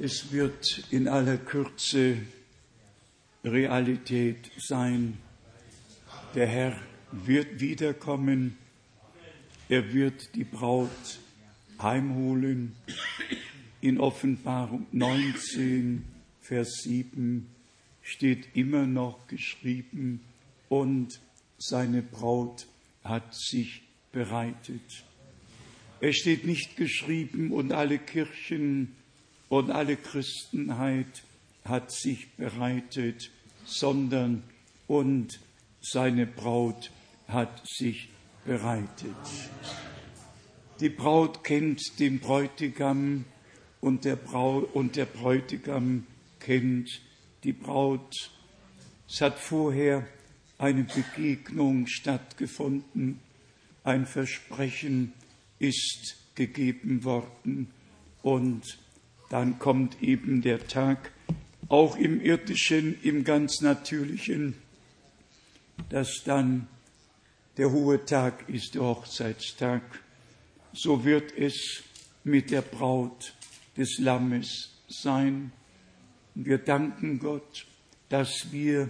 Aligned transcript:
Es 0.00 0.30
wird 0.30 0.84
in 0.92 1.08
aller 1.08 1.38
Kürze 1.38 2.18
Realität 3.42 4.48
sein. 4.56 5.18
Der 6.36 6.46
Herr 6.46 6.80
wird 7.10 7.60
wiederkommen. 7.60 8.56
Er 9.68 9.92
wird 9.92 10.36
die 10.36 10.44
Braut 10.44 11.18
heimholen. 11.80 12.76
In 13.80 13.98
Offenbarung 13.98 14.86
19, 14.92 16.04
Vers 16.42 16.82
7 16.84 17.48
steht 18.00 18.54
immer 18.54 18.86
noch 18.86 19.26
geschrieben, 19.26 20.20
und 20.68 21.20
seine 21.58 22.02
Braut 22.02 22.68
hat 23.02 23.34
sich 23.34 23.82
bereitet. 24.12 25.04
Es 26.00 26.18
steht 26.18 26.46
nicht 26.46 26.76
geschrieben, 26.76 27.50
und 27.50 27.72
alle 27.72 27.98
Kirchen 27.98 28.94
und 29.48 29.70
alle 29.70 29.96
Christenheit 29.96 31.22
hat 31.64 31.92
sich 31.92 32.30
bereitet, 32.36 33.30
sondern 33.64 34.42
und 34.86 35.40
seine 35.80 36.26
Braut 36.26 36.90
hat 37.28 37.62
sich 37.66 38.08
bereitet. 38.44 39.16
Die 40.80 40.88
Braut 40.88 41.44
kennt 41.44 41.80
den 41.98 42.20
Bräutigam 42.20 43.24
und 43.80 44.04
der, 44.04 44.16
Brau 44.16 44.58
und 44.58 44.96
der 44.96 45.06
Bräutigam 45.06 46.06
kennt 46.40 47.00
die 47.44 47.52
Braut. 47.52 48.30
Es 49.08 49.20
hat 49.20 49.38
vorher 49.38 50.06
eine 50.58 50.84
Begegnung 50.84 51.86
stattgefunden, 51.86 53.20
ein 53.84 54.06
Versprechen 54.06 55.12
ist 55.58 56.16
gegeben 56.34 57.04
worden 57.04 57.68
und 58.22 58.78
dann 59.28 59.58
kommt 59.58 60.02
eben 60.02 60.42
der 60.42 60.66
Tag, 60.66 61.12
auch 61.68 61.96
im 61.96 62.20
irdischen, 62.20 62.98
im 63.02 63.24
ganz 63.24 63.60
natürlichen, 63.60 64.54
dass 65.90 66.22
dann 66.24 66.66
der 67.56 67.70
hohe 67.70 68.04
Tag 68.04 68.48
ist, 68.48 68.74
der 68.74 68.82
Hochzeitstag. 68.82 69.82
So 70.72 71.04
wird 71.04 71.36
es 71.36 71.82
mit 72.24 72.50
der 72.50 72.62
Braut 72.62 73.34
des 73.76 73.98
Lammes 73.98 74.70
sein. 74.88 75.52
Wir 76.34 76.58
danken 76.58 77.18
Gott, 77.18 77.66
dass 78.08 78.52
wir 78.52 78.88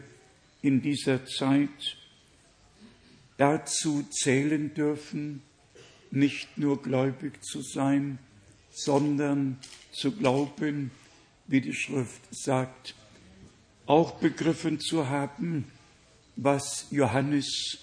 in 0.63 0.83
dieser 0.83 1.25
Zeit 1.27 1.97
dazu 3.39 4.03
zählen 4.11 4.75
dürfen, 4.75 5.43
nicht 6.11 6.59
nur 6.59 6.83
gläubig 6.83 7.43
zu 7.43 7.63
sein, 7.63 8.19
sondern 8.71 9.59
zu 9.99 10.13
glauben, 10.13 10.91
wie 11.47 11.61
die 11.61 11.75
Schrift 11.75 12.23
sagt, 12.31 12.95
auch 13.87 14.13
begriffen 14.13 14.81
zu 14.81 15.09
haben, 15.09 15.65
was 16.37 16.87
Johannes 16.91 17.79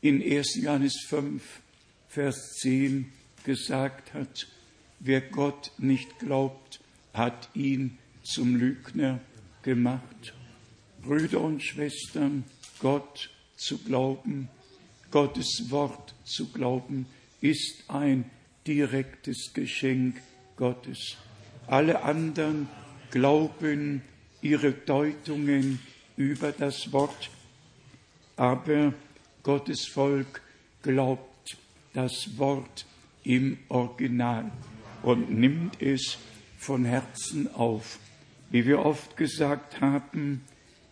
in 0.00 0.22
1. 0.22 0.56
Johannes 0.56 1.04
5, 1.08 1.42
Vers 2.08 2.54
10 2.60 3.12
gesagt 3.44 4.14
hat. 4.14 4.48
Wer 5.00 5.20
Gott 5.20 5.70
nicht 5.78 6.18
glaubt, 6.18 6.80
hat 7.12 7.48
ihn 7.54 7.98
zum 8.22 8.56
Lügner 8.56 9.20
gemacht. 9.62 10.34
Brüder 11.02 11.40
und 11.40 11.62
Schwestern, 11.62 12.44
Gott 12.80 13.30
zu 13.56 13.78
glauben, 13.78 14.48
Gottes 15.10 15.66
Wort 15.68 16.14
zu 16.24 16.50
glauben, 16.50 17.06
ist 17.40 17.84
ein 17.88 18.30
direktes 18.66 19.52
Geschenk 19.52 20.20
Gottes. 20.56 21.16
Alle 21.66 22.02
anderen 22.02 22.68
glauben 23.10 24.02
ihre 24.42 24.72
Deutungen 24.72 25.80
über 26.16 26.52
das 26.52 26.92
Wort, 26.92 27.30
aber 28.36 28.92
Gottes 29.42 29.86
Volk 29.86 30.42
glaubt 30.82 31.56
das 31.94 32.36
Wort 32.36 32.86
im 33.22 33.58
Original 33.68 34.50
und 35.02 35.30
nimmt 35.30 35.80
es 35.80 36.18
von 36.58 36.84
Herzen 36.84 37.52
auf. 37.54 37.98
Wie 38.50 38.66
wir 38.66 38.84
oft 38.84 39.16
gesagt 39.16 39.80
haben, 39.80 40.44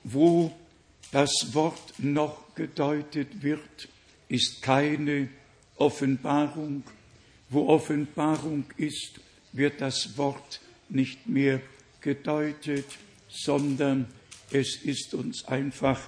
wo 0.04 0.52
das 1.12 1.50
Wort 1.52 1.94
noch 1.98 2.54
gedeutet 2.54 3.42
wird, 3.42 3.88
ist 4.28 4.62
keine 4.62 5.28
Offenbarung. 5.76 6.82
Wo 7.50 7.68
Offenbarung 7.68 8.64
ist, 8.78 9.20
wird 9.52 9.82
das 9.82 10.16
Wort 10.16 10.60
nicht 10.92 11.26
mehr 11.26 11.60
gedeutet, 12.00 12.86
sondern 13.28 14.06
es 14.50 14.76
ist 14.76 15.14
uns 15.14 15.44
einfach 15.46 16.00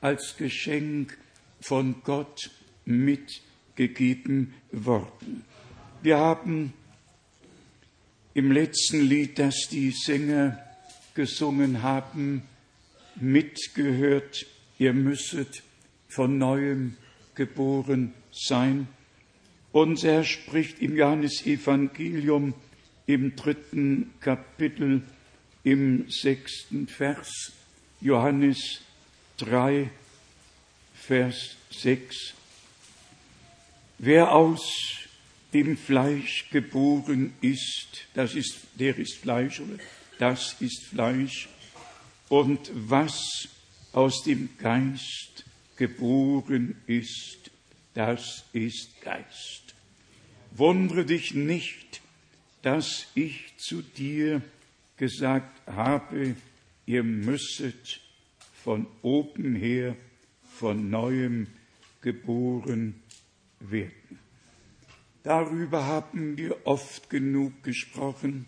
als 0.00 0.36
Geschenk 0.36 1.16
von 1.60 1.96
Gott 2.04 2.50
mitgegeben 2.84 4.54
worden. 4.72 5.44
Wir 6.02 6.18
haben 6.18 6.72
im 8.34 8.50
letzten 8.50 9.00
Lied, 9.00 9.38
das 9.38 9.68
die 9.70 9.92
Sänger 9.92 10.58
gesungen 11.14 11.82
haben, 11.82 12.42
mitgehört, 13.16 14.44
ihr 14.78 14.92
müsstet 14.92 15.62
von 16.08 16.36
neuem 16.36 16.96
geboren 17.34 18.12
sein. 18.32 18.88
Und 19.72 20.02
er 20.04 20.24
spricht 20.24 20.80
im 20.80 20.96
Johannesevangelium 20.96 22.54
im 23.06 23.36
dritten 23.36 24.12
Kapitel 24.20 25.02
im 25.62 26.10
sechsten 26.10 26.86
Vers, 26.88 27.52
Johannes 28.00 28.80
3, 29.38 29.90
Vers 30.94 31.56
6. 31.70 32.34
Wer 33.98 34.32
aus 34.32 34.62
dem 35.52 35.76
Fleisch 35.76 36.50
geboren 36.50 37.32
ist, 37.40 38.06
das 38.14 38.34
ist, 38.34 38.58
der 38.78 38.98
ist 38.98 39.16
Fleisch 39.18 39.60
oder 39.60 39.78
das 40.18 40.56
ist 40.60 40.84
Fleisch. 40.86 41.48
Und 42.28 42.70
was 42.74 43.48
aus 43.92 44.22
dem 44.24 44.48
Geist 44.58 45.44
geboren 45.76 46.76
ist, 46.86 47.50
das 47.94 48.44
ist 48.52 49.00
Geist. 49.00 49.74
Wundere 50.50 51.04
dich 51.04 51.34
nicht, 51.34 52.00
dass 52.64 53.08
ich 53.14 53.54
zu 53.58 53.82
dir 53.82 54.40
gesagt 54.96 55.68
habe, 55.68 56.34
ihr 56.86 57.02
müsstet 57.02 58.00
von 58.62 58.86
oben 59.02 59.54
her 59.54 59.96
von 60.48 60.88
neuem 60.88 61.46
geboren 62.00 62.94
werden. 63.60 64.18
Darüber 65.24 65.84
haben 65.84 66.38
wir 66.38 66.66
oft 66.66 67.10
genug 67.10 67.62
gesprochen. 67.62 68.46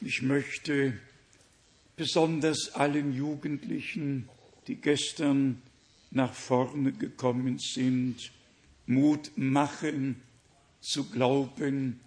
Ich 0.00 0.22
möchte 0.22 0.98
besonders 1.94 2.74
allen 2.74 3.14
Jugendlichen, 3.14 4.28
die 4.66 4.74
gestern 4.74 5.62
nach 6.10 6.34
vorne 6.34 6.90
gekommen 6.90 7.60
sind, 7.60 8.32
Mut 8.86 9.30
machen, 9.36 10.20
zu 10.80 11.08
glauben, 11.10 12.00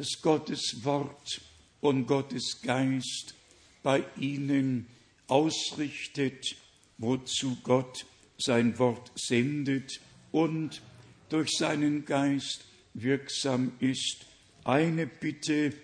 dass 0.00 0.22
Gottes 0.22 0.82
Wort 0.82 1.42
und 1.82 2.06
Gottes 2.06 2.62
Geist 2.62 3.34
bei 3.82 4.02
ihnen 4.16 4.86
ausrichtet, 5.26 6.56
wozu 6.96 7.58
Gott 7.62 8.06
sein 8.38 8.78
Wort 8.78 9.12
sendet 9.14 10.00
und 10.32 10.80
durch 11.28 11.50
seinen 11.50 12.06
Geist 12.06 12.64
wirksam 12.94 13.72
ist. 13.78 14.24
Eine 14.64 15.06
Bitte 15.06 15.74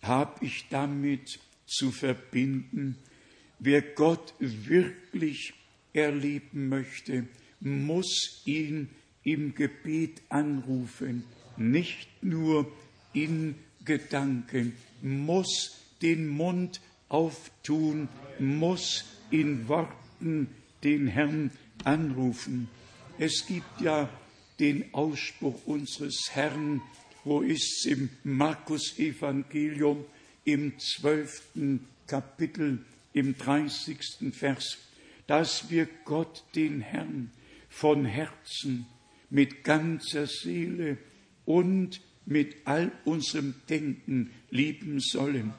habe 0.00 0.44
ich 0.44 0.66
damit 0.70 1.40
zu 1.66 1.90
verbinden. 1.90 2.96
Wer 3.58 3.82
Gott 3.82 4.32
wirklich 4.38 5.54
erleben 5.92 6.68
möchte, 6.68 7.26
muss 7.58 8.42
ihn 8.44 8.90
im 9.24 9.56
Gebet 9.56 10.22
anrufen 10.28 11.24
nicht 11.56 12.08
nur 12.22 12.70
in 13.16 13.54
Gedanken, 13.84 14.74
muss 15.00 15.80
den 16.02 16.28
Mund 16.28 16.80
auftun, 17.08 18.08
muss 18.38 19.04
in 19.30 19.68
Worten 19.68 20.48
den 20.84 21.06
Herrn 21.06 21.50
anrufen. 21.84 22.68
Es 23.18 23.46
gibt 23.46 23.80
ja 23.80 24.08
den 24.60 24.92
Ausspruch 24.92 25.66
unseres 25.66 26.28
Herrn, 26.32 26.82
wo 27.24 27.40
ist 27.40 27.78
es 27.78 27.86
im 27.86 28.10
Markus 28.22 28.98
Evangelium 28.98 30.04
im 30.44 30.78
zwölften 30.78 31.86
Kapitel, 32.06 32.84
im 33.14 33.36
dreißigsten 33.36 34.32
Vers, 34.32 34.78
dass 35.26 35.70
wir 35.70 35.88
Gott, 36.04 36.44
den 36.54 36.82
Herrn, 36.82 37.30
von 37.70 38.04
Herzen, 38.04 38.86
mit 39.30 39.64
ganzer 39.64 40.26
Seele, 40.26 40.98
und 41.46 42.00
mit 42.26 42.56
all 42.64 42.92
unserem 43.04 43.54
Denken 43.68 44.30
lieben 44.50 45.00
sollen. 45.00 45.54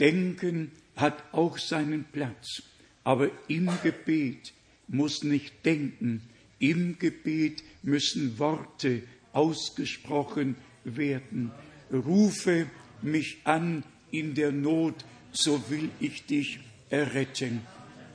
Denken 0.00 0.72
hat 0.96 1.22
auch 1.32 1.58
seinen 1.58 2.04
Platz, 2.04 2.62
aber 3.04 3.30
im 3.48 3.70
Gebet 3.82 4.52
muss 4.88 5.22
nicht 5.22 5.64
denken, 5.64 6.22
im 6.58 6.98
Gebet 6.98 7.62
müssen 7.82 8.38
Worte 8.38 9.02
ausgesprochen 9.32 10.56
werden. 10.84 11.50
Rufe 11.92 12.66
mich 13.00 13.38
an 13.44 13.84
in 14.10 14.34
der 14.34 14.52
Not, 14.52 15.04
so 15.32 15.62
will 15.70 15.90
ich 16.00 16.26
dich 16.26 16.60
erretten. 16.90 17.62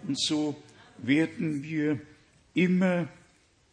Und 0.08 0.20
so 0.20 0.62
werden 1.00 1.64
wir 1.64 2.00
immer 2.54 3.08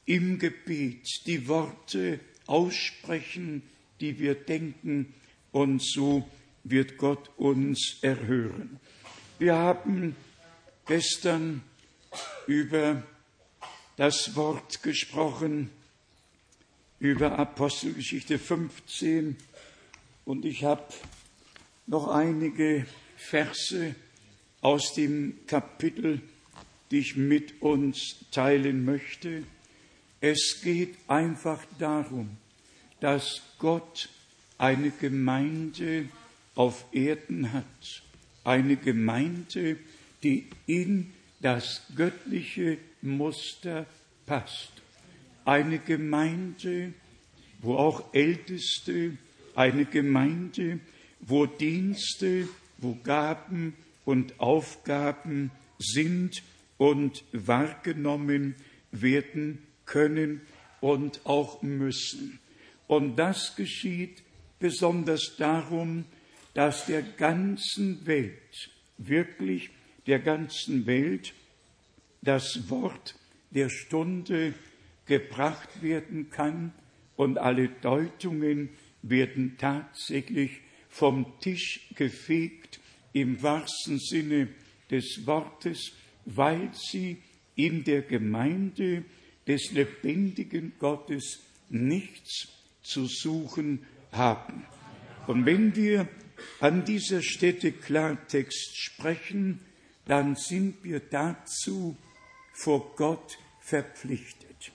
im 0.06 0.38
Gebet 0.38 1.06
die 1.26 1.46
Worte 1.48 2.20
aussprechen, 2.46 3.62
die 4.00 4.18
wir 4.18 4.34
denken, 4.34 5.14
und 5.52 5.82
so 5.82 6.28
wird 6.64 6.96
Gott 6.96 7.30
uns 7.36 7.98
erhören. 8.02 8.80
Wir 9.38 9.54
haben 9.54 10.16
gestern 10.86 11.62
über 12.46 13.02
das 13.96 14.34
Wort 14.34 14.82
gesprochen, 14.82 15.70
über 16.98 17.38
Apostelgeschichte 17.38 18.38
15, 18.38 19.36
und 20.24 20.44
ich 20.44 20.64
habe 20.64 20.82
noch 21.86 22.08
einige 22.08 22.86
Verse 23.16 23.94
aus 24.60 24.94
dem 24.94 25.46
Kapitel, 25.46 26.22
die 26.90 26.98
ich 26.98 27.16
mit 27.16 27.60
uns 27.60 28.24
teilen 28.30 28.84
möchte. 28.84 29.44
Es 30.26 30.62
geht 30.62 30.94
einfach 31.06 31.62
darum, 31.78 32.30
dass 32.98 33.42
Gott 33.58 34.08
eine 34.56 34.90
Gemeinde 34.90 36.08
auf 36.54 36.86
Erden 36.92 37.52
hat, 37.52 38.02
eine 38.42 38.76
Gemeinde, 38.76 39.76
die 40.22 40.46
in 40.66 41.12
das 41.42 41.82
göttliche 41.94 42.78
Muster 43.02 43.84
passt, 44.24 44.72
eine 45.44 45.78
Gemeinde, 45.78 46.94
wo 47.60 47.76
auch 47.76 48.14
Älteste, 48.14 49.18
eine 49.54 49.84
Gemeinde, 49.84 50.80
wo 51.20 51.44
Dienste, 51.44 52.48
wo 52.78 52.96
Gaben 53.04 53.74
und 54.06 54.40
Aufgaben 54.40 55.50
sind 55.78 56.42
und 56.78 57.24
wahrgenommen 57.32 58.54
werden 58.90 59.58
können 59.86 60.40
und 60.80 61.20
auch 61.24 61.62
müssen. 61.62 62.38
Und 62.86 63.16
das 63.16 63.56
geschieht 63.56 64.22
besonders 64.58 65.36
darum, 65.38 66.04
dass 66.54 66.86
der 66.86 67.02
ganzen 67.02 68.06
Welt, 68.06 68.70
wirklich 68.98 69.70
der 70.06 70.20
ganzen 70.20 70.86
Welt, 70.86 71.34
das 72.22 72.70
Wort 72.70 73.16
der 73.50 73.68
Stunde 73.68 74.54
gebracht 75.06 75.82
werden 75.82 76.30
kann 76.30 76.72
und 77.16 77.38
alle 77.38 77.68
Deutungen 77.68 78.70
werden 79.02 79.56
tatsächlich 79.58 80.60
vom 80.88 81.26
Tisch 81.40 81.88
gefegt 81.94 82.80
im 83.12 83.42
wahrsten 83.42 83.98
Sinne 83.98 84.48
des 84.90 85.26
Wortes, 85.26 85.92
weil 86.24 86.70
sie 86.72 87.18
in 87.54 87.84
der 87.84 88.02
Gemeinde 88.02 89.04
des 89.46 89.72
lebendigen 89.72 90.72
Gottes 90.78 91.40
nichts 91.68 92.48
zu 92.82 93.06
suchen 93.06 93.84
haben. 94.12 94.64
Und 95.26 95.46
wenn 95.46 95.74
wir 95.74 96.08
an 96.60 96.84
dieser 96.84 97.22
Stätte 97.22 97.72
Klartext 97.72 98.76
sprechen, 98.76 99.60
dann 100.06 100.36
sind 100.36 100.84
wir 100.84 101.00
dazu 101.00 101.96
vor 102.52 102.94
Gott 102.96 103.38
verpflichtet. 103.60 104.72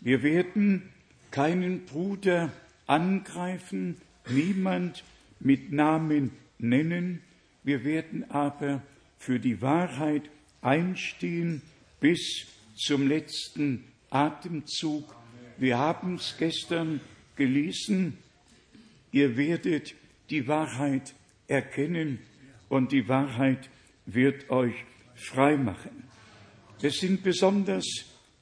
Wir 0.00 0.22
werden 0.22 0.90
keinen 1.30 1.84
Bruder 1.86 2.52
angreifen, 2.86 3.96
niemand 4.28 5.04
mit 5.40 5.72
Namen 5.72 6.32
nennen, 6.58 7.22
wir 7.62 7.84
werden 7.84 8.30
aber 8.30 8.82
für 9.18 9.40
die 9.40 9.62
Wahrheit 9.62 10.28
einstehen 10.60 11.62
bis 12.00 12.46
zum 12.76 13.08
letzten 13.08 13.84
Atemzug. 14.14 15.14
Wir 15.58 15.78
haben 15.78 16.16
es 16.16 16.36
gestern 16.38 17.00
gelesen, 17.36 18.18
ihr 19.10 19.36
werdet 19.36 19.94
die 20.30 20.46
Wahrheit 20.46 21.14
erkennen 21.48 22.20
und 22.68 22.92
die 22.92 23.08
Wahrheit 23.08 23.68
wird 24.06 24.50
euch 24.50 24.74
frei 25.16 25.56
machen. 25.56 26.04
Es 26.80 26.98
sind 26.98 27.22
besonders 27.22 27.86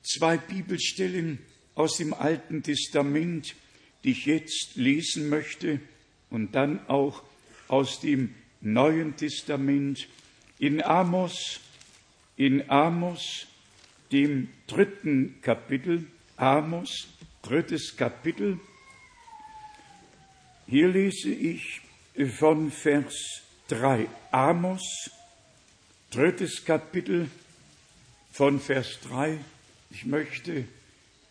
zwei 0.02 0.36
Bibelstellen 0.36 1.38
aus 1.74 1.96
dem 1.96 2.12
Alten 2.12 2.62
Testament, 2.62 3.54
die 4.04 4.10
ich 4.10 4.26
jetzt 4.26 4.76
lesen 4.76 5.28
möchte 5.28 5.80
und 6.28 6.54
dann 6.54 6.86
auch 6.88 7.22
aus 7.68 8.00
dem 8.00 8.34
Neuen 8.60 9.16
Testament 9.16 10.06
in 10.58 10.82
Amos, 10.82 11.60
in 12.36 12.68
Amos, 12.68 13.46
dem 14.12 14.48
dritten 14.66 15.40
Kapitel, 15.40 16.06
Amos, 16.36 17.08
drittes 17.40 17.96
Kapitel. 17.96 18.60
Hier 20.66 20.88
lese 20.88 21.30
ich 21.30 21.80
von 22.38 22.70
Vers 22.70 23.42
3. 23.68 24.06
Amos, 24.30 25.10
drittes 26.10 26.64
Kapitel 26.64 27.30
von 28.30 28.60
Vers 28.60 28.98
3. 29.08 29.38
Ich 29.90 30.04
möchte, 30.04 30.64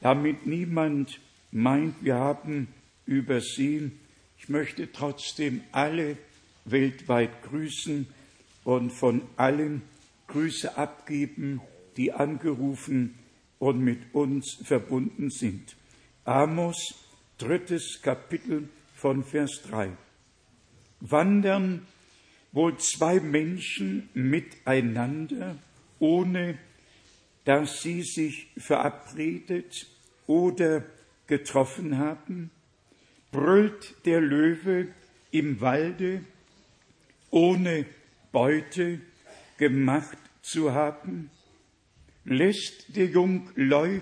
damit 0.02 0.48
niemand 0.48 1.20
meint, 1.52 1.96
wir 2.04 2.16
haben 2.16 2.68
übersehen, 3.06 4.00
ich 4.40 4.50
möchte 4.50 4.92
trotzdem 4.92 5.62
alle 5.72 6.18
weltweit 6.66 7.44
grüßen 7.44 8.08
und 8.64 8.90
von 8.92 9.22
allen 9.38 9.84
Grüße 10.28 10.78
abgeben, 10.78 11.62
die 11.98 12.12
angerufen 12.14 13.16
und 13.60 13.80
mit 13.80 14.14
uns 14.14 14.60
verbunden 14.64 15.30
sind. 15.30 15.76
Amos, 16.24 16.96
drittes 17.38 18.00
Kapitel 18.02 18.70
von 18.96 19.24
Vers 19.24 19.62
3. 19.70 19.92
Wandern 21.00 21.86
wohl 22.52 22.78
zwei 22.78 23.20
Menschen 23.20 24.10
miteinander, 24.14 25.58
ohne 26.00 26.58
dass 27.46 27.82
sie 27.82 28.04
sich 28.04 28.48
verabredet 28.58 29.88
oder 30.28 30.84
getroffen 31.28 31.98
haben? 31.98 32.52
Brüllt 33.32 33.96
der 34.06 34.22
Löwe 34.22 34.88
im 35.32 35.62
Walde, 35.62 36.24
ohne 37.30 37.86
Beute 38.32 39.00
gemacht 39.58 40.18
zu 40.42 40.74
haben? 40.74 41.32
Lässt 42.24 42.96
der 42.96 43.08
Jungleu 43.08 44.00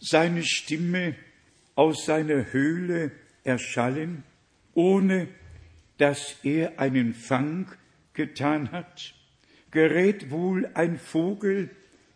seine 0.00 0.42
Stimme 0.42 1.14
aus 1.74 2.04
seiner 2.04 2.52
Höhle 2.52 3.12
erschallen, 3.44 4.24
ohne 4.74 5.28
dass 5.98 6.36
er 6.42 6.80
einen 6.80 7.14
Fang 7.14 7.70
getan 8.12 8.72
hat? 8.72 9.14
Gerät 9.70 10.30
wohl 10.30 10.70
ein 10.74 10.98
Vogel 10.98 11.70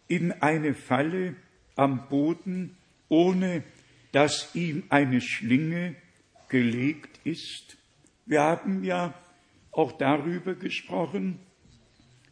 in 0.09 0.33
eine 0.33 0.75
Falle 0.75 1.37
am 1.77 2.09
Boden, 2.09 2.77
ohne 3.09 3.63
dass 4.13 4.55
ihm 4.55 4.85
eine 4.89 5.21
Schlinge 5.21 5.95
gelegt 6.49 7.21
ist? 7.25 7.77
Wir 8.27 8.43
haben 8.43 8.85
ja 8.85 9.15
auch 9.71 9.93
darüber 9.93 10.55
gesprochen, 10.55 11.39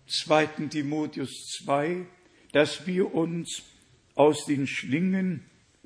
2. 0.09 0.47
Timotheus 0.69 1.59
2, 1.65 2.07
dass 2.57 2.87
wir 2.87 3.15
uns 3.15 3.65
aus 4.15 4.47
den 4.47 4.67
Schlingen 4.67 5.45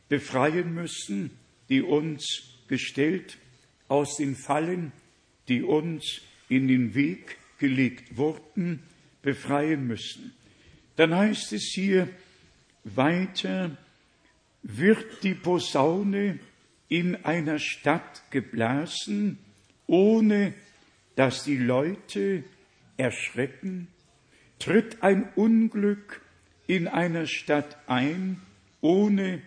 befreien 0.08 0.72
müssen, 0.72 1.32
die 1.68 1.82
uns 1.82 2.60
gestellt, 2.68 3.38
aus 3.88 4.18
den 4.18 4.36
Fallen, 4.36 4.92
die 5.48 5.64
uns 5.64 6.20
in 6.48 6.68
den 6.68 6.94
Weg 6.94 7.38
gelegt 7.58 8.16
wurden, 8.16 8.84
befreien 9.20 9.88
müssen. 9.88 10.32
Dann 10.94 11.12
heißt 11.12 11.54
es 11.54 11.72
hier 11.74 12.08
weiter, 12.84 13.76
wird 14.62 15.24
die 15.24 15.34
Posaune 15.34 16.38
in 16.88 17.16
einer 17.24 17.58
Stadt 17.58 18.30
geblasen, 18.30 19.38
ohne 19.88 20.54
dass 21.16 21.42
die 21.42 21.58
Leute 21.58 22.44
erschrecken? 22.96 23.88
Tritt 24.60 25.02
ein 25.02 25.32
Unglück 25.34 26.20
in 26.70 26.86
einer 26.86 27.26
Stadt 27.26 27.76
ein, 27.88 28.40
ohne 28.80 29.42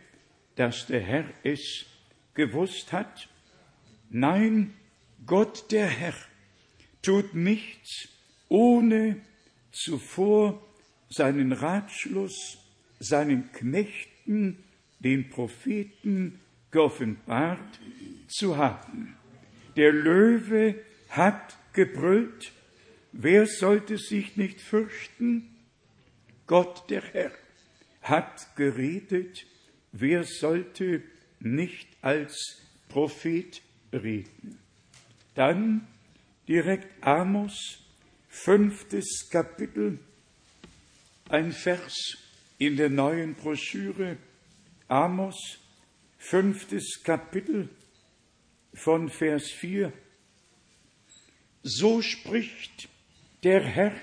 dass 0.58 0.88
der 0.88 1.00
Herr 1.00 1.24
es 1.44 1.86
gewusst 2.34 2.92
hat? 2.92 3.30
Nein, 4.10 4.74
Gott 5.26 5.72
der 5.72 5.88
Herr 5.88 6.16
tut 7.02 7.34
nichts 7.34 8.10
ohne 8.50 9.22
zuvor 9.72 10.62
seinen 11.10 11.54
Ratschluss 11.54 12.58
seinen 13.00 13.54
Knechten, 13.54 14.58
den 15.00 15.30
Propheten, 15.30 16.42
geoffenbart 16.72 17.80
zu 18.28 18.58
haben. 18.58 19.16
Der 19.78 19.94
Löwe 19.94 20.76
hat 21.08 21.58
gebrüllt, 21.72 22.52
wer 23.14 23.48
sollte 23.48 23.98
sich 23.98 24.36
nicht 24.36 24.60
fürchten? 24.60 25.53
Gott 26.48 26.90
der 26.90 27.02
Herr 27.02 27.32
hat 28.02 28.56
geredet, 28.56 29.46
wer 29.92 30.24
sollte 30.24 31.04
nicht 31.40 31.88
als 32.02 32.62
Prophet 32.90 33.62
reden? 33.92 34.60
Dann 35.36 35.88
direkt 36.48 37.04
Amos, 37.04 37.80
fünftes 38.28 39.30
Kapitel, 39.30 40.00
ein 41.30 41.52
Vers 41.52 42.18
in 42.58 42.76
der 42.76 42.90
neuen 42.90 43.36
Broschüre 43.36 44.18
Amos, 44.88 45.60
fünftes 46.18 47.02
Kapitel 47.04 47.70
von 48.74 49.10
Vers 49.10 49.50
4. 49.52 49.94
So 51.64 52.02
spricht 52.02 52.90
der 53.44 53.64
Herr 53.64 53.94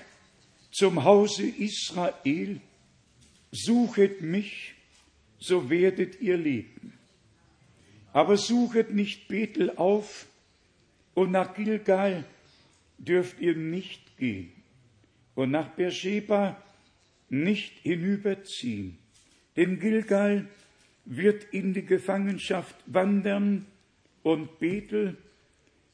zum 0.71 1.03
Hause 1.03 1.43
Israel, 1.43 2.61
suchet 3.51 4.21
mich, 4.21 4.73
so 5.39 5.69
werdet 5.69 6.21
ihr 6.21 6.37
leben. 6.37 6.93
Aber 8.13 8.37
suchet 8.37 8.93
nicht 8.93 9.27
Bethel 9.27 9.71
auf, 9.77 10.27
und 11.13 11.31
nach 11.31 11.53
Gilgal 11.55 12.23
dürft 12.97 13.39
ihr 13.39 13.55
nicht 13.55 14.17
gehen, 14.17 14.51
und 15.35 15.51
nach 15.51 15.69
Beersheba 15.69 16.61
nicht 17.29 17.73
hinüberziehen. 17.79 18.97
Denn 19.57 19.79
Gilgal 19.79 20.47
wird 21.05 21.45
in 21.51 21.73
die 21.73 21.85
Gefangenschaft 21.85 22.75
wandern 22.85 23.65
und 24.23 24.59
Bethel 24.59 25.17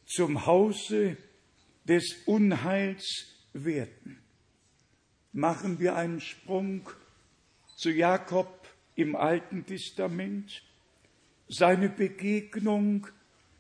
zum 0.06 0.46
Hause 0.46 1.18
des 1.86 2.24
Unheils 2.26 3.34
werden. 3.54 4.20
Machen 5.34 5.80
wir 5.80 5.96
einen 5.96 6.20
Sprung 6.20 6.90
zu 7.76 7.92
Jakob 7.92 8.68
im 8.96 9.16
Alten 9.16 9.66
Testament, 9.66 10.64
seine 11.48 11.90
Begegnung 11.90 13.08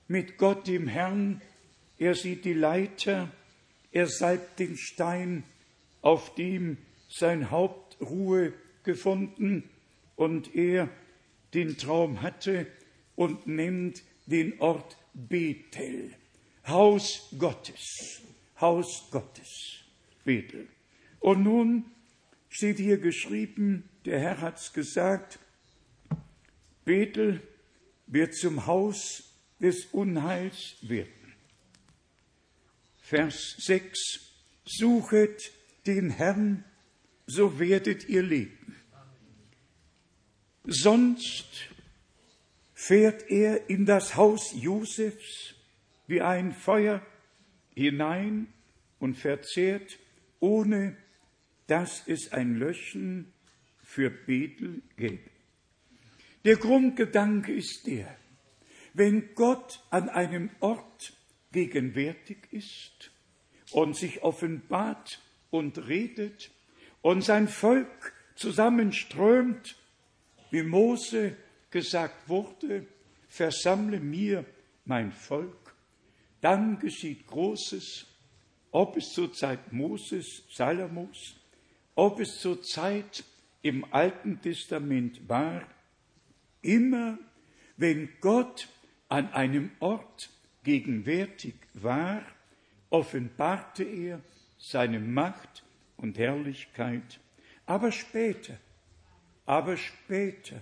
mit 0.08 0.38
Gott 0.38 0.68
dem 0.68 0.88
Herrn, 0.88 1.42
er 2.00 2.16
sieht 2.16 2.46
die 2.46 2.54
Leiter, 2.54 3.32
er 3.92 4.08
salbt 4.08 4.60
den 4.60 4.78
Stein, 4.78 5.44
auf 6.02 6.36
dem 6.36 6.78
sein 7.10 7.52
Haupt 7.52 7.98
Ruhe 8.02 8.54
gefunden 8.84 9.70
und 10.16 10.56
er 10.56 10.90
den 11.54 11.78
Traum 11.78 12.22
hatte 12.22 12.68
und 13.16 13.48
nennt 13.48 14.04
den 14.26 14.60
Ort 14.60 14.98
Bethel, 15.14 16.14
Haus 16.68 17.30
Gottes, 17.38 18.22
Haus 18.60 19.08
Gottes, 19.12 19.80
Bethel. 20.24 20.68
Und 21.20 21.44
nun 21.44 21.86
steht 22.50 22.78
hier 22.78 22.98
geschrieben, 22.98 23.90
der 24.06 24.20
Herr 24.20 24.42
hat's 24.42 24.74
gesagt, 24.74 25.40
Bethel 26.86 27.42
wird 28.06 28.34
zum 28.36 28.66
Haus 28.66 29.34
des 29.60 29.86
Unheils 29.88 30.78
werden. 30.82 31.12
Vers 33.02 33.56
6, 33.60 34.00
suchet 34.66 35.52
den 35.86 36.10
Herrn 36.10 36.64
so 37.28 37.60
werdet 37.60 38.08
ihr 38.08 38.24
leben. 38.24 38.76
Sonst 40.64 41.70
fährt 42.74 43.30
er 43.30 43.70
in 43.70 43.86
das 43.86 44.16
Haus 44.16 44.54
Josefs 44.54 45.56
wie 46.08 46.22
ein 46.22 46.54
Feuer 46.54 47.06
hinein 47.76 48.48
und 49.00 49.16
verzehrt, 49.16 50.00
ohne 50.40 50.96
dass 51.68 52.08
es 52.08 52.32
ein 52.32 52.56
Löschen 52.56 53.34
für 53.84 54.10
Bethel 54.10 54.82
gäbe. 54.96 55.30
Der 56.44 56.56
Grundgedanke 56.56 57.54
ist 57.54 57.88
der, 57.88 58.16
wenn 58.94 59.36
Gott 59.36 59.82
an 59.90 60.10
einem 60.10 60.50
Ort 60.60 61.14
gegenwärtig 61.52 62.38
ist 62.52 63.12
und 63.72 63.96
sich 63.96 64.24
offenbart 64.24 65.22
und 65.50 65.88
redet, 65.88 66.52
und 67.02 67.22
sein 67.22 67.48
Volk 67.48 68.14
zusammenströmt, 68.36 69.78
wie 70.52 70.64
Mose 70.64 71.38
gesagt 71.70 72.28
wurde, 72.28 72.86
versammle 73.30 74.02
mir 74.02 74.44
mein 74.84 75.14
Volk, 75.14 75.74
dann 76.42 76.80
geschieht 76.80 77.26
Großes, 77.28 78.06
ob 78.72 78.98
es 78.98 79.14
zur 79.14 79.32
Zeit 79.32 79.72
Moses, 79.72 80.44
Salomos, 80.50 81.37
ob 81.98 82.20
es 82.20 82.39
zur 82.39 82.62
Zeit 82.62 83.24
im 83.63 83.84
Alten 83.92 84.39
Testament 84.39 85.27
war, 85.27 85.68
immer 86.62 87.18
wenn 87.75 88.10
Gott 88.22 88.70
an 89.10 89.34
einem 89.34 89.72
Ort 89.80 90.30
gegenwärtig 90.63 91.56
war, 91.74 92.22
offenbarte 92.92 93.84
er 93.84 94.22
seine 94.60 95.00
Macht 95.00 95.63
und 95.98 96.20
Herrlichkeit. 96.20 97.20
Aber 97.66 97.92
später, 97.92 98.58
aber 99.48 99.75
später, 99.75 100.62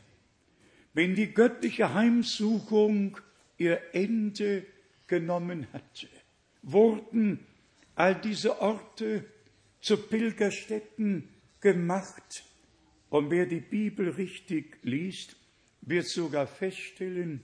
wenn 0.93 1.15
die 1.15 1.33
göttliche 1.33 1.93
Heimsuchung 1.93 3.17
ihr 3.57 3.81
Ende 3.93 4.65
genommen 5.07 5.67
hatte, 5.73 6.07
wurden 6.61 7.45
all 7.93 8.15
diese 8.15 8.61
Orte 8.61 9.25
zu 9.85 9.97
Pilgerstätten 9.97 11.29
gemacht. 11.61 12.43
Und 13.09 13.29
wer 13.29 13.45
die 13.45 13.59
Bibel 13.59 14.09
richtig 14.09 14.79
liest, 14.81 15.35
wird 15.81 16.07
sogar 16.07 16.47
feststellen, 16.47 17.41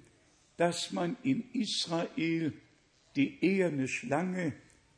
dass 0.58 0.92
man 0.92 1.18
in 1.22 1.52
Israel 1.54 2.52
die 3.16 3.46
eherne 3.46 3.88
Schlange, 3.88 4.54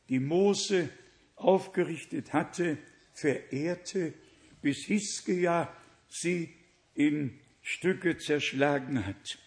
die 0.08 0.20
Mose 0.20 0.88
aufgerichtet 1.36 2.32
hatte, 2.32 2.78
verehrte, 3.12 4.14
bis 4.62 4.86
Hiskia 4.86 5.70
sie 6.08 6.48
in 6.94 7.38
Stücke 7.60 8.16
zerschlagen 8.16 9.04
hat. 9.04 9.38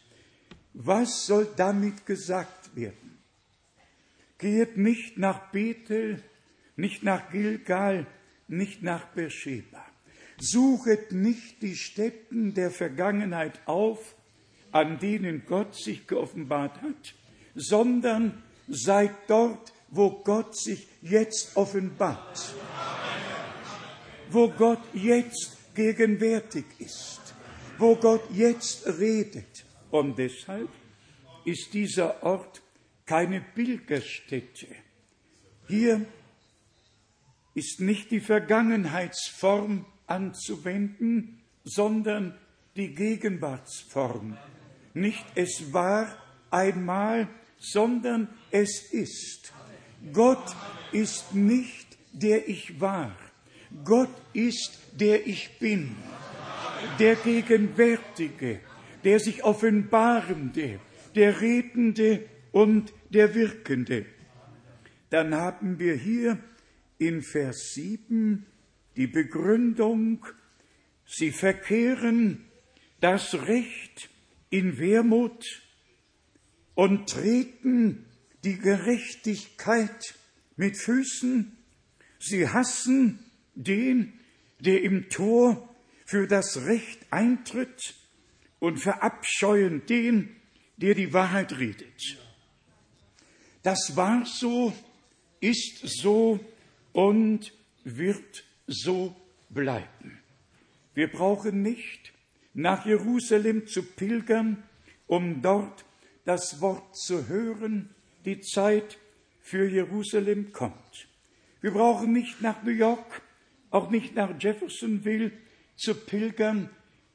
Was 0.73 1.25
soll 1.25 1.51
damit 1.57 2.05
gesagt 2.05 2.75
werden? 2.75 3.17
Geht 4.37 4.77
nicht 4.77 5.17
nach 5.17 5.51
Bethel, 5.51 6.23
nicht 6.77 7.03
nach 7.03 7.29
Gilgal, 7.31 8.07
nicht 8.47 8.81
nach 8.83 9.05
Beersheba. 9.07 9.85
Suchet 10.39 11.11
nicht 11.11 11.61
die 11.61 11.75
Stätten 11.75 12.53
der 12.53 12.71
Vergangenheit 12.71 13.59
auf, 13.65 14.15
an 14.71 14.99
denen 14.99 15.43
Gott 15.45 15.75
sich 15.75 16.07
geoffenbart 16.07 16.81
hat, 16.81 17.15
sondern 17.55 18.43
seid 18.67 19.11
dort, 19.27 19.73
wo 19.89 20.11
Gott 20.11 20.55
sich 20.55 20.87
jetzt 21.01 21.55
offenbart, 21.55 22.53
wo 24.29 24.49
Gott 24.49 24.81
jetzt 24.93 25.57
gegenwärtig 25.73 26.65
ist, 26.77 27.33
wo 27.77 27.95
Gott 27.95 28.23
jetzt 28.31 28.85
redet. 28.99 29.65
Und 29.89 30.19
deshalb 30.19 30.69
ist 31.45 31.73
dieser 31.73 32.21
Ort 32.23 32.61
keine 33.05 33.41
Pilgerstätte. 33.41 34.67
Hier 35.67 36.05
ist 37.57 37.81
nicht 37.81 38.11
die 38.11 38.19
Vergangenheitsform 38.19 39.87
anzuwenden, 40.05 41.39
sondern 41.63 42.35
die 42.75 42.93
Gegenwartsform. 42.93 44.37
Nicht 44.93 45.25
es 45.33 45.73
war 45.73 46.15
einmal, 46.51 47.27
sondern 47.57 48.29
es 48.51 48.93
ist. 48.93 49.53
Gott 50.13 50.55
ist 50.91 51.33
nicht 51.33 51.97
der 52.13 52.47
ich 52.47 52.79
war. 52.79 53.17
Gott 53.83 54.13
ist 54.33 54.79
der 54.93 55.25
ich 55.25 55.57
bin. 55.57 55.95
Der 56.99 57.15
Gegenwärtige, 57.15 58.59
der 59.03 59.19
sich 59.19 59.43
offenbarende, 59.43 60.79
der 61.15 61.41
Redende 61.41 62.23
und 62.51 62.93
der 63.09 63.33
Wirkende. 63.33 64.05
Dann 65.09 65.33
haben 65.33 65.79
wir 65.79 65.95
hier 65.95 66.37
in 66.97 67.21
Vers 67.21 67.73
7 67.73 68.45
die 68.95 69.07
Begründung, 69.07 70.25
sie 71.05 71.31
verkehren 71.31 72.45
das 72.99 73.33
Recht 73.33 74.09
in 74.49 74.79
Wermut 74.79 75.63
und 76.73 77.09
treten 77.09 78.05
die 78.43 78.57
Gerechtigkeit 78.57 80.15
mit 80.55 80.77
Füßen, 80.77 81.57
Sie 82.19 82.47
hassen 82.47 83.19
den, 83.55 84.13
der 84.59 84.83
im 84.83 85.09
Tor 85.09 85.75
für 86.05 86.27
das 86.27 86.65
Recht 86.65 86.99
eintritt 87.11 87.95
und 88.59 88.79
verabscheuen 88.79 89.85
den, 89.85 90.35
der 90.77 90.95
die 90.95 91.13
Wahrheit 91.13 91.57
redet. 91.57 92.17
Das 93.63 93.95
war 93.95 94.25
so, 94.25 94.73
ist 95.41 95.81
so 95.83 96.39
und 96.97 97.53
wird 97.83 98.43
so 98.65 99.15
bleiben. 99.49 100.19
Wir 100.95 101.11
brauchen 101.11 101.61
nicht 101.61 102.11
nach 102.55 102.87
Jerusalem 102.87 103.67
zu 103.67 103.83
pilgern, 103.83 104.63
um 105.05 105.43
dort 105.43 105.85
das 106.25 106.59
Wort 106.59 106.95
zu 106.95 107.27
hören. 107.27 107.93
Die 108.25 108.39
Zeit 108.41 108.97
für 109.41 109.69
Jerusalem 109.69 110.51
kommt. 110.51 111.07
Wir 111.61 111.69
brauchen 111.69 112.13
nicht 112.13 112.41
nach 112.41 112.63
New 112.63 112.71
York, 112.71 113.21
auch 113.69 113.91
nicht 113.91 114.15
nach 114.15 114.31
Jeffersonville 114.41 115.31
zu 115.75 115.93
pilgern, 115.93 116.71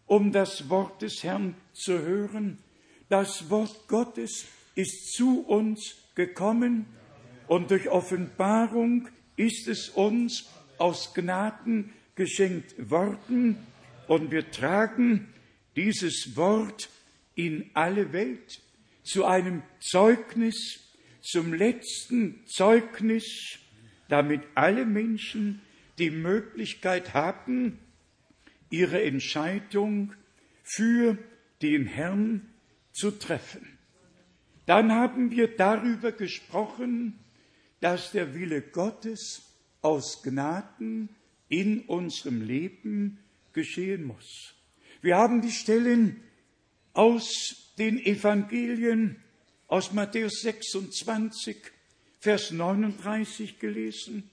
um 0.06 0.30
das 0.30 0.70
Wort 0.70 1.02
des 1.02 1.24
Herrn 1.24 1.56
zu 1.72 1.98
hören. 1.98 2.58
Das 3.08 3.50
Wort 3.50 3.88
Gottes 3.88 4.46
ist 4.76 5.12
zu 5.14 5.40
uns 5.40 5.96
gekommen 6.14 6.86
und 7.48 7.72
durch 7.72 7.88
Offenbarung 7.88 9.08
ist 9.36 9.68
es 9.68 9.88
uns 9.88 10.48
aus 10.78 11.14
Gnaden 11.14 11.92
geschenkt 12.14 12.90
worden 12.90 13.56
und 14.08 14.30
wir 14.30 14.50
tragen 14.50 15.28
dieses 15.76 16.36
Wort 16.36 16.88
in 17.34 17.70
alle 17.74 18.12
Welt 18.12 18.60
zu 19.02 19.24
einem 19.24 19.62
Zeugnis, 19.80 20.80
zum 21.20 21.54
letzten 21.54 22.44
Zeugnis, 22.46 23.58
damit 24.08 24.42
alle 24.54 24.84
Menschen 24.84 25.60
die 25.98 26.10
Möglichkeit 26.10 27.14
haben, 27.14 27.78
ihre 28.70 29.02
Entscheidung 29.02 30.14
für 30.62 31.16
den 31.62 31.86
Herrn 31.86 32.48
zu 32.92 33.12
treffen. 33.12 33.78
Dann 34.66 34.92
haben 34.92 35.30
wir 35.30 35.48
darüber 35.56 36.12
gesprochen, 36.12 37.18
dass 37.82 38.12
der 38.12 38.32
Wille 38.34 38.62
Gottes 38.62 39.42
aus 39.80 40.22
Gnaden 40.22 41.08
in 41.48 41.80
unserem 41.80 42.40
Leben 42.40 43.18
geschehen 43.52 44.04
muss. 44.04 44.54
Wir 45.00 45.16
haben 45.16 45.42
die 45.42 45.50
Stellen 45.50 46.22
aus 46.92 47.74
den 47.78 47.98
Evangelien, 47.98 49.16
aus 49.66 49.92
Matthäus 49.92 50.42
26, 50.42 51.56
Vers 52.20 52.52
39 52.52 53.58
gelesen. 53.58 54.30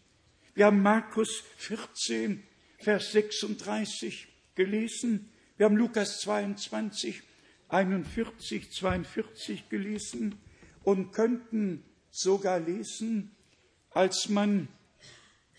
Wir 0.53 0.67
haben 0.67 0.83
Markus 0.83 1.43
14, 1.57 2.43
Vers 2.77 3.13
36 3.13 4.27
gelesen. 4.53 5.31
Wir 5.57 5.65
haben 5.65 5.75
Lukas 5.75 6.19
22, 6.19 7.23
41, 7.69 8.71
42 8.71 9.69
gelesen 9.69 10.35
und 10.83 11.11
könnten 11.13 11.83
sogar 12.11 12.59
lesen, 12.59 13.31
als 13.99 14.29
man 14.29 14.69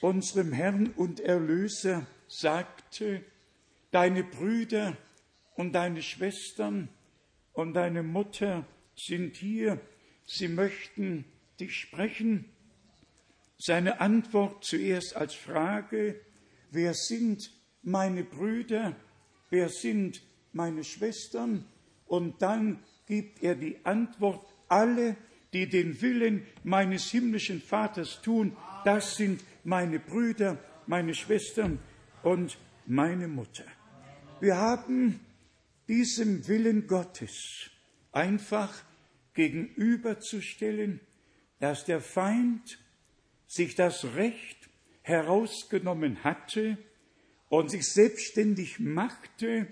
unserem 0.00 0.54
Herrn 0.54 0.94
und 0.96 1.20
Erlöser 1.20 2.06
sagte, 2.26 3.22
deine 3.90 4.24
Brüder 4.24 4.96
und 5.56 5.74
deine 5.74 6.00
Schwestern 6.00 6.88
und 7.52 7.74
deine 7.74 8.02
Mutter 8.02 8.66
sind 8.96 9.36
hier, 9.36 9.78
sie 10.24 10.48
möchten 10.48 11.26
dich 11.60 11.76
sprechen. 11.76 12.46
Seine 13.58 14.00
Antwort 14.00 14.64
zuerst 14.64 15.16
als 15.16 15.34
Frage, 15.34 16.18
wer 16.70 16.94
sind 16.94 17.52
meine 17.82 18.24
Brüder, 18.24 18.96
wer 19.50 19.68
sind 19.68 20.22
meine 20.54 20.84
Schwestern? 20.84 21.66
Und 22.06 22.40
dann 22.40 22.82
gibt 23.06 23.42
er 23.42 23.54
die 23.54 23.84
Antwort, 23.84 24.46
alle, 24.66 25.18
die 25.52 25.68
den 25.68 26.00
Willen 26.00 26.46
meines 26.62 27.10
himmlischen 27.10 27.60
Vaters 27.60 28.22
tun, 28.22 28.56
das 28.84 29.16
sind 29.16 29.42
meine 29.64 29.98
Brüder, 29.98 30.58
meine 30.86 31.14
Schwestern 31.14 31.78
und 32.22 32.58
meine 32.86 33.28
Mutter. 33.28 33.64
Wir 34.40 34.56
haben 34.56 35.20
diesem 35.88 36.46
Willen 36.48 36.86
Gottes 36.86 37.70
einfach 38.12 38.72
gegenüberzustellen, 39.34 41.00
dass 41.58 41.84
der 41.84 42.00
Feind 42.00 42.78
sich 43.46 43.74
das 43.74 44.04
Recht 44.14 44.68
herausgenommen 45.02 46.22
hatte 46.24 46.78
und 47.48 47.70
sich 47.70 47.86
selbstständig 47.92 48.78
machte 48.78 49.66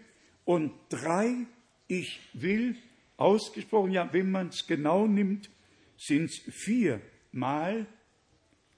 und 0.45 0.73
drei 0.89 1.47
Ich 1.87 2.21
will 2.35 2.77
ausgesprochen, 3.17 3.93
ja, 3.93 4.13
wenn 4.13 4.31
man 4.31 4.49
es 4.49 4.67
genau 4.67 5.07
nimmt, 5.07 5.51
sind 5.99 6.31
es 6.31 6.39
viermal, 6.55 7.87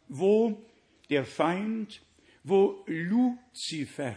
wo 0.09 0.61
der 1.09 1.25
Feind, 1.25 2.03
wo 2.43 2.85
Luzifer, 2.87 4.17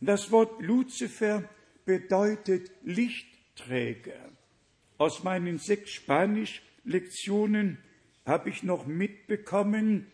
das 0.00 0.32
Wort 0.32 0.62
Luzifer 0.62 1.48
bedeutet 1.84 2.70
Lichtträger. 2.82 4.30
Aus 4.96 5.22
meinen 5.22 5.58
sechs 5.58 5.90
Spanisch-Lektionen 5.92 7.78
habe 8.24 8.48
ich 8.48 8.62
noch 8.62 8.86
mitbekommen, 8.86 10.06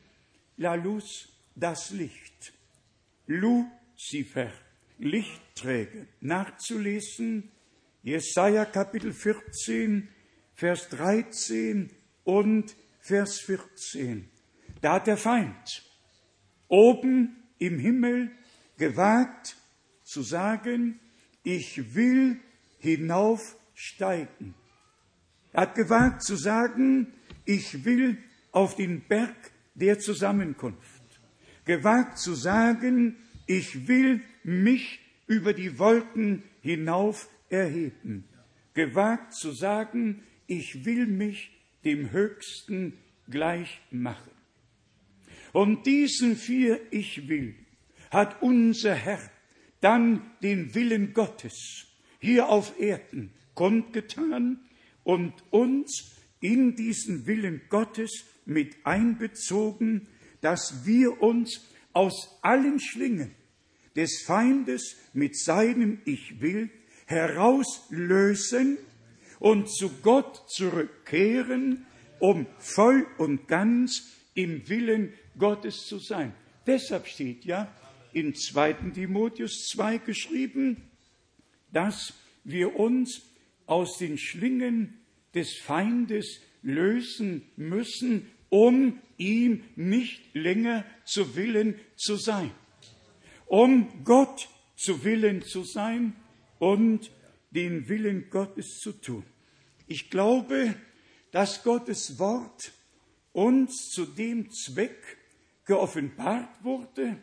La 0.57 0.75
Luz, 0.75 1.29
das 1.55 1.91
Licht. 1.91 2.53
Luzifer, 3.27 4.53
Lichtträger. 4.99 6.07
Nachzulesen, 6.21 7.51
Jesaja 8.03 8.65
Kapitel 8.65 9.13
14, 9.13 10.09
Vers 10.55 10.89
13 10.89 11.91
und 12.27 12.77
Vers 12.99 13.39
14. 13.39 14.29
Da 14.83 14.95
hat 14.95 15.07
der 15.07 15.17
Feind 15.17 15.83
oben 16.69 17.37
im 17.59 17.79
Himmel 17.79 18.31
gewagt 18.77 19.57
zu 20.03 20.23
sagen, 20.23 21.01
ich 21.45 21.95
will 21.95 22.41
hinaufsteigen. 22.79 24.55
Er 25.53 25.63
hat 25.63 25.77
gewagt 25.77 26.23
zu 26.23 26.35
sagen, 26.37 27.13
ich 27.45 27.85
will 27.85 28.19
auf 28.51 28.75
den 28.75 29.03
Berg 29.07 29.53
der 29.75 30.01
Zusammenkunft. 30.01 31.03
Gewagt 31.65 32.19
zu 32.19 32.35
sagen, 32.35 33.17
ich 33.47 33.87
will 33.87 34.21
mich 34.43 35.01
über 35.29 35.53
die 35.53 35.79
Wolken 35.79 36.43
hinauf 36.61 37.29
erheben. 37.49 38.25
Gewagt 38.75 39.33
zu 39.33 39.53
sagen, 39.53 40.25
ich 40.49 40.85
will 40.85 41.07
mich 41.07 41.56
dem 41.85 42.11
Höchsten 42.11 42.95
gleich 43.29 43.81
machen. 43.91 44.31
Und 45.53 45.87
diesen 45.87 46.37
vier 46.37 46.81
Ich 46.91 47.29
will 47.29 47.55
hat 48.11 48.43
unser 48.43 48.95
Herr 48.95 49.31
dann 49.81 50.23
den 50.43 50.75
Willen 50.75 51.13
Gottes 51.13 51.87
hier 52.21 52.49
auf 52.49 52.79
Erden 52.79 53.33
kundgetan 53.55 54.61
und 55.05 55.33
uns 55.51 56.13
in 56.41 56.77
diesen 56.77 57.27
Willen 57.27 57.63
Gottes 57.69 58.25
mit 58.45 58.77
einbezogen, 58.85 60.09
dass 60.41 60.85
wir 60.85 61.23
uns 61.23 61.67
aus 61.93 62.39
allen 62.43 62.79
Schlingen 62.79 63.35
des 63.97 64.23
Feindes 64.23 64.97
mit 65.15 65.39
seinem 65.39 66.01
Ich 66.05 66.41
will 66.41 66.71
herauslösen 67.07 68.79
und 69.39 69.71
zu 69.71 69.91
Gott 70.03 70.49
zurückkehren, 70.49 71.87
um 72.19 72.47
voll 72.59 73.07
und 73.19 73.49
ganz 73.49 74.13
im 74.35 74.69
Willen 74.69 75.13
Gottes 75.39 75.87
zu 75.87 75.99
sein. 75.99 76.35
Deshalb 76.67 77.07
steht 77.07 77.45
ja 77.45 77.73
in 78.13 78.35
2. 78.35 78.73
Timotheus 78.95 79.69
2 79.73 79.99
geschrieben, 79.99 80.83
dass 81.73 82.15
wir 82.45 82.77
uns 82.77 83.23
aus 83.67 83.99
den 83.99 84.19
Schlingen 84.19 84.95
des 85.35 85.59
Feindes 85.59 86.41
lösen 86.63 87.43
müssen, 87.57 88.31
um 88.49 89.01
ihm 89.19 89.65
nicht 89.77 90.35
länger 90.35 90.85
zu 91.05 91.37
Willen 91.37 91.79
zu 91.97 92.17
sein. 92.17 92.51
Um 93.47 94.05
Gott 94.05 94.49
zu 94.77 95.05
Willen 95.05 95.43
zu 95.43 95.63
sein 95.63 96.15
und 96.59 97.11
den 97.57 97.89
Willen 97.89 98.29
Gottes 98.29 98.79
zu 98.79 98.93
tun. 98.93 99.25
Ich 99.87 100.11
glaube, 100.11 100.75
dass 101.33 101.65
Gottes 101.65 102.19
Wort 102.19 102.73
uns 103.33 103.91
zu 103.91 104.05
dem 104.05 104.51
Zweck 104.51 105.17
geoffenbart 105.65 106.63
wurde, 106.63 107.17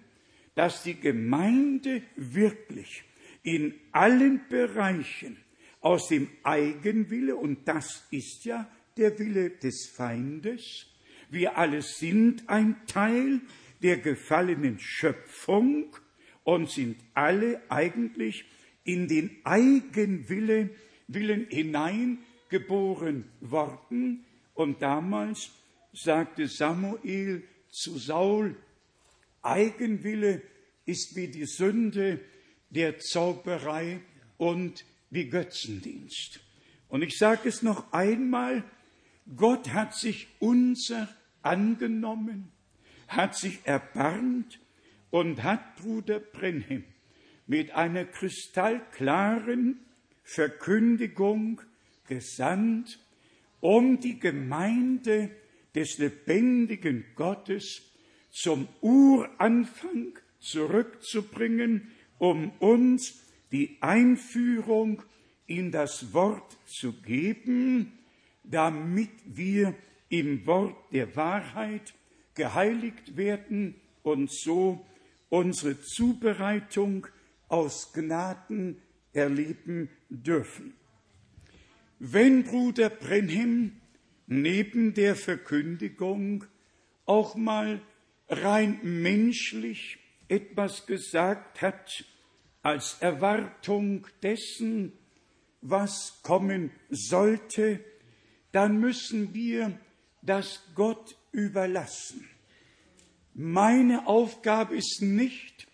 dass 0.55 0.83
die 0.83 0.99
Gemeinde 0.99 2.01
wirklich 2.15 3.03
in 3.43 3.75
allen 3.91 4.41
Bereichen 4.49 5.37
aus 5.81 6.07
dem 6.07 6.29
Eigenwille, 6.43 7.35
und 7.35 7.67
das 7.67 8.07
ist 8.09 8.45
ja 8.45 8.69
der 8.97 9.17
Wille 9.19 9.51
des 9.51 9.87
Feindes, 9.87 10.87
wir 11.29 11.57
alle 11.57 11.81
sind 11.81 12.49
ein 12.49 12.85
Teil 12.87 13.41
der 13.81 13.97
gefallenen 13.97 14.79
Schöpfung 14.79 15.95
und 16.43 16.69
sind 16.69 16.97
alle 17.13 17.61
eigentlich 17.69 18.45
in 18.83 19.07
den 19.07 19.37
Eigenwille 19.43 20.69
Willen 21.07 21.47
hineingeboren 21.49 23.25
worden. 23.41 24.25
Und 24.53 24.81
damals 24.81 25.51
sagte 25.91 26.47
Samuel 26.47 27.43
zu 27.69 27.97
Saul, 27.97 28.55
Eigenwille 29.41 30.41
ist 30.85 31.15
wie 31.15 31.27
die 31.27 31.45
Sünde 31.45 32.19
der 32.69 32.99
Zauberei 32.99 33.99
und 34.37 34.85
wie 35.09 35.29
Götzendienst. 35.29 36.39
Und 36.87 37.01
ich 37.01 37.17
sage 37.17 37.49
es 37.49 37.61
noch 37.61 37.91
einmal, 37.91 38.63
Gott 39.35 39.69
hat 39.69 39.95
sich 39.95 40.27
unser 40.39 41.07
angenommen, 41.41 42.51
hat 43.07 43.37
sich 43.37 43.59
erbarmt 43.65 44.59
und 45.11 45.43
hat 45.43 45.75
Bruder 45.77 46.19
Brenhem 46.19 46.83
mit 47.47 47.71
einer 47.71 48.05
kristallklaren 48.05 49.79
Verkündigung 50.23 51.61
gesandt, 52.07 52.99
um 53.59 53.99
die 53.99 54.19
Gemeinde 54.19 55.29
des 55.75 55.97
lebendigen 55.97 57.05
Gottes 57.15 57.81
zum 58.31 58.67
Uranfang 58.81 60.17
zurückzubringen, 60.39 61.91
um 62.17 62.51
uns 62.59 63.21
die 63.51 63.77
Einführung 63.81 65.03
in 65.45 65.71
das 65.71 66.13
Wort 66.13 66.57
zu 66.65 66.93
geben, 67.01 67.99
damit 68.43 69.11
wir 69.25 69.75
im 70.09 70.45
Wort 70.45 70.75
der 70.91 71.15
Wahrheit 71.15 71.93
geheiligt 72.35 73.15
werden 73.15 73.75
und 74.03 74.31
so 74.31 74.85
unsere 75.29 75.79
Zubereitung 75.81 77.07
aus 77.53 77.93
Gnaden 77.93 78.81
erleben 79.13 79.87
dürfen. 80.09 80.73
Wenn 81.99 82.43
Bruder 82.43 82.89
Brenhem 82.89 83.79
neben 84.25 84.95
der 84.95 85.15
Verkündigung 85.15 86.45
auch 87.05 87.35
mal 87.35 87.79
rein 88.27 88.79
menschlich 88.81 89.99
etwas 90.27 90.87
gesagt 90.87 91.61
hat, 91.61 92.05
als 92.63 92.97
Erwartung 93.01 94.07
dessen, 94.23 94.93
was 95.61 96.21
kommen 96.23 96.71
sollte, 96.89 97.83
dann 98.51 98.79
müssen 98.79 99.35
wir 99.35 99.79
das 100.23 100.63
Gott 100.73 101.15
überlassen. 101.31 102.27
Meine 103.35 104.07
Aufgabe 104.07 104.75
ist 104.75 105.03
nicht, 105.03 105.67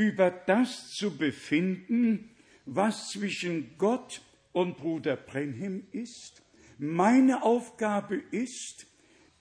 über 0.00 0.30
das 0.30 0.92
zu 0.92 1.18
befinden, 1.18 2.30
was 2.64 3.10
zwischen 3.10 3.76
Gott 3.76 4.22
und 4.52 4.78
Bruder 4.78 5.14
Brenhem 5.14 5.86
ist. 5.92 6.40
Meine 6.78 7.42
Aufgabe 7.42 8.16
ist, 8.16 8.86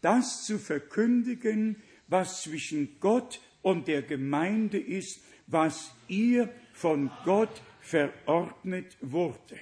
das 0.02 0.45
zu 0.45 0.60
verkündigen, 0.60 1.82
was 2.10 2.41
zwischen 2.41 3.00
Gott 3.00 3.39
und 3.62 3.88
der 3.88 4.02
Gemeinde 4.02 4.78
ist, 4.78 5.22
was 5.48 5.95
ihr 6.10 6.50
von 6.74 7.10
Gott 7.24 7.62
verordnet 7.80 8.98
wurde. 9.00 9.58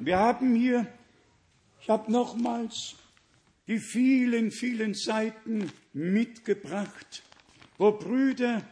Wir 0.00 0.18
haben 0.18 0.56
hier, 0.56 0.88
ich 1.80 1.88
habe 1.88 2.10
nochmals 2.10 2.96
die 3.68 3.78
vielen, 3.78 4.50
vielen 4.50 4.94
Seiten 4.94 5.70
mitgebracht, 5.92 7.22
wo 7.76 7.92
Brüder 7.92 8.64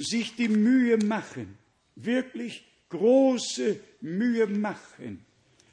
sich 0.00 0.34
die 0.34 0.48
Mühe 0.48 0.96
machen, 0.96 1.58
wirklich 1.94 2.66
große 2.88 3.78
Mühe 4.00 4.46
machen, 4.46 5.24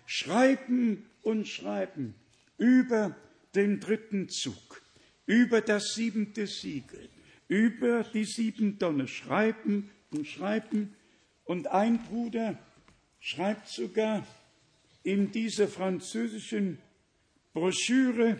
schreiben 0.05 1.05
und 1.23 1.47
schreiben 1.47 2.13
über 2.57 3.15
den 3.55 3.79
dritten 3.79 4.29
Zug, 4.29 4.81
über 5.25 5.61
das 5.61 5.93
siebente 5.93 6.45
Siegel, 6.45 7.09
über 7.47 8.03
die 8.03 8.25
sieben 8.25 8.77
Donner, 8.77 9.07
schreiben 9.07 9.89
und 10.11 10.27
schreiben. 10.27 10.93
Und 11.45 11.67
ein 11.67 12.03
Bruder 12.03 12.59
schreibt 13.19 13.69
sogar 13.69 14.27
in 15.03 15.31
dieser 15.31 15.67
französischen 15.67 16.79
Broschüre 17.53 18.37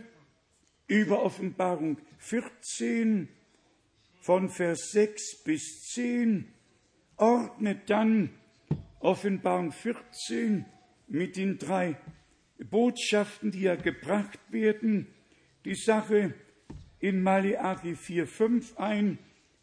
über 0.88 1.24
Offenbarung 1.24 1.98
14 2.20 3.30
von 4.28 4.50
Vers 4.50 4.92
6 4.92 5.46
bis 5.46 5.84
10, 5.94 6.52
ordnet 7.16 7.90
dann 7.90 8.30
Offenbarung 9.00 9.72
14 9.72 10.66
mit 11.08 11.38
den 11.38 11.58
drei 11.58 11.96
Botschaften, 12.70 13.52
die 13.52 13.62
ja 13.62 13.76
gebracht 13.76 14.38
werden, 14.50 15.08
die 15.64 15.76
Sache 15.76 16.34
in 17.00 17.24
Maleachi 17.24 17.94
4,5 17.94 18.76
ein, 18.76 19.18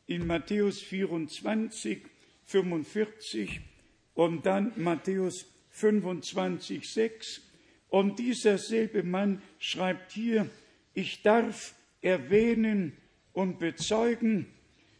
in 0.07 0.27
Matthäus 0.27 0.81
24, 0.81 2.01
45 2.47 3.61
und 4.15 4.47
dann 4.47 4.73
Matthäus 4.77 5.45
25, 5.73 6.91
6. 6.91 7.43
Und 7.91 8.19
dieser 8.19 8.57
selbe 8.57 9.03
Mann 9.03 9.43
schreibt 9.59 10.13
hier, 10.13 10.49
ich 10.95 11.21
darf 11.21 11.75
erwähnen 12.01 12.97
und 13.35 13.59
bezeugen, 13.59 14.47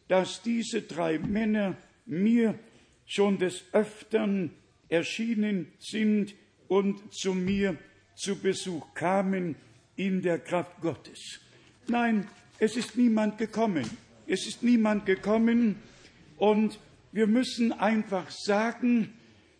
dass 0.09 0.43
diese 0.43 0.83
drei 0.83 1.19
Männer 1.19 1.77
mir 2.07 2.59
schon 3.07 3.39
des 3.39 3.65
Öfteren 3.73 4.51
erschienen 4.89 5.73
sind 5.79 6.35
und 6.69 7.13
zu 7.13 7.35
mir 7.35 7.77
zu 8.15 8.37
Besuch 8.37 8.95
kamen 8.95 9.57
in 9.97 10.23
der 10.23 10.39
Kraft 10.39 10.81
Gottes. 10.81 11.41
Nein, 11.89 12.27
es 12.59 12.77
ist 12.77 12.97
niemand 12.97 13.39
gekommen. 13.39 13.85
Es 14.27 14.47
ist 14.47 14.63
niemand 14.63 15.05
gekommen 15.07 15.77
und 16.39 16.79
wir 17.13 17.27
müssen 17.27 17.73
einfach 17.73 18.31
sagen, 18.31 19.13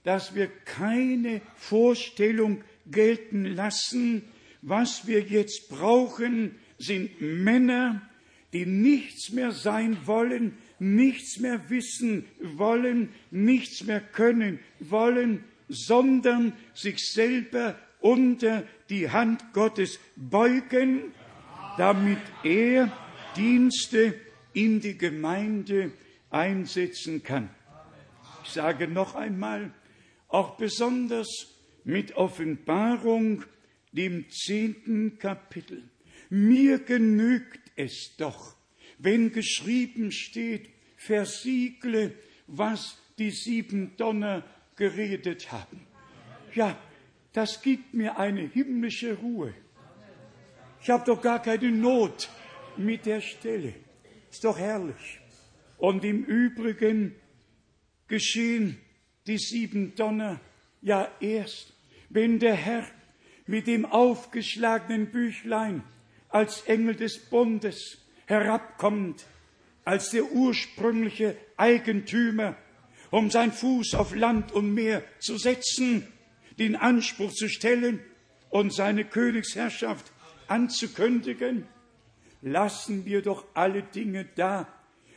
dass 0.05 0.35
wir 0.35 0.49
keine 0.65 1.41
Vorstellung 1.55 2.63
gelten 2.87 3.45
lassen. 3.45 4.23
Was 4.63 5.07
wir 5.07 5.21
jetzt 5.21 5.69
brauchen, 5.69 6.57
sind 6.79 7.21
Männer, 7.21 8.03
die 8.55 8.67
nichts 8.67 9.33
mehr 9.33 9.51
sein 9.51 9.99
wollen, 10.07 10.57
nichts 10.79 11.41
mehr 11.41 11.69
wissen 11.69 12.25
wollen, 12.41 13.09
nichts 13.33 13.83
mehr 13.85 14.01
können 14.01 14.61
wollen, 14.79 15.43
sondern 15.69 16.53
sich 16.73 16.99
selber 17.13 17.77
unter 18.01 18.63
die 18.91 19.11
Hand 19.11 19.53
Gottes 19.53 19.99
beugen, 20.15 21.13
damit 21.77 22.21
er 22.45 22.93
Dienste 23.37 24.15
in 24.53 24.81
die 24.81 24.97
Gemeinde 24.97 25.91
einsetzen 26.31 27.25
kann. 27.25 27.51
Ich 28.45 28.51
sage 28.51 28.87
noch 28.87 29.17
einmal, 29.17 29.73
auch 30.29 30.57
besonders 30.57 31.49
mit 31.83 32.17
Offenbarung, 32.17 33.43
dem 33.91 34.29
zehnten 34.31 35.19
Kapitel. 35.19 35.83
Mir 36.31 36.79
genügt 36.79 37.64
es 37.77 38.17
doch, 38.17 38.57
wenn 38.99 39.33
geschrieben 39.33 40.13
steht, 40.13 40.71
versiegle, 40.97 42.15
was 42.47 42.99
die 43.19 43.31
sieben 43.31 43.97
Donner 43.97 44.45
geredet 44.77 45.53
haben. 45.53 45.87
Ja, 46.55 46.79
das 47.33 47.63
gibt 47.63 47.95
mir 47.95 48.19
eine 48.19 48.43
himmlische 48.43 49.15
Ruhe. 49.15 49.55
Ich 50.81 50.91
habe 50.91 51.05
doch 51.05 51.21
gar 51.21 51.41
keine 51.43 51.71
Not 51.71 52.29
mit 52.77 53.07
der 53.07 53.21
Stelle. 53.21 53.75
Ist 54.31 54.45
doch 54.45 54.59
herrlich. 54.59 55.21
Und 55.79 56.05
im 56.05 56.25
Übrigen 56.25 57.15
geschehen 58.07 58.79
die 59.27 59.39
sieben 59.39 59.95
Donner 59.95 60.41
ja 60.83 61.11
erst, 61.21 61.73
wenn 62.11 62.39
der 62.39 62.55
Herr 62.55 62.87
mit 63.47 63.67
dem 63.67 63.85
aufgeschlagenen 63.85 65.11
Büchlein 65.11 65.83
als 66.35 66.63
Engel 66.63 66.97
des 66.97 67.27
Bundes 67.27 67.97
herabkommt, 68.27 69.25
als 69.85 70.11
der 70.11 70.33
ursprüngliche 70.33 71.37
Eigentümer, 71.57 72.57
um 73.11 73.31
sein 73.31 73.53
Fuß 73.53 73.95
auf 73.95 74.17
Land 74.17 74.51
und 74.51 74.75
Meer 74.75 75.05
zu 75.21 75.39
setzen, 75.39 76.09
den 76.59 76.75
Anspruch 76.75 77.33
zu 77.33 77.49
stellen 77.49 78.01
und 78.51 78.75
seine 78.75 79.05
Königsherrschaft 79.05 80.11
anzukündigen, 80.49 81.69
lassen 82.43 83.05
wir 83.05 83.23
doch 83.23 83.45
alle 83.55 83.85
Dinge 83.85 84.25
da, 84.35 84.67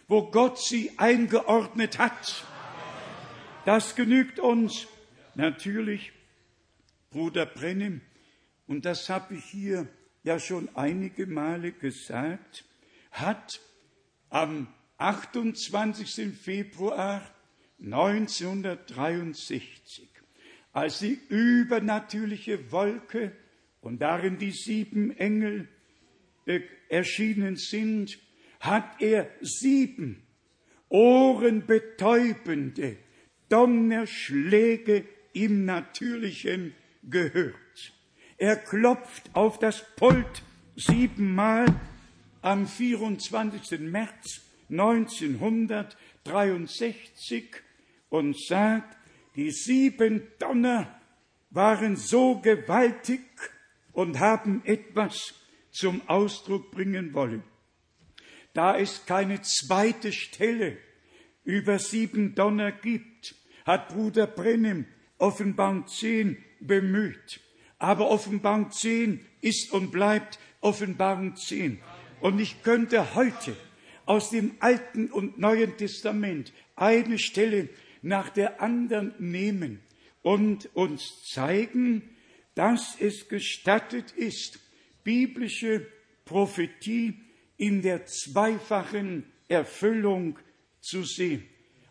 wo 0.08 0.30
Gott 0.30 0.64
sie 0.64 0.92
eingeordnet 0.98 1.98
hat. 1.98 2.46
Das 3.66 3.96
genügt 3.96 4.40
uns. 4.40 4.88
Natürlich, 5.34 6.12
Bruder 7.10 7.48
Brennim, 7.48 8.02
und 8.68 8.86
das 8.86 9.10
habe 9.10 9.34
ich 9.34 9.46
hier 9.46 9.88
ja 10.24 10.40
schon 10.40 10.70
einige 10.76 11.28
Male 11.28 11.72
gesagt, 11.72 12.66
hat 13.12 13.62
am 14.30 14.68
28. 14.98 16.38
Februar 16.38 17.22
1963, 17.80 20.10
als 20.74 21.00
die 21.00 21.18
übernatürliche 21.30 22.70
Wolke 22.72 23.32
und 23.82 24.02
darin 24.02 24.38
die 24.38 24.52
sieben 24.52 25.18
Engel 25.18 25.68
äh, 26.46 26.60
erschienen 26.90 27.56
sind, 27.56 28.20
hat 28.60 29.02
er 29.02 29.30
sieben 29.42 30.28
ohrenbetäubende 30.90 32.98
Donnerschläge 33.50 35.06
im 35.34 35.66
Natürlichen 35.66 36.74
gehört. 37.04 37.94
Er 38.38 38.56
klopft 38.56 39.30
auf 39.34 39.58
das 39.58 39.84
Pult 39.96 40.44
siebenmal 40.76 41.66
am 42.44 42.68
24. 42.68 43.80
März 43.80 44.42
1963 44.70 47.50
und 48.10 48.40
sagt, 48.40 48.96
die 49.36 49.50
sieben 49.50 50.28
Donner 50.38 51.02
waren 51.50 51.96
so 51.96 52.40
gewaltig 52.40 53.22
und 53.92 54.20
haben 54.20 54.62
etwas 54.66 55.34
zum 55.72 56.08
Ausdruck 56.08 56.70
bringen 56.70 57.16
wollen. 57.16 57.42
Da 58.54 58.78
es 58.78 59.08
keine 59.08 59.42
zweite 59.42 60.12
Stelle 60.12 60.78
über 61.44 61.80
sieben 61.80 62.36
Donner 62.36 62.72
gibt, 62.72 63.34
hat 63.66 63.90
Bruder 63.90 64.28
Brennem 64.28 64.86
Offenbarung 65.18 65.88
10 65.88 66.38
bemüht. 66.60 67.42
Aber 67.80 68.10
Offenbarung 68.10 68.72
10 68.72 69.26
ist 69.42 69.72
und 69.72 69.92
bleibt 69.92 70.40
Offenbarung 70.62 71.36
10. 71.36 71.80
Und 72.22 72.40
ich 72.40 72.64
könnte 72.64 73.16
heute 73.16 73.56
aus 74.06 74.30
dem 74.30 74.56
Alten 74.60 75.12
und 75.12 75.38
Neuen 75.38 75.78
Testament 75.78 76.54
eine 76.76 77.20
Stelle 77.20 77.70
nach 78.02 78.30
der 78.30 78.62
anderen 78.62 79.14
nehmen 79.20 79.82
und 80.22 80.74
uns 80.76 81.24
zeigen, 81.24 82.02
dass 82.56 82.96
es 83.00 83.28
gestattet 83.28 84.12
ist, 84.14 84.60
biblische 85.04 85.86
Prophetie 86.26 87.20
in 87.58 87.82
der 87.82 88.06
zweifachen 88.06 89.26
Erfüllung 89.48 90.40
zu 90.82 91.04
sehen. 91.04 91.46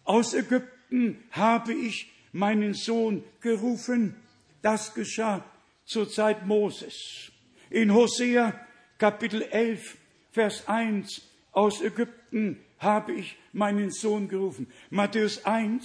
Aus 0.04 0.34
Ägypten 0.34 1.22
habe 1.30 1.72
ich 1.72 2.12
meinen 2.32 2.74
Sohn 2.74 3.24
gerufen. 3.40 4.16
Das 4.62 4.94
geschah 4.94 5.44
zur 5.86 6.10
Zeit 6.10 6.46
Moses. 6.46 7.32
In 7.70 7.94
Hosea 7.94 8.60
Kapitel 8.98 9.42
11, 9.42 9.96
Vers 10.32 10.68
1, 10.68 11.22
aus 11.52 11.80
Ägypten 11.80 12.60
habe 12.78 13.12
ich 13.12 13.38
meinen 13.52 13.90
Sohn 13.90 14.28
gerufen. 14.28 14.70
Matthäus 14.90 15.44
1, 15.44 15.84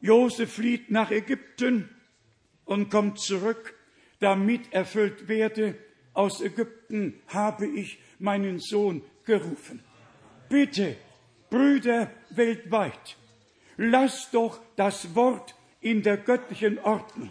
Josef 0.00 0.54
flieht 0.54 0.90
nach 0.90 1.10
Ägypten 1.10 1.88
und 2.64 2.90
kommt 2.90 3.20
zurück, 3.20 3.74
damit 4.20 4.72
erfüllt 4.72 5.28
werde, 5.28 5.76
aus 6.14 6.40
Ägypten 6.40 7.20
habe 7.28 7.66
ich 7.66 7.98
meinen 8.18 8.58
Sohn 8.58 9.02
gerufen. 9.24 9.82
Bitte, 10.48 10.96
Brüder 11.50 12.10
weltweit, 12.30 13.16
lasst 13.76 14.34
doch 14.34 14.60
das 14.76 15.14
Wort 15.14 15.54
in 15.80 16.02
der 16.02 16.16
göttlichen 16.16 16.78
Ordnung. 16.78 17.30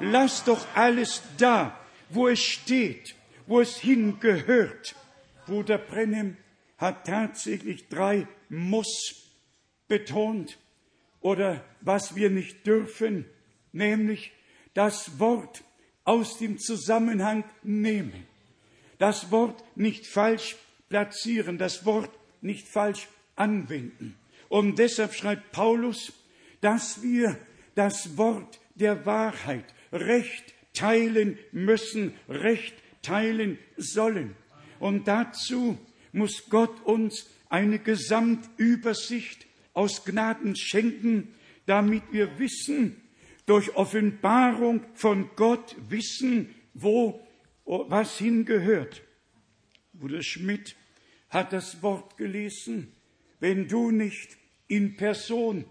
Lasst 0.00 0.48
doch 0.48 0.66
alles 0.74 1.22
da, 1.38 1.78
wo 2.08 2.28
es 2.28 2.40
steht, 2.40 3.14
wo 3.46 3.60
es 3.60 3.76
hingehört. 3.76 4.94
Bruder 5.46 5.78
Brennem 5.78 6.36
hat 6.78 7.06
tatsächlich 7.06 7.88
drei 7.88 8.26
Muss 8.48 9.30
betont 9.88 10.58
oder 11.20 11.64
was 11.80 12.16
wir 12.16 12.30
nicht 12.30 12.66
dürfen, 12.66 13.24
nämlich 13.72 14.32
das 14.74 15.18
Wort 15.18 15.62
aus 16.04 16.38
dem 16.38 16.58
Zusammenhang 16.58 17.44
nehmen, 17.62 18.26
das 18.98 19.30
Wort 19.30 19.64
nicht 19.76 20.06
falsch 20.06 20.56
platzieren, 20.88 21.58
das 21.58 21.86
Wort 21.86 22.10
nicht 22.40 22.68
falsch 22.68 23.08
anwenden. 23.36 24.16
Und 24.48 24.78
deshalb 24.78 25.14
schreibt 25.14 25.52
Paulus, 25.52 26.12
dass 26.60 27.02
wir 27.02 27.38
das 27.74 28.16
Wort 28.16 28.60
der 28.74 29.06
Wahrheit 29.06 29.64
recht 29.94 30.52
teilen 30.74 31.38
müssen, 31.52 32.12
recht 32.28 32.74
teilen 33.00 33.58
sollen. 33.76 34.36
Und 34.80 35.08
dazu 35.08 35.78
muss 36.12 36.50
Gott 36.50 36.84
uns 36.84 37.30
eine 37.48 37.78
Gesamtübersicht 37.78 39.46
aus 39.72 40.04
Gnaden 40.04 40.56
schenken, 40.56 41.34
damit 41.66 42.02
wir 42.10 42.38
wissen, 42.38 43.00
durch 43.46 43.76
Offenbarung 43.76 44.84
von 44.94 45.30
Gott 45.36 45.76
wissen, 45.88 46.54
wo 46.74 47.20
was 47.64 48.18
hingehört. 48.18 49.02
Bruder 49.92 50.22
Schmidt 50.22 50.76
hat 51.28 51.52
das 51.52 51.82
Wort 51.82 52.16
gelesen, 52.16 52.92
wenn 53.40 53.68
du 53.68 53.90
nicht 53.90 54.36
in 54.66 54.96
Person 54.96 55.64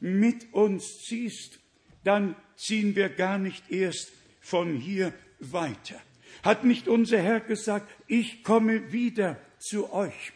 mit 0.00 0.52
uns 0.52 1.04
ziehst, 1.04 1.60
dann 2.04 2.34
ziehen 2.60 2.94
wir 2.94 3.08
gar 3.08 3.38
nicht 3.38 3.70
erst 3.70 4.12
von 4.40 4.76
hier 4.76 5.12
weiter. 5.38 6.00
Hat 6.42 6.64
nicht 6.64 6.88
unser 6.88 7.18
Herr 7.18 7.40
gesagt, 7.40 7.90
ich 8.06 8.44
komme 8.44 8.92
wieder 8.92 9.38
zu 9.58 9.92
euch 9.92 10.32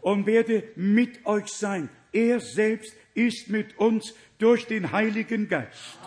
und 0.00 0.26
werde 0.26 0.64
mit 0.76 1.24
euch 1.24 1.48
sein. 1.48 1.88
Er 2.12 2.40
selbst 2.40 2.94
ist 3.14 3.48
mit 3.48 3.78
uns 3.78 4.14
durch 4.38 4.66
den 4.66 4.92
Heiligen 4.92 5.48
Geist. 5.48 5.98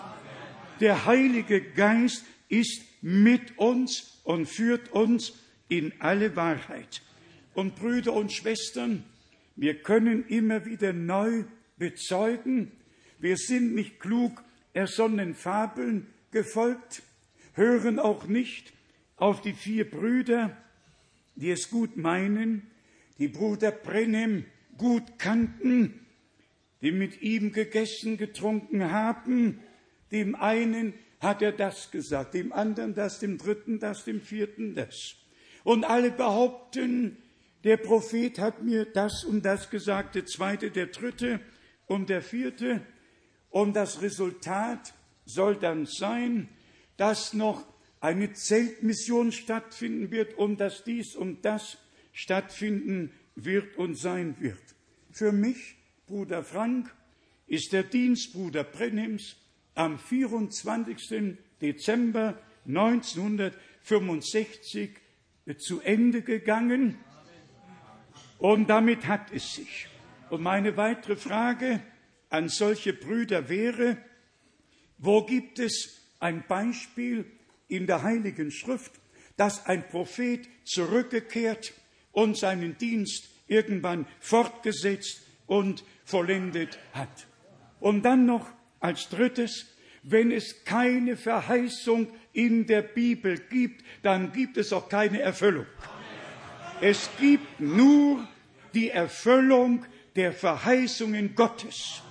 Der 0.79 1.05
Heilige 1.05 1.61
Geist 1.61 2.25
ist 2.49 2.81
mit 3.01 3.57
uns 3.57 4.19
und 4.23 4.47
führt 4.47 4.91
uns 4.91 5.33
in 5.69 5.93
alle 5.99 6.35
Wahrheit. 6.35 7.01
Und 7.53 7.75
Brüder 7.75 8.13
und 8.13 8.31
Schwestern, 8.31 9.03
wir 9.55 9.75
können 9.75 10.25
immer 10.27 10.65
wieder 10.65 10.93
neu 10.93 11.43
bezeugen, 11.77 12.71
wir 13.19 13.37
sind 13.37 13.75
nicht 13.75 13.99
klug 13.99 14.41
ersonnenen 14.73 15.35
Fabeln 15.35 16.07
gefolgt, 16.31 17.03
hören 17.53 17.99
auch 17.99 18.25
nicht 18.25 18.73
auf 19.17 19.41
die 19.41 19.53
vier 19.53 19.89
Brüder, 19.89 20.55
die 21.35 21.51
es 21.51 21.69
gut 21.69 21.97
meinen, 21.97 22.67
die 23.19 23.27
Bruder 23.27 23.71
Brennem 23.71 24.45
gut 24.77 25.19
kannten, 25.19 26.05
die 26.81 26.91
mit 26.91 27.21
ihm 27.21 27.51
gegessen, 27.51 28.17
getrunken 28.17 28.91
haben. 28.91 29.59
Dem 30.11 30.35
einen 30.35 30.93
hat 31.19 31.41
er 31.41 31.51
das 31.51 31.91
gesagt, 31.91 32.33
dem 32.33 32.51
anderen 32.51 32.95
das, 32.95 33.19
dem 33.19 33.37
dritten 33.37 33.79
das, 33.79 34.05
dem 34.05 34.21
vierten 34.21 34.73
das. 34.73 35.15
Und 35.63 35.83
alle 35.83 36.11
behaupten, 36.11 37.17
der 37.63 37.77
Prophet 37.77 38.39
hat 38.39 38.63
mir 38.63 38.85
das 38.85 39.23
und 39.23 39.45
das 39.45 39.69
gesagt, 39.69 40.15
der 40.15 40.25
zweite, 40.25 40.71
der 40.71 40.87
dritte 40.87 41.39
und 41.85 42.09
der 42.09 42.23
vierte. 42.23 42.81
Und 43.51 43.75
das 43.75 44.01
Resultat 44.01 44.93
soll 45.25 45.55
dann 45.55 45.85
sein, 45.85 46.49
dass 46.97 47.33
noch 47.33 47.63
eine 47.99 48.33
Zeltmission 48.33 49.31
stattfinden 49.31 50.09
wird 50.09 50.33
und 50.33 50.59
dass 50.59 50.83
dies 50.83 51.15
und 51.15 51.45
das 51.45 51.77
stattfinden 52.13 53.11
wird 53.35 53.77
und 53.77 53.95
sein 53.95 54.35
wird. 54.39 54.57
Für 55.11 55.31
mich, 55.31 55.75
Bruder 56.07 56.43
Frank, 56.43 56.91
ist 57.45 57.73
der 57.73 57.83
Dienst 57.83 58.33
Bruder 58.33 58.63
Brennims 58.63 59.35
am 59.75 59.99
24. 59.99 61.37
Dezember 61.61 62.39
1965 62.67 64.91
zu 65.57 65.81
Ende 65.81 66.21
gegangen 66.21 66.99
und 68.37 68.69
damit 68.69 69.07
hat 69.07 69.31
es 69.31 69.53
sich. 69.53 69.87
Und 70.29 70.41
meine 70.41 70.77
weitere 70.77 71.15
Frage 71.15 71.81
an 72.31 72.49
solche 72.49 72.93
Brüder 72.93 73.49
wäre, 73.49 73.97
wo 74.97 75.23
gibt 75.25 75.59
es 75.59 76.01
ein 76.19 76.43
Beispiel 76.47 77.25
in 77.67 77.87
der 77.87 78.03
Heiligen 78.03 78.51
Schrift, 78.51 78.93
dass 79.37 79.65
ein 79.65 79.87
Prophet 79.87 80.47
zurückgekehrt 80.63 81.73
und 82.11 82.37
seinen 82.37 82.77
Dienst 82.77 83.29
irgendwann 83.47 84.07
fortgesetzt 84.19 85.21
und 85.45 85.83
vollendet 86.05 86.79
hat. 86.93 87.27
Und 87.79 88.03
dann 88.03 88.25
noch 88.25 88.47
als 88.79 89.09
drittes, 89.09 89.67
wenn 90.03 90.31
es 90.31 90.63
keine 90.63 91.17
Verheißung 91.17 92.07
in 92.33 92.65
der 92.65 92.81
Bibel 92.81 93.37
gibt, 93.37 93.83
dann 94.03 94.31
gibt 94.31 94.57
es 94.57 94.71
auch 94.71 94.87
keine 94.87 95.19
Erfüllung. 95.19 95.65
Es 96.79 97.09
gibt 97.19 97.59
nur 97.59 98.27
die 98.73 98.89
Erfüllung 98.89 99.85
der 100.15 100.33
Verheißungen 100.33 101.35
Gottes. 101.35 102.01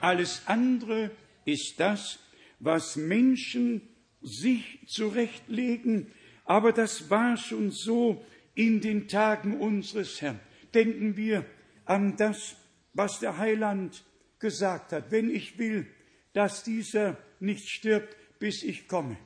Alles 0.00 0.42
andere 0.46 1.10
ist 1.44 1.74
das, 1.78 2.18
was 2.60 2.96
Menschen 2.96 3.82
sich 4.20 4.80
zurechtlegen. 4.86 6.08
Aber 6.44 6.72
das 6.72 7.10
war 7.10 7.36
schon 7.36 7.70
so 7.70 8.24
in 8.54 8.80
den 8.80 9.08
Tagen 9.08 9.60
unseres 9.60 10.20
Herrn. 10.20 10.40
Denken 10.74 11.16
wir 11.16 11.44
an 11.84 12.16
das, 12.16 12.56
was 12.94 13.20
der 13.20 13.38
Heiland 13.38 14.04
gesagt 14.38 14.92
hat. 14.92 15.10
Wenn 15.10 15.30
ich 15.30 15.58
will, 15.58 15.86
dass 16.32 16.64
dieser 16.64 17.16
nicht 17.40 17.68
stirbt, 17.68 18.16
bis 18.38 18.62
ich 18.62 18.88
komme. 18.88 19.16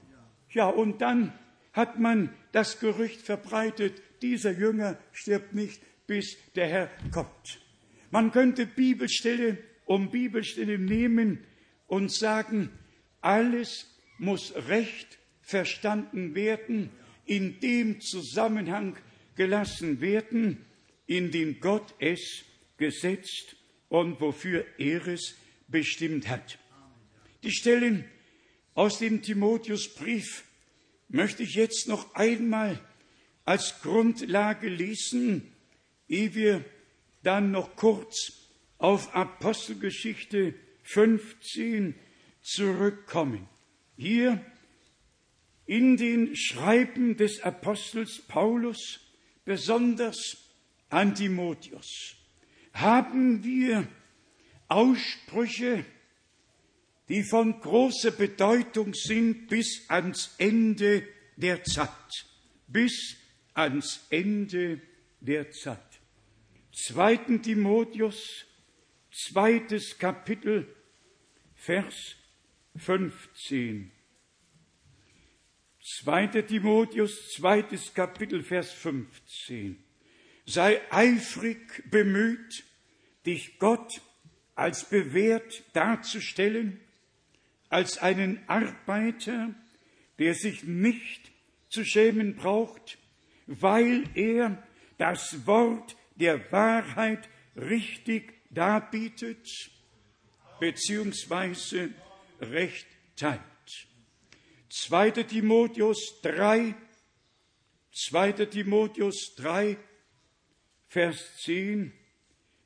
Ja, 0.51 0.67
und 0.67 1.01
dann 1.01 1.33
hat 1.73 1.99
man 1.99 2.31
das 2.53 2.79
Gerücht 2.81 3.23
verbreitet, 3.23 4.03
dieser 4.21 4.53
Jünger 4.53 4.99
stirbt 5.13 5.55
nicht, 5.55 5.83
bis 6.07 6.37
der 6.55 6.67
Herr 6.67 6.91
kommt. 7.11 7.61
Man 8.11 8.31
könnte 8.31 8.67
Bibelstelle 8.67 9.59
um 9.85 10.11
Bibelstelle 10.11 10.79
nehmen 10.79 11.45
und 11.87 12.13
sagen, 12.13 12.71
alles 13.21 13.87
muss 14.19 14.55
recht 14.69 15.19
verstanden 15.41 16.35
werden, 16.35 16.91
in 17.27 17.61
dem 17.61 18.01
Zusammenhang 18.01 18.97
gelassen 19.37 20.01
werden, 20.01 20.65
in 21.07 21.31
dem 21.31 21.61
Gott 21.61 21.95
es 21.99 22.45
gesetzt 22.77 23.57
und 23.89 24.21
wofür 24.21 24.65
er 24.79 25.07
es 25.07 25.37
bestimmt 25.69 26.29
hat. 26.29 26.59
Die 27.43 27.53
Stellen 27.53 28.05
aus 28.75 28.99
dem 28.99 29.23
Timotheusbrief 29.23 30.45
möchte 31.09 31.43
ich 31.43 31.55
jetzt 31.55 31.89
noch 31.89 32.15
einmal 32.15 32.81
als 33.45 33.81
Grundlage 33.83 34.69
lesen, 34.69 35.53
ehe 36.09 36.35
wir 36.35 36.65
dann 37.23 37.51
noch 37.51 37.77
kurz 37.77 38.42
auf 38.83 39.15
Apostelgeschichte 39.15 40.55
15 40.83 41.95
zurückkommen. 42.43 43.49
Hier 43.97 44.45
in 45.67 45.97
den 45.97 46.35
Schreiben 46.35 47.17
des 47.17 47.41
Apostels 47.43 48.23
Paulus, 48.27 49.01
besonders 49.45 50.37
an 50.89 51.15
Timotheus, 51.15 52.17
haben 52.73 53.45
wir 53.45 53.87
Aussprüche, 54.67 55.85
die 57.09 57.23
von 57.23 57.61
großer 57.61 58.11
Bedeutung 58.11 58.95
sind 58.95 59.47
bis 59.47 59.85
ans 59.89 60.35
Ende 60.39 61.07
der 61.37 61.63
Zeit. 61.63 61.89
Bis 62.67 63.17
ans 63.55 64.07
Ende 64.11 64.81
der 65.21 65.53
Zeit. 65.53 65.79
2. 66.73 67.39
Timotheus, 67.39 68.47
zweites 69.13 69.99
Kapitel, 69.99 70.67
Vers 71.55 72.17
15. 72.77 73.93
2. 76.05 76.43
Timotheus, 76.43 77.31
zweites 77.33 77.93
Kapitel, 77.93 78.43
Vers 78.43 78.73
15. 78.73 79.83
Sei 80.47 80.81
eifrig 80.91 81.85
bemüht, 81.91 82.65
dich 83.27 83.59
Gott 83.59 84.01
als 84.55 84.89
bewährt 84.89 85.63
darzustellen, 85.73 86.81
als 87.69 87.99
einen 87.99 88.41
Arbeiter, 88.49 89.55
der 90.19 90.35
sich 90.35 90.65
nicht 90.65 91.33
zu 91.69 91.85
schämen 91.85 92.37
braucht, 92.37 92.99
weil 93.47 94.05
er 94.15 94.63
das 94.99 95.47
Wort 95.47 95.97
der 96.17 96.53
Wahrheit 96.53 97.29
richtig 97.57 98.32
darbietet, 98.53 99.49
beziehungsweise 100.61 101.91
recht 102.41 102.87
teilt. 103.17 103.41
2. 104.69 105.11
Timotheus 105.25 106.21
3, 106.23 106.75
2. 107.93 108.33
Timotheus 108.47 109.35
3, 109.37 109.77
Vers 110.87 111.39
10. 111.43 111.93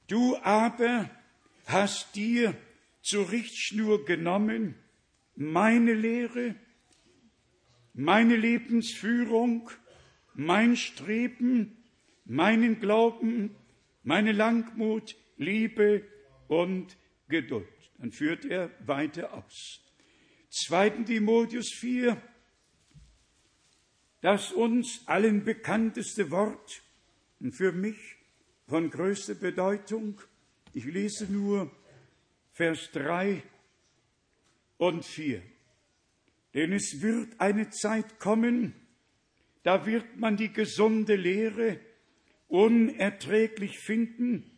Du 0.08 0.36
aber 0.38 1.10
hast 1.66 2.14
dir 2.14 2.54
zur 3.02 3.30
Richtschnur 3.30 4.04
genommen 4.04 4.76
meine 5.36 5.94
Lehre, 5.94 6.54
meine 7.92 8.36
Lebensführung, 8.36 9.70
mein 10.34 10.76
Streben, 10.76 11.76
meinen 12.24 12.80
Glauben, 12.80 13.54
meine 14.02 14.32
Langmut, 14.32 15.16
Liebe 15.36 16.04
und 16.48 16.96
Geduld. 17.28 17.68
Dann 17.98 18.12
führt 18.12 18.44
er 18.44 18.70
weiter 18.86 19.32
aus. 19.34 19.80
2. 20.50 20.90
Timotheus 21.04 21.72
4, 21.72 22.20
das 24.20 24.52
uns 24.52 25.02
allen 25.06 25.44
bekannteste 25.44 26.30
Wort 26.30 26.82
und 27.40 27.52
für 27.52 27.72
mich 27.72 28.16
von 28.66 28.90
größter 28.90 29.34
Bedeutung. 29.34 30.20
Ich 30.72 30.84
lese 30.84 31.30
nur 31.30 31.70
Vers 32.52 32.90
3 32.92 33.42
und 34.78 35.04
4. 35.04 35.42
Denn 36.54 36.72
es 36.72 37.02
wird 37.02 37.38
eine 37.38 37.70
Zeit 37.70 38.18
kommen, 38.18 38.74
da 39.62 39.84
wird 39.84 40.16
man 40.16 40.36
die 40.36 40.52
gesunde 40.52 41.16
Lehre 41.16 41.80
unerträglich 42.48 43.78
finden 43.78 44.55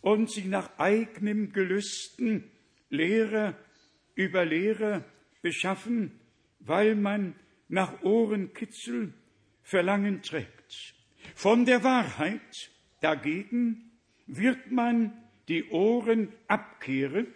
und 0.00 0.30
sich 0.30 0.46
nach 0.46 0.78
eigenem 0.78 1.52
Gelüsten 1.52 2.50
Lehrer 2.88 3.56
über 4.14 4.44
Lehrer 4.44 5.04
beschaffen, 5.42 6.20
weil 6.58 6.94
man 6.94 7.34
nach 7.68 8.02
Ohrenkitzel 8.02 9.12
Verlangen 9.62 10.22
trägt. 10.22 10.94
Von 11.34 11.64
der 11.64 11.84
Wahrheit 11.84 12.70
dagegen 13.00 13.92
wird 14.26 14.70
man 14.70 15.12
die 15.48 15.64
Ohren 15.70 16.32
abkehren 16.48 17.28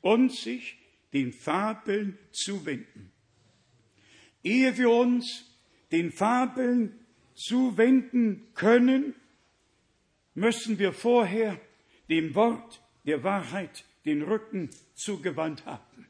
und 0.00 0.32
sich 0.32 0.78
den 1.12 1.32
Fabeln 1.32 2.18
zuwenden. 2.32 3.12
Ehe 4.42 4.76
wir 4.78 4.90
uns 4.90 5.46
den 5.92 6.12
Fabeln 6.12 6.98
zuwenden 7.34 8.46
können, 8.54 9.14
müssen 10.34 10.78
wir 10.78 10.92
vorher 10.92 11.60
dem 12.10 12.34
Wort 12.34 12.82
der 13.06 13.22
Wahrheit 13.24 13.84
den 14.04 14.22
Rücken 14.22 14.70
zugewandt 14.94 15.64
haben. 15.64 16.06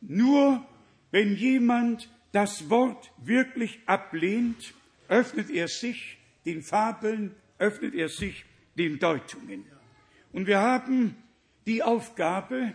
Nur 0.00 0.66
wenn 1.10 1.36
jemand 1.36 2.10
das 2.32 2.68
Wort 2.70 3.12
wirklich 3.18 3.80
ablehnt, 3.86 4.74
öffnet 5.08 5.50
er 5.50 5.68
sich 5.68 6.18
den 6.44 6.62
Fabeln, 6.62 7.34
öffnet 7.58 7.94
er 7.94 8.08
sich 8.08 8.44
den 8.76 8.98
Deutungen. 8.98 9.64
Und 10.32 10.46
wir 10.46 10.60
haben 10.60 11.16
die 11.66 11.82
Aufgabe, 11.82 12.74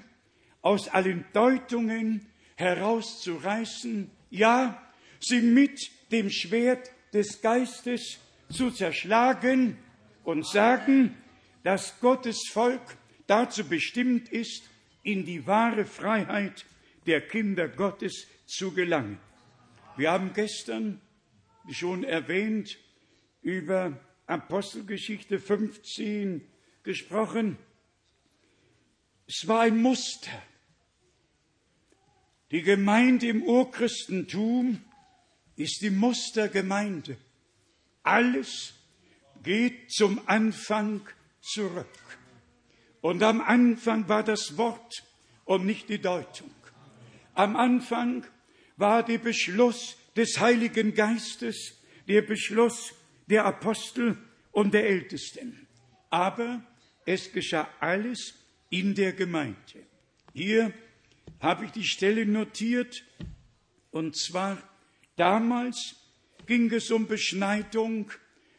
aus 0.61 0.87
allen 0.87 1.25
Deutungen 1.31 2.25
herauszureißen, 2.55 4.09
ja, 4.31 4.81
sie 5.19 5.41
mit 5.41 5.79
dem 6.11 6.29
Schwert 6.29 6.91
des 7.13 7.41
Geistes 7.41 8.19
zu 8.49 8.71
zerschlagen 8.71 9.77
und 10.23 10.45
sagen, 10.45 11.15
dass 11.65 11.99
Gottes 11.99 12.47
Volk 12.51 12.95
dazu 13.25 13.67
bestimmt 13.67 14.29
ist, 14.29 14.69
in 15.01 15.25
die 15.25 15.47
wahre 15.47 15.85
Freiheit 15.85 16.63
der 17.07 17.21
Kinder 17.21 17.67
Gottes 17.67 18.27
zu 18.45 18.71
gelangen. 18.71 19.17
Wir 19.97 20.11
haben 20.11 20.31
gestern 20.33 21.01
schon 21.71 22.03
erwähnt 22.03 22.77
über 23.41 23.99
Apostelgeschichte 24.27 25.39
15 25.39 26.47
gesprochen. 26.83 27.57
Es 29.25 29.47
war 29.47 29.61
ein 29.61 29.81
Muster. 29.81 30.43
Die 32.51 32.61
Gemeinde 32.61 33.27
im 33.27 33.41
Urchristentum 33.41 34.83
ist 35.55 35.81
die 35.81 35.89
Mustergemeinde. 35.89 37.17
Alles 38.03 38.75
geht 39.41 39.91
zum 39.91 40.21
Anfang 40.27 41.01
zurück. 41.45 41.87
Und 43.01 43.21
am 43.21 43.41
Anfang 43.41 44.09
war 44.09 44.23
das 44.23 44.57
Wort 44.57 45.03
und 45.45 45.65
nicht 45.65 45.89
die 45.89 46.01
Deutung. 46.01 46.51
Am 47.35 47.55
Anfang 47.55 48.25
war 48.77 49.03
der 49.03 49.19
Beschluss 49.19 49.97
des 50.15 50.39
Heiligen 50.39 50.93
Geistes, 50.93 51.75
der 52.07 52.23
Beschluss 52.23 52.93
der 53.27 53.45
Apostel 53.45 54.17
und 54.51 54.73
der 54.73 54.87
Ältesten. 54.87 55.67
Aber 56.09 56.63
es 57.05 57.31
geschah 57.31 57.67
alles 57.79 58.33
in 58.69 58.95
der 58.95 59.13
Gemeinde. 59.13 59.85
Hier 60.33 60.73
habe 61.39 61.65
ich 61.65 61.71
die 61.71 61.83
Stelle 61.83 62.25
notiert, 62.25 63.03
und 63.91 64.17
zwar 64.17 64.57
damals 65.15 65.95
ging 66.45 66.71
es 66.71 66.91
um 66.91 67.07
Beschneidung, 67.07 68.11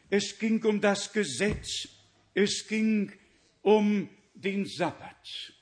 es 0.09 0.39
ging 0.39 0.63
um 0.63 0.79
das 0.79 1.11
Gesetz, 1.11 1.87
es 2.37 2.67
ging 2.67 3.11
um 3.63 4.09
den 4.35 4.65
Sabbat, 4.67 5.53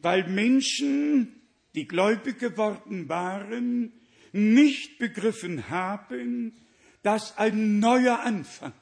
weil 0.00 0.26
Menschen 0.28 1.40
die 1.76 1.86
gläubig 1.86 2.40
geworden 2.40 3.08
waren, 3.08 3.92
nicht 4.32 4.98
begriffen 4.98 5.68
haben, 5.68 6.56
dass 7.02 7.38
ein 7.38 7.78
neuer 7.78 8.20
Anfang 8.20 8.72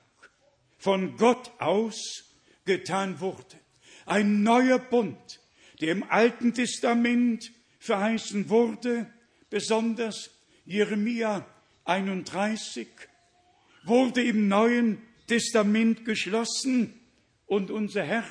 von 0.79 1.17
Gott 1.19 1.53
aus 1.59 2.25
getan 2.65 3.21
wurde. 3.21 3.61
Ein 4.07 4.43
neuer 4.43 4.79
Bund, 4.79 5.41
der 5.83 5.93
im 5.93 6.03
Alten 6.05 6.55
Testament 6.55 7.53
verheißen 7.79 8.49
wurde, 8.49 9.13
besonders 9.51 10.31
Jeremia 10.65 11.47
31, 11.85 12.89
wurde 13.85 14.23
im 14.23 14.49
Neuen 14.49 15.03
Testament 15.27 16.07
geschlossen 16.07 17.01
und 17.47 17.71
unser 17.71 18.03
Herr 18.03 18.25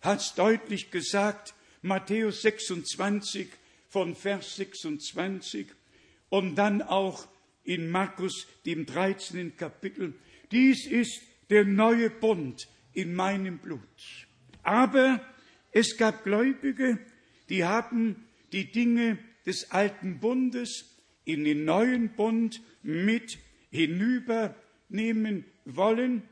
hat 0.00 0.20
es 0.20 0.34
deutlich 0.34 0.90
gesagt, 0.90 1.54
Matthäus 1.82 2.42
26 2.42 3.48
von 3.88 4.14
Vers 4.14 4.56
26 4.56 5.66
und 6.28 6.56
dann 6.56 6.82
auch 6.82 7.26
in 7.64 7.90
Markus, 7.90 8.46
dem 8.66 8.86
13. 8.86 9.56
Kapitel. 9.56 10.14
Dies 10.50 10.86
ist 10.86 11.20
der 11.50 11.64
neue 11.64 12.10
Bund 12.10 12.68
in 12.92 13.14
meinem 13.14 13.58
Blut. 13.58 13.80
Aber 14.62 15.20
es 15.72 15.96
gab 15.96 16.24
Gläubige, 16.24 16.98
die 17.48 17.64
haben 17.64 18.24
die 18.52 18.70
Dinge 18.70 19.18
des 19.46 19.70
alten 19.70 20.20
Bundes 20.20 20.96
in 21.24 21.44
den 21.44 21.64
neuen 21.64 22.14
Bund 22.14 22.60
mit 22.82 23.38
hinübernehmen 23.70 25.44
wollen. 25.64 26.22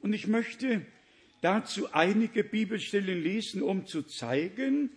Und 0.00 0.12
ich 0.12 0.26
möchte 0.26 0.82
dazu 1.40 1.92
einige 1.92 2.44
Bibelstellen 2.44 3.22
lesen, 3.22 3.62
um 3.62 3.86
zu 3.86 4.02
zeigen, 4.02 4.90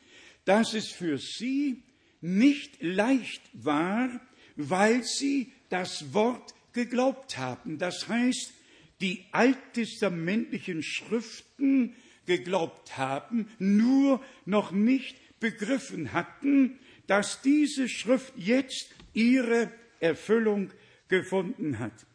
dass 0.46 0.74
es 0.74 0.88
für 0.90 1.18
sie 1.18 1.84
nicht 2.22 2.82
leicht 2.82 3.42
war, 3.54 4.10
weil 4.56 5.04
sie 5.04 5.52
das 5.70 6.14
Wort 6.14 6.54
geglaubt 6.74 7.38
haben. 7.38 7.78
Das 7.78 8.08
heißt, 8.08 8.54
die 9.02 9.26
alttestamentlichen 9.32 10.84
Schriften 10.84 11.96
geglaubt 12.26 12.98
haben, 12.98 13.48
nur 13.58 14.24
noch 14.46 14.72
nicht 14.72 15.18
begriffen 15.40 16.14
hatten, 16.14 16.80
dass 17.08 17.42
diese 17.42 17.88
Schrift 17.90 18.34
jetzt 18.36 18.94
ihre 19.14 19.72
Erfüllung 20.00 20.72
gefunden 21.08 21.80
hat. 21.80 22.06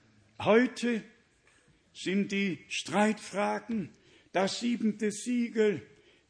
Heute 0.40 1.02
sind 1.92 2.32
die 2.32 2.58
Streitfragen, 2.68 3.90
das 4.34 4.58
siebente 4.58 5.12
Siegel, 5.12 5.80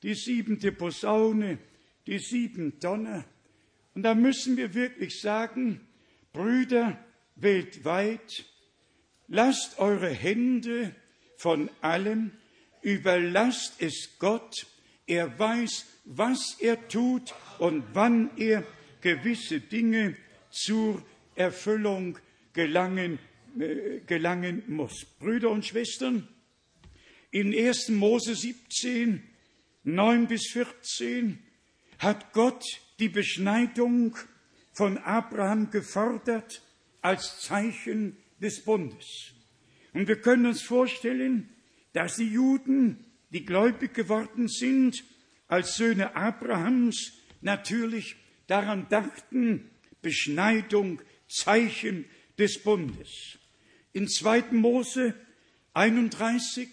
die 0.03 0.15
siebente 0.15 0.73
Posaune, 0.73 1.59
die 2.07 2.19
sieben 2.19 2.79
Donner. 2.79 3.25
Und 3.95 4.03
da 4.03 4.15
müssen 4.15 4.59
wir 4.59 4.75
wirklich 4.75 5.21
sagen, 5.21 5.81
Brüder 6.33 7.03
weltweit, 7.37 8.45
lasst 9.27 9.79
eure 9.79 10.11
Hände 10.11 10.95
von 11.39 11.71
allem, 11.81 12.33
überlasst 12.83 13.81
es 13.81 14.19
Gott, 14.19 14.67
er 15.07 15.39
weiß, 15.39 15.87
was 16.05 16.59
er 16.61 16.89
tut 16.89 17.35
und 17.59 17.85
wann 17.95 18.31
er 18.37 18.65
gewisse 19.01 19.61
Dinge 19.61 20.15
zur 20.51 21.03
Erfüllung 21.37 22.19
gelangen, 22.53 23.19
äh, 23.59 24.01
gelangen 24.07 24.63
muss. 24.67 25.07
Brüder 25.19 25.51
und 25.51 25.65
Schwestern, 25.65 26.29
in 27.35 27.53
1. 27.53 27.89
Mose 27.89 28.37
17, 28.37 29.21
9 29.83 30.29
bis 30.29 30.53
14 30.53 31.41
hat 31.99 32.33
Gott 32.33 32.65
die 33.01 33.09
Beschneidung 33.09 34.17
von 34.73 34.99
Abraham 34.99 35.69
gefordert 35.69 36.63
als 37.03 37.41
Zeichen 37.41 38.17
des 38.41 38.65
Bundes. 38.65 39.33
Und 39.95 40.07
wir 40.07 40.21
können 40.21 40.47
uns 40.47 40.63
vorstellen, 40.63 41.49
dass 41.93 42.17
die 42.17 42.29
Juden, 42.29 43.05
die 43.31 43.45
gläubig 43.45 43.95
geworden 43.95 44.47
sind, 44.47 45.03
als 45.49 45.75
Söhne 45.75 46.15
Abrahams 46.15 47.15
natürlich 47.41 48.15
daran 48.47 48.89
dachten, 48.91 49.73
Beschneidung, 50.03 51.03
Zeichen 51.27 52.05
des 52.39 52.63
Bundes. 52.63 53.41
In 53.93 54.07
2. 54.07 54.53
Mose 54.53 55.15
31 55.73 56.69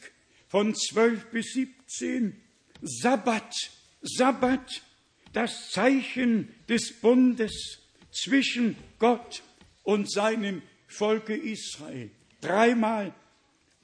von 0.51 0.75
12 0.75 1.27
bis 1.27 1.53
17 1.53 2.35
Sabbat, 2.81 3.55
Sabbat, 4.01 4.83
das 5.31 5.71
Zeichen 5.71 6.53
des 6.67 6.91
Bundes 6.99 7.79
zwischen 8.11 8.75
Gott 8.99 9.43
und 9.83 10.11
seinem 10.11 10.61
Volke 10.87 11.35
Israel. 11.35 12.11
Dreimal 12.41 13.15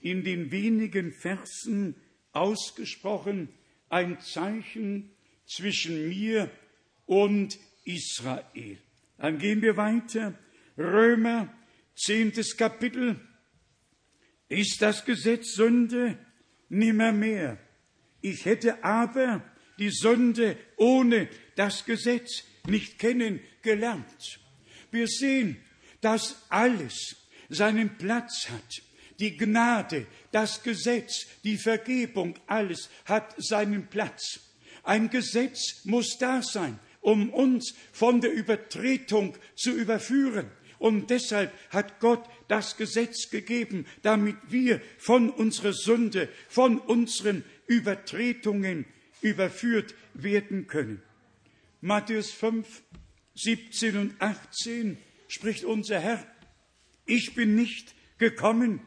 in 0.01 0.25
den 0.25 0.51
wenigen 0.51 1.13
Versen 1.13 1.95
ausgesprochen 2.33 3.47
ein 3.87 4.19
Zeichen 4.19 5.09
zwischen 5.45 6.09
mir 6.09 6.51
und 7.05 7.57
Israel. 7.85 8.77
Dann 9.17 9.37
gehen 9.37 9.61
wir 9.61 9.77
weiter. 9.77 10.37
Römer, 10.77 11.47
zehntes 11.95 12.57
Kapitel. 12.57 13.21
Ist 14.49 14.81
das 14.81 15.05
Gesetz 15.05 15.55
Sünde? 15.55 16.17
Nimmermehr. 16.69 17.57
Ich 18.21 18.45
hätte 18.45 18.83
aber 18.83 19.43
die 19.79 19.91
Sünde 19.91 20.57
ohne 20.75 21.29
das 21.55 21.85
Gesetz 21.85 22.43
nicht 22.67 22.99
kennengelernt. 22.99 24.39
Wir 24.91 25.07
sehen, 25.07 25.57
dass 26.01 26.43
alles 26.49 27.15
seinen 27.49 27.97
Platz 27.97 28.49
hat. 28.49 28.81
Die 29.19 29.35
Gnade, 29.35 30.05
das 30.31 30.61
Gesetz, 30.61 31.25
die 31.43 31.57
Vergebung, 31.57 32.35
alles 32.45 32.89
hat 33.05 33.35
seinen 33.37 33.87
Platz. 33.87 34.39
Ein 34.83 35.09
Gesetz 35.09 35.85
muss 35.85 36.17
da 36.19 36.41
sein, 36.41 36.79
um 37.01 37.29
uns 37.31 37.73
von 37.91 38.21
der 38.21 38.31
Übertretung 38.31 39.35
zu 39.55 39.71
überführen. 39.71 40.51
Und 40.79 41.09
deshalb 41.09 41.51
hat 41.69 41.99
Gott 41.99 42.23
das 42.47 42.77
Gesetz 42.77 43.29
gegeben, 43.29 43.85
damit 44.03 44.35
wir 44.49 44.81
von 44.97 45.29
unserer 45.29 45.73
Sünde, 45.73 46.29
von 46.47 46.77
unseren 46.79 47.43
Übertretungen 47.65 48.85
überführt 49.21 49.95
werden 50.13 50.67
können. 50.67 51.01
Matthäus 51.81 52.31
5, 52.31 52.83
17 53.35 53.97
und 53.97 54.21
18 54.21 54.97
spricht 55.27 55.63
unser 55.63 55.99
Herr, 55.99 56.25
ich 57.05 57.35
bin 57.35 57.55
nicht 57.55 57.95
gekommen, 58.17 58.81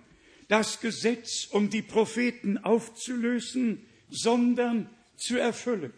das 0.49 0.81
Gesetz 0.81 1.47
um 1.51 1.71
die 1.71 1.83
Propheten 1.83 2.59
aufzulösen, 2.59 3.87
sondern 4.11 4.91
zu 5.17 5.39
erfüllen. 5.39 5.93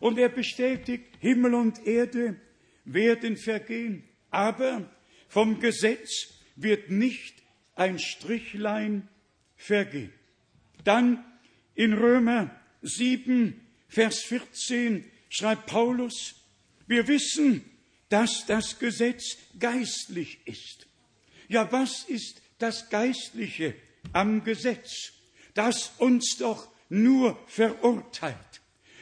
Und 0.00 0.18
er 0.18 0.28
bestätigt, 0.28 1.04
Himmel 1.18 1.54
und 1.54 1.84
Erde 1.86 2.36
werden 2.84 3.36
vergehen, 3.36 4.04
aber 4.30 4.88
vom 5.28 5.60
Gesetz 5.60 6.28
wird 6.56 6.90
nicht 6.90 7.34
ein 7.74 7.98
Strichlein 7.98 9.08
vergehen. 9.56 10.12
Dann 10.84 11.24
in 11.74 11.92
Römer 11.92 12.50
7, 12.82 13.60
Vers 13.88 14.20
14 14.20 15.04
schreibt 15.28 15.66
Paulus, 15.66 16.34
wir 16.86 17.06
wissen, 17.06 17.64
dass 18.08 18.46
das 18.46 18.78
Gesetz 18.78 19.36
geistlich 19.58 20.38
ist. 20.46 20.86
Ja, 21.48 21.70
was 21.70 22.04
ist 22.04 22.42
das 22.58 22.88
Geistliche 22.90 23.74
am 24.12 24.44
Gesetz, 24.44 25.12
das 25.54 25.92
uns 25.98 26.36
doch 26.38 26.68
nur 26.88 27.38
verurteilt? 27.46 28.36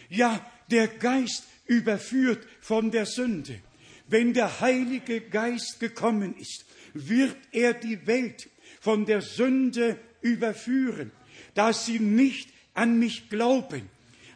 Ja, 0.09 0.45
der 0.71 0.89
Geist 0.89 1.45
überführt 1.67 2.47
von 2.61 2.91
der 2.91 3.07
Sünde. 3.07 3.61
Wenn 4.09 4.33
der 4.33 4.61
Heilige 4.61 5.21
Geist 5.21 5.81
gekommen 5.81 6.37
ist, 6.39 6.65
wird 6.95 7.37
er 7.53 7.75
die 7.75 8.07
Welt 8.07 8.49
von 8.81 9.05
der 9.05 9.21
Sünde 9.21 9.99
überführen, 10.21 11.11
dass 11.55 11.87
sie 11.87 11.99
nicht 11.99 12.51
an 12.75 12.99
mich 12.99 13.29
glauben. 13.29 13.89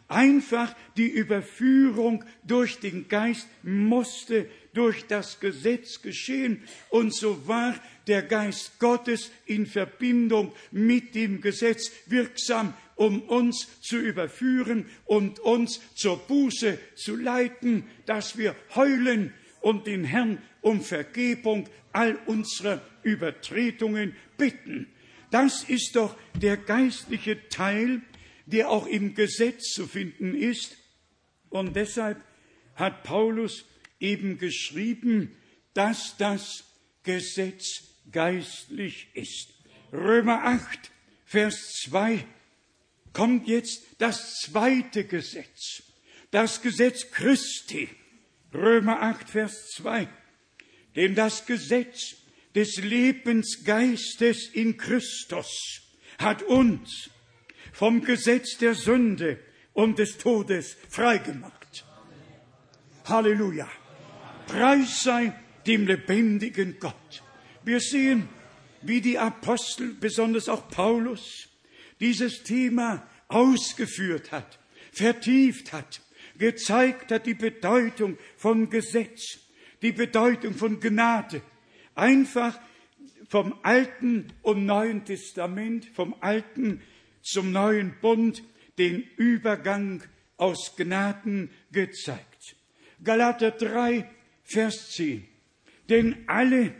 Einfach 0.07 0.75
die 0.97 1.07
Überführung 1.07 2.25
durch 2.43 2.79
den 2.79 3.07
Geist 3.07 3.47
musste 3.63 4.45
durch 4.73 5.07
das 5.07 5.39
Gesetz 5.39 6.01
geschehen. 6.01 6.63
Und 6.89 7.15
so 7.15 7.47
war 7.47 7.75
der 8.07 8.21
Geist 8.21 8.77
Gottes 8.79 9.31
in 9.45 9.65
Verbindung 9.65 10.51
mit 10.71 11.15
dem 11.15 11.39
Gesetz 11.39 11.91
wirksam, 12.07 12.73
um 12.95 13.21
uns 13.21 13.67
zu 13.79 13.97
überführen 13.97 14.85
und 15.05 15.39
uns 15.39 15.79
zur 15.95 16.17
Buße 16.17 16.77
zu 16.95 17.15
leiten, 17.15 17.85
dass 18.05 18.37
wir 18.37 18.53
heulen 18.75 19.33
und 19.61 19.87
den 19.87 20.03
Herrn 20.03 20.41
um 20.61 20.81
Vergebung 20.81 21.69
all 21.93 22.15
unserer 22.25 22.81
Übertretungen 23.03 24.15
bitten. 24.37 24.87
Das 25.31 25.63
ist 25.63 25.95
doch 25.95 26.15
der 26.35 26.57
geistliche 26.57 27.47
Teil, 27.49 28.01
der 28.45 28.69
auch 28.69 28.85
im 28.85 29.15
Gesetz 29.15 29.69
zu 29.73 29.87
finden 29.87 30.35
ist. 30.35 30.77
Und 31.49 31.75
deshalb 31.75 32.21
hat 32.75 33.03
Paulus 33.03 33.65
eben 33.99 34.37
geschrieben, 34.37 35.35
dass 35.73 36.17
das 36.17 36.65
Gesetz 37.03 37.83
geistlich 38.11 39.07
ist. 39.13 39.53
Römer 39.93 40.43
8, 40.43 40.91
Vers 41.25 41.79
2. 41.85 42.25
kommt 43.13 43.47
jetzt 43.47 43.83
das 43.99 44.39
zweite 44.39 45.05
Gesetz, 45.05 45.83
das 46.31 46.61
Gesetz 46.61 47.11
Christi. 47.11 47.89
Römer 48.53 49.01
8, 49.01 49.29
Vers 49.29 49.69
2. 49.75 50.07
Denn 50.95 51.15
das 51.15 51.45
Gesetz 51.45 52.15
des 52.55 52.77
Lebensgeistes 52.77 54.49
in 54.53 54.77
Christus 54.77 55.81
hat 56.17 56.43
uns 56.43 57.09
vom 57.71 58.03
Gesetz 58.03 58.57
der 58.57 58.75
Sünde 58.75 59.39
und 59.73 59.99
des 59.99 60.17
Todes 60.17 60.75
freigemacht. 60.89 61.85
Halleluja. 63.05 63.69
Preis 64.47 65.03
sei 65.03 65.33
dem 65.65 65.87
lebendigen 65.87 66.77
Gott. 66.79 67.23
Wir 67.63 67.79
sehen, 67.79 68.27
wie 68.81 69.01
die 69.01 69.17
Apostel, 69.17 69.93
besonders 69.93 70.49
auch 70.49 70.67
Paulus, 70.69 71.47
dieses 71.99 72.43
Thema 72.43 73.07
ausgeführt 73.27 74.31
hat, 74.31 74.59
vertieft 74.91 75.71
hat, 75.71 76.01
gezeigt 76.37 77.11
hat 77.11 77.25
die 77.25 77.33
Bedeutung 77.33 78.17
von 78.37 78.69
Gesetz, 78.69 79.39
die 79.81 79.91
Bedeutung 79.91 80.53
von 80.53 80.79
Gnade. 80.79 81.41
Einfach 81.95 82.59
vom 83.27 83.55
Alten 83.63 84.27
und 84.41 84.65
Neuen 84.65 85.05
Testament, 85.05 85.85
vom 85.93 86.15
Alten 86.19 86.81
zum 87.21 87.51
neuen 87.51 87.95
Bund, 88.01 88.43
den 88.77 89.03
Übergang 89.15 90.03
aus 90.37 90.75
Gnaden 90.75 91.49
gezeigt. 91.71 92.55
Galater 93.03 93.51
3, 93.51 94.09
Vers 94.43 94.91
10. 94.91 95.27
Denn 95.89 96.23
alle, 96.27 96.73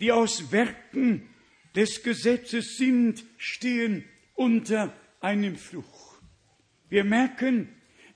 die 0.00 0.12
aus 0.12 0.52
Werken 0.52 1.28
des 1.74 2.02
Gesetzes 2.02 2.76
sind, 2.76 3.24
stehen 3.36 4.04
unter 4.34 4.92
einem 5.20 5.56
Fluch. 5.56 6.18
Wir 6.88 7.04
merken, 7.04 7.68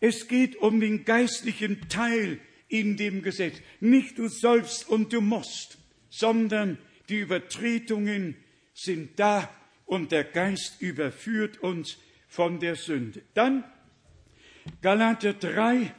es 0.03 0.26
geht 0.26 0.57
um 0.57 0.80
den 0.80 1.05
geistlichen 1.05 1.88
Teil 1.88 2.40
in 2.66 2.96
dem 2.96 3.22
Gesetz. 3.22 3.55
Nicht 3.78 4.18
du 4.18 4.26
sollst 4.26 4.88
und 4.88 5.12
du 5.12 5.20
musst, 5.20 5.78
sondern 6.11 6.76
die 7.09 7.20
Übertretungen 7.20 8.34
sind 8.74 9.20
da 9.20 9.48
und 9.86 10.11
der 10.11 10.24
Geist 10.24 10.82
überführt 10.82 11.62
uns 11.62 11.98
von 12.26 12.59
der 12.59 12.74
Sünde. 12.74 13.22
Dann 13.34 13.62
Galater 14.80 15.34
3, 15.34 15.94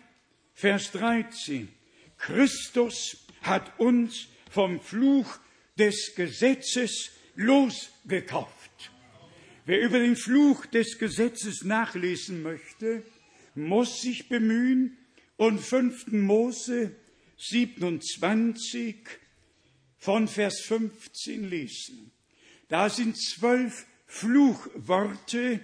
Vers 0.54 0.92
13. 0.92 1.70
Christus 2.18 3.26
hat 3.42 3.80
uns 3.80 4.28
vom 4.50 4.82
Fluch 4.82 5.38
des 5.80 6.14
Gesetzes 6.14 7.12
losgekauft. 7.36 8.92
Wer 9.66 9.80
über 9.80 10.00
den 10.00 10.18
Fluch 10.18 10.66
des 10.66 11.00
Gesetzes 11.00 11.64
nachlesen 11.64 12.44
möchte, 12.44 13.04
muss 13.56 14.02
sich 14.02 14.30
bemühen 14.30 14.98
und 15.38 15.60
5. 15.60 16.08
Mose 16.12 16.96
27 17.38 18.96
von 19.98 20.28
Vers 20.28 20.62
15 20.62 21.50
lesen. 21.50 22.12
Da 22.68 22.90
sind 22.90 23.18
zwölf 23.18 23.86
Fluchworte 24.06 25.60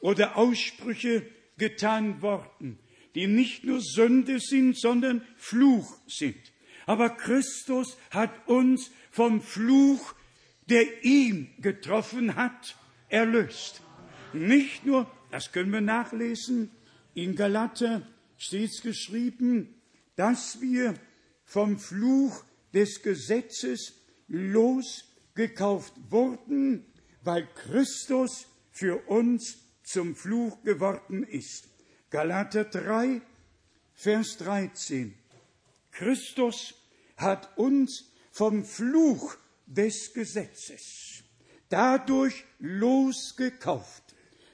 oder 0.00 0.36
Aussprüche 0.36 1.26
getan 1.56 2.20
worden, 2.22 2.78
die 3.14 3.26
nicht 3.26 3.64
nur 3.64 3.80
Sünde 3.80 4.40
sind, 4.40 4.78
sondern 4.78 5.24
Fluch 5.36 5.96
sind. 6.06 6.52
Aber 6.86 7.10
Christus 7.10 7.96
hat 8.10 8.48
uns 8.48 8.90
vom 9.10 9.40
Fluch, 9.40 10.14
der 10.68 11.04
ihn 11.04 11.50
getroffen 11.60 12.34
hat, 12.36 12.76
erlöst. 13.08 13.80
Nicht 14.32 14.84
nur, 14.84 15.10
das 15.30 15.52
können 15.52 15.72
wir 15.72 15.80
nachlesen, 15.80 16.70
in 17.14 17.36
Galater 17.36 18.06
steht 18.36 18.70
es 18.70 18.82
geschrieben, 18.82 19.74
dass 20.16 20.60
wir 20.60 20.94
vom 21.44 21.78
Fluch 21.78 22.44
des 22.72 23.02
Gesetzes 23.02 23.94
losgekauft 24.28 25.92
wurden, 26.10 26.84
weil 27.22 27.46
Christus 27.54 28.46
für 28.70 29.08
uns 29.08 29.58
zum 29.82 30.16
Fluch 30.16 30.62
geworden 30.62 31.22
ist. 31.22 31.68
Galater 32.10 32.64
3, 32.64 33.20
Vers 33.94 34.36
13. 34.38 35.14
Christus 35.92 36.74
hat 37.16 37.56
uns 37.56 38.10
vom 38.32 38.64
Fluch 38.64 39.36
des 39.66 40.12
Gesetzes 40.12 41.14
dadurch 41.68 42.44
losgekauft, 42.60 44.02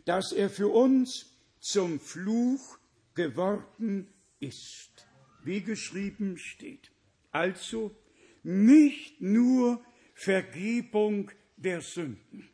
dass 0.07 0.33
er 0.33 0.49
für 0.49 0.69
uns 0.69 1.27
zum 1.61 2.01
Fluch 2.01 2.79
geworden 3.15 4.09
ist, 4.41 5.07
wie 5.45 5.61
geschrieben 5.61 6.39
steht. 6.39 6.91
Also 7.31 7.95
nicht 8.43 9.21
nur 9.21 9.85
Vergebung 10.15 11.31
der 11.57 11.81
Sünden, 11.83 12.49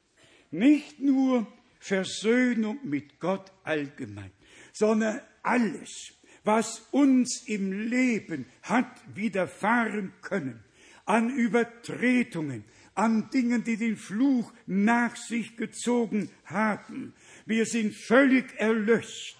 nicht 0.50 1.00
nur 1.00 1.46
Versöhnung 1.78 2.80
mit 2.82 3.20
Gott 3.20 3.52
allgemein, 3.62 4.32
sondern 4.72 5.20
alles, 5.42 6.14
was 6.44 6.80
uns 6.90 7.44
im 7.46 7.72
Leben 7.72 8.46
hat 8.62 8.90
widerfahren 9.14 10.12
können, 10.20 10.64
an 11.04 11.30
Übertretungen, 11.30 12.64
an 12.94 13.30
Dingen, 13.30 13.62
die 13.62 13.76
den 13.76 13.96
Fluch 13.96 14.52
nach 14.66 15.16
sich 15.16 15.56
gezogen 15.56 16.30
haben. 16.44 17.14
Wir 17.46 17.64
sind 17.64 17.94
völlig 17.94 18.58
erlöst, 18.58 19.36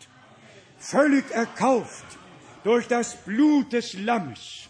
völlig 0.78 1.28
erkauft 1.32 2.04
durch 2.62 2.86
das 2.86 3.16
Blut 3.24 3.72
des 3.72 3.94
Lammes. 3.94 4.68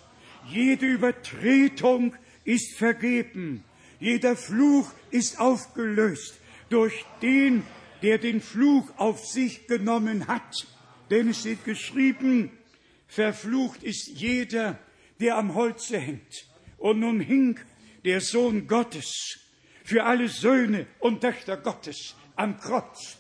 Jede 0.49 0.87
Übertretung 0.87 2.15
ist 2.45 2.79
vergeben, 2.79 3.63
jeder 4.01 4.37
Fluch 4.37 4.91
ist 5.11 5.39
aufgelöst 5.39 6.41
durch 6.71 7.05
den, 7.21 7.63
der 8.01 8.17
den 8.17 8.41
Fluch 8.41 8.89
auf 8.97 9.25
sich 9.27 9.67
genommen 9.67 10.29
hat. 10.29 10.67
Denn 11.11 11.29
es 11.29 11.41
steht 11.41 11.65
geschrieben, 11.65 12.51
verflucht 13.07 13.83
ist 13.83 14.09
jeder, 14.09 14.79
der 15.21 15.37
am 15.37 15.55
Holze 15.55 15.99
hängt. 15.99 16.47
Und 16.79 17.01
nun 17.01 17.21
hing 17.21 17.61
der 18.05 18.23
Sohn 18.23 18.67
Gottes 18.67 19.41
für 19.85 20.05
alle 20.05 20.29
Söhne 20.29 20.87
und 21.01 21.21
Töchter 21.21 21.59
Gottes 21.59 22.15
am 22.35 22.59
Kreuz, 22.59 23.19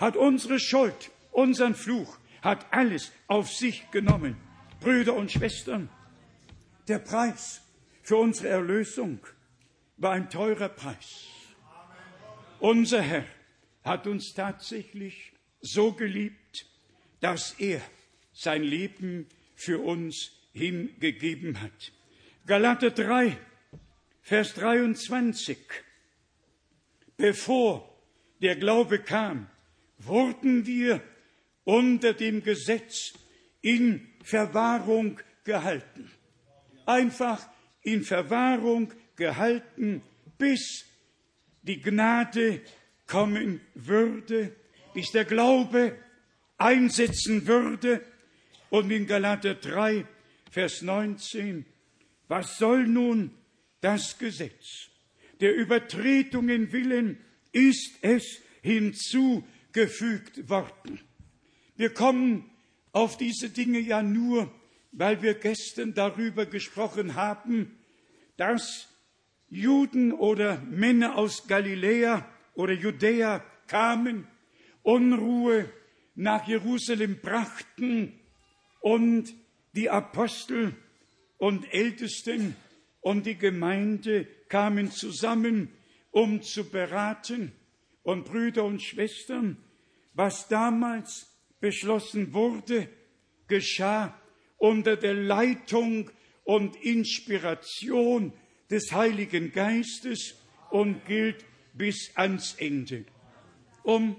hat 0.00 0.16
unsere 0.16 0.58
Schuld, 0.58 1.10
unseren 1.32 1.74
Fluch, 1.74 2.18
hat 2.42 2.66
alles 2.72 3.12
auf 3.26 3.50
sich 3.50 3.90
genommen. 3.90 4.36
Brüder 4.80 5.14
und 5.14 5.30
Schwestern, 5.30 5.88
der 6.86 7.00
Preis 7.00 7.62
für 8.02 8.16
unsere 8.16 8.48
Erlösung 8.48 9.20
war 9.96 10.12
ein 10.12 10.30
teurer 10.30 10.68
Preis. 10.68 11.26
Unser 12.60 13.02
Herr 13.02 13.24
hat 13.84 14.06
uns 14.06 14.34
tatsächlich 14.34 15.32
so 15.60 15.92
geliebt, 15.92 16.66
dass 17.20 17.52
er 17.58 17.80
sein 18.32 18.62
Leben 18.62 19.26
für 19.54 19.80
uns 19.80 20.30
hingegeben 20.52 21.60
hat. 21.60 21.92
Galater 22.46 22.90
3, 22.90 23.36
Vers 24.22 24.54
23. 24.54 25.58
Bevor 27.16 27.88
der 28.40 28.56
Glaube 28.56 29.00
kam, 29.00 29.50
wurden 29.98 30.66
wir 30.66 31.02
unter 31.64 32.14
dem 32.14 32.42
Gesetz 32.42 33.12
in 33.60 34.08
Verwahrung 34.22 35.20
gehalten. 35.44 36.10
Einfach 36.86 37.48
in 37.82 38.04
Verwahrung 38.04 38.92
gehalten, 39.16 40.02
bis 40.38 40.84
die 41.62 41.80
Gnade 41.80 42.62
kommen 43.06 43.60
würde, 43.74 44.54
bis 44.94 45.10
der 45.10 45.24
Glaube 45.24 45.96
einsetzen 46.56 47.46
würde. 47.46 48.02
Und 48.70 48.90
in 48.90 49.06
Galater 49.06 49.54
3, 49.54 50.06
Vers 50.50 50.82
19, 50.82 51.64
was 52.28 52.58
soll 52.58 52.86
nun 52.86 53.30
das 53.80 54.18
Gesetz? 54.18 54.88
Der 55.40 55.54
Übertretungen 55.54 56.72
willen 56.72 57.18
ist 57.52 57.98
es 58.02 58.40
hinzugefügt 59.78 60.48
worden. 60.48 61.00
Wir 61.76 61.94
kommen 61.94 62.50
auf 62.92 63.16
diese 63.16 63.50
Dinge 63.50 63.78
ja 63.78 64.02
nur, 64.02 64.50
weil 64.92 65.22
wir 65.22 65.34
gestern 65.34 65.94
darüber 65.94 66.46
gesprochen 66.46 67.14
haben, 67.14 67.78
dass 68.36 68.88
Juden 69.48 70.12
oder 70.12 70.60
Männer 70.62 71.16
aus 71.16 71.46
Galiläa 71.46 72.28
oder 72.54 72.72
Judäa 72.72 73.44
kamen, 73.66 74.26
Unruhe 74.82 75.70
nach 76.14 76.48
Jerusalem 76.48 77.20
brachten 77.20 78.18
und 78.80 79.32
die 79.74 79.90
Apostel 79.90 80.74
und 81.36 81.72
Ältesten 81.72 82.56
und 83.00 83.26
die 83.26 83.36
Gemeinde 83.36 84.26
kamen 84.48 84.90
zusammen, 84.90 85.68
um 86.10 86.42
zu 86.42 86.68
beraten. 86.68 87.52
Und 88.02 88.24
Brüder 88.24 88.64
und 88.64 88.82
Schwestern, 88.82 89.58
was 90.18 90.48
damals 90.48 91.28
beschlossen 91.60 92.34
wurde, 92.34 92.88
geschah 93.46 94.20
unter 94.56 94.96
der 94.96 95.14
Leitung 95.14 96.10
und 96.42 96.74
Inspiration 96.74 98.32
des 98.68 98.90
Heiligen 98.90 99.52
Geistes 99.52 100.34
und 100.70 101.06
gilt 101.06 101.44
bis 101.72 102.10
ans 102.16 102.54
Ende. 102.54 103.04
Um 103.84 104.16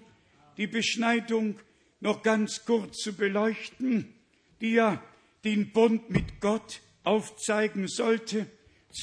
die 0.56 0.68
Beschneidung 0.68 1.60
noch 2.00 2.24
ganz 2.24 2.64
kurz 2.64 3.00
zu 3.00 3.14
beleuchten, 3.14 4.14
die 4.62 4.76
ja 4.76 5.04
den 5.44 5.74
Bund 5.74 6.10
mit 6.10 6.40
Gott 6.40 6.80
aufzeigen 7.04 7.90
sollte. 7.90 8.46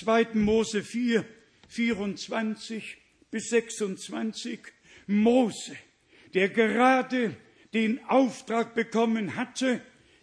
2. 0.01 0.28
Mose 0.32 0.82
4, 0.82 1.26
24 1.68 2.97
bis 3.30 3.51
26. 3.51 4.61
Mose, 5.09 5.76
der 6.37 6.51
gerade 6.51 7.34
den 7.72 8.05
Auftrag 8.05 8.74
bekommen 8.74 9.37
hatte, 9.37 9.80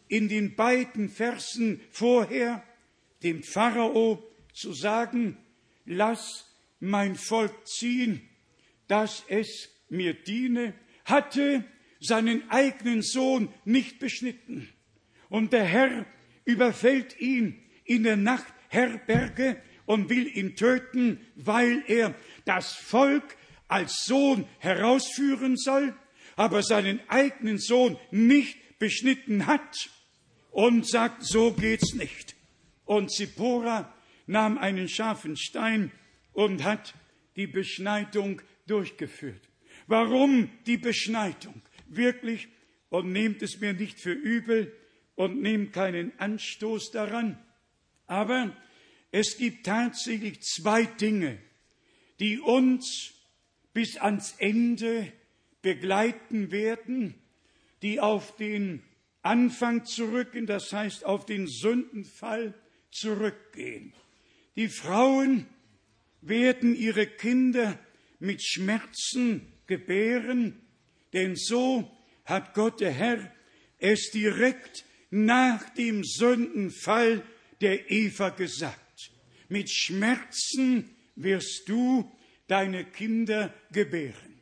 in 0.07 0.30
den 0.30 0.55
beiden 0.55 1.09
Versen 1.09 1.82
vorher 1.89 2.64
dem 3.24 3.41
Pharao 3.41 4.24
zu 4.53 4.74
sagen, 4.74 5.39
lass 5.86 6.53
mein 6.80 7.16
Volk 7.16 7.68
ziehen, 7.68 8.22
dass 8.88 9.24
es 9.28 9.72
mir 9.89 10.14
diene, 10.14 10.76
hatte 11.03 11.66
seinen 11.99 12.47
eigenen 12.51 13.01
Sohn 13.01 13.51
nicht 13.66 13.97
beschnitten. 13.97 14.70
Und 15.30 15.51
der 15.51 15.66
Herr 15.66 16.05
überfällt 16.45 17.20
ihn 17.20 17.59
in 17.86 18.03
der 18.03 18.18
Nachtherberge 18.18 19.59
und 19.88 20.11
will 20.11 20.28
ihn 20.28 20.55
töten, 20.55 21.26
weil 21.34 21.84
er 21.88 22.14
das 22.45 22.76
Volk 22.76 23.36
als 23.68 24.05
Sohn 24.05 24.45
herausführen 24.59 25.57
soll, 25.57 25.95
aber 26.36 26.63
seinen 26.63 26.99
eigenen 27.09 27.57
Sohn 27.57 27.97
nicht 28.11 28.79
beschnitten 28.79 29.45
hat 29.45 29.89
und 30.51 30.88
sagt, 30.88 31.25
so 31.25 31.51
geht's 31.51 31.93
nicht. 31.93 32.36
Und 32.86 33.11
Zippora 33.11 33.93
nahm 34.27 34.57
einen 34.57 34.89
scharfen 34.89 35.38
Stein 35.38 35.91
und 36.34 36.63
hat 36.63 36.93
die 37.36 37.47
Beschneidung 37.47 38.41
durchgeführt. 38.67 39.41
Warum 39.88 40.49
die 40.65 40.77
Beschneidung? 40.77 41.61
Wirklich, 41.88 42.47
und 42.89 43.11
nehmt 43.11 43.41
es 43.41 43.59
mir 43.59 43.73
nicht 43.73 43.99
für 43.99 44.13
übel 44.13 44.75
und 45.15 45.41
nehmt 45.41 45.73
keinen 45.73 46.17
Anstoß 46.19 46.91
daran. 46.91 47.38
Aber 48.05 48.55
es 49.11 49.38
gibt 49.38 49.65
tatsächlich 49.65 50.41
zwei 50.41 50.86
Dinge, 50.86 51.39
die 52.19 52.39
uns 52.39 53.13
bis 53.73 53.97
ans 53.97 54.36
Ende 54.38 55.11
begleiten 55.64 56.51
werden, 56.51 57.16
die 57.82 57.99
auf 57.99 58.36
den 58.36 58.84
Anfang 59.24 59.86
zurückgehen, 59.86 60.45
das 60.45 60.72
heißt 60.72 61.05
auf 61.05 61.26
den 61.26 61.47
Sündenfall 61.47 62.53
zurückgehen. 62.91 63.93
Die 64.55 64.68
Frauen 64.68 65.47
werden 66.22 66.76
ihre 66.76 67.07
Kinder 67.07 67.80
mit 68.20 68.43
Schmerzen 68.43 69.51
gebären, 69.66 70.61
denn 71.14 71.36
so 71.36 71.89
hat 72.26 72.53
Gott 72.53 72.80
der 72.82 72.91
Herr 72.91 73.34
es 73.80 74.11
direkt 74.11 74.86
nach 75.09 75.70
dem 75.72 76.03
Sündenfall 76.03 77.24
der 77.61 77.89
Eva 77.91 78.30
gesagt. 78.30 79.11
Mit 79.49 79.70
Schmerzen 79.70 80.89
wirst 81.16 81.68
du 81.68 82.11
deine 82.47 82.86
Kinder 82.86 83.53
gebären. 83.72 84.32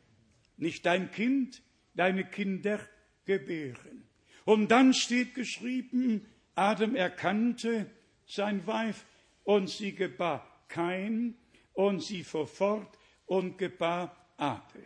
Nicht 0.62 0.86
dein 0.86 1.10
Kind, 1.10 1.60
deine 1.94 2.24
Kinder 2.24 2.78
gebären. 3.24 4.04
Und 4.44 4.70
dann 4.70 4.94
steht 4.94 5.34
geschrieben, 5.34 6.24
Adam 6.54 6.94
erkannte 6.94 7.90
sein 8.28 8.64
Weib 8.64 8.94
und 9.42 9.68
sie 9.68 9.92
gebar 9.92 10.64
kein 10.68 11.34
und 11.72 12.00
sie 12.00 12.22
fuhr 12.22 12.46
fort 12.46 12.96
und 13.26 13.58
gebar 13.58 14.16
Abel. 14.36 14.84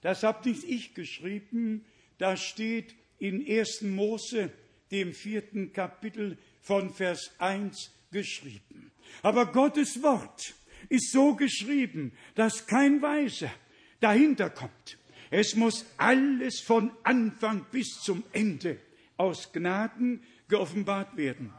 Das 0.00 0.24
habe 0.24 0.48
nicht 0.48 0.64
ich 0.64 0.92
geschrieben, 0.92 1.84
das 2.18 2.42
steht 2.42 2.96
in 3.20 3.46
1. 3.48 3.82
Mose, 3.82 4.50
dem 4.90 5.12
vierten 5.12 5.72
Kapitel 5.72 6.36
von 6.60 6.92
Vers 6.92 7.30
1 7.38 7.92
geschrieben. 8.10 8.90
Aber 9.22 9.52
Gottes 9.52 10.02
Wort 10.02 10.54
ist 10.88 11.12
so 11.12 11.36
geschrieben, 11.36 12.10
dass 12.34 12.66
kein 12.66 13.00
Weiser 13.02 13.52
dahinter 14.00 14.50
kommt. 14.50 14.98
Es 15.34 15.56
muss 15.56 15.86
alles 15.96 16.60
von 16.60 16.92
Anfang 17.04 17.64
bis 17.72 18.02
zum 18.02 18.22
Ende 18.34 18.78
aus 19.16 19.50
Gnaden 19.50 20.22
geoffenbart 20.46 21.16
werden. 21.16 21.54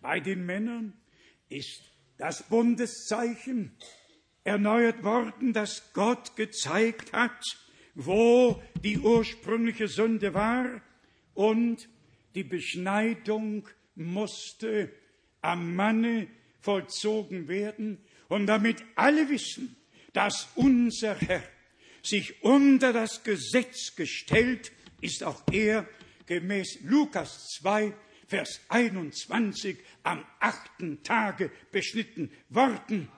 Bei 0.00 0.18
den 0.18 0.44
Männern 0.44 0.92
ist 1.48 1.80
das 2.18 2.42
Bundeszeichen 2.42 3.76
erneuert 4.42 5.04
worden, 5.04 5.52
dass 5.52 5.92
Gott 5.92 6.34
gezeigt 6.34 7.12
hat, 7.12 7.40
wo 7.94 8.60
die 8.82 8.98
ursprüngliche 8.98 9.86
Sünde 9.86 10.34
war 10.34 10.82
und 11.34 11.88
die 12.34 12.42
Beschneidung 12.42 13.68
musste 13.94 14.90
am 15.40 15.76
Manne 15.76 16.26
vollzogen 16.58 17.46
werden 17.46 17.98
und 18.28 18.48
damit 18.48 18.82
alle 18.96 19.28
wissen, 19.28 19.76
dass 20.12 20.48
unser 20.56 21.14
Herr 21.14 21.44
sich 22.02 22.42
unter 22.42 22.92
das 22.92 23.22
Gesetz 23.24 23.94
gestellt, 23.96 24.72
ist 25.00 25.24
auch 25.24 25.42
er 25.50 25.88
gemäß 26.26 26.78
Lukas 26.82 27.48
2, 27.58 27.92
Vers 28.28 28.60
21 28.68 29.78
am 30.04 30.24
achten 30.40 31.02
Tage 31.02 31.50
beschnitten 31.70 32.30
worden 32.48 33.08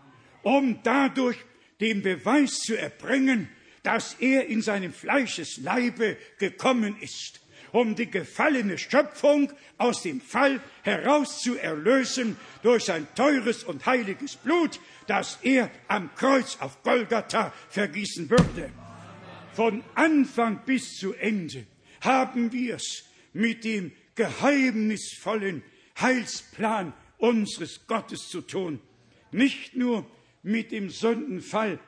um 0.45 0.81
dadurch 0.83 1.39
den 1.81 2.03
Beweis 2.03 2.61
zu 2.61 2.79
erbringen, 2.79 3.49
dass 3.83 4.15
er 4.15 4.47
in 4.47 4.63
seinem 4.63 4.93
Fleischesleibe 4.93 6.17
gekommen 6.39 6.97
ist, 7.01 7.41
um 7.75 7.97
die 7.97 8.09
gefallene 8.09 8.79
Schöpfung 8.79 9.53
aus 9.79 10.03
dem 10.03 10.21
Fall 10.21 10.61
heraus 10.83 11.41
zu 11.41 11.59
erlösen 11.59 12.37
durch 12.63 12.85
sein 12.85 13.09
teures 13.17 13.65
und 13.65 13.85
heiliges 13.85 14.37
Blut, 14.37 14.79
das 15.09 15.41
er 15.43 15.69
am 15.89 16.15
Kreuz 16.15 16.57
auf 16.61 16.85
Golgatha 16.85 17.53
vergießen 17.71 18.31
würde. 18.31 18.71
Von 19.55 19.83
Anfang 19.97 20.65
bis 20.65 20.99
zu 20.99 21.15
Ende 21.15 21.67
haben 22.01 22.53
wir 22.53 22.77
es 22.77 23.07
mit 23.33 23.65
dem 23.65 23.91
geheimnisvollen 24.15 25.65
Heilsplan 26.01 26.93
unseres 27.19 27.89
Gottes 27.89 28.29
zu 28.29 28.43
tun. 28.43 28.79
Nicht 29.33 29.75
nur 29.75 30.07
mit 30.45 30.71
dem 30.71 30.91
Sündenfall, 30.91 31.81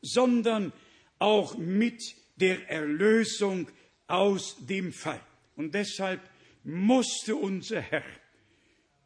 sondern 0.00 0.72
auch 1.18 1.58
mit 1.58 2.14
der 2.36 2.70
Erlösung 2.70 3.68
aus 4.10 4.56
dem 4.60 4.92
Fall. 4.92 5.20
Und 5.56 5.74
deshalb 5.74 6.20
musste 6.64 7.36
unser 7.36 7.80
Herr 7.80 8.04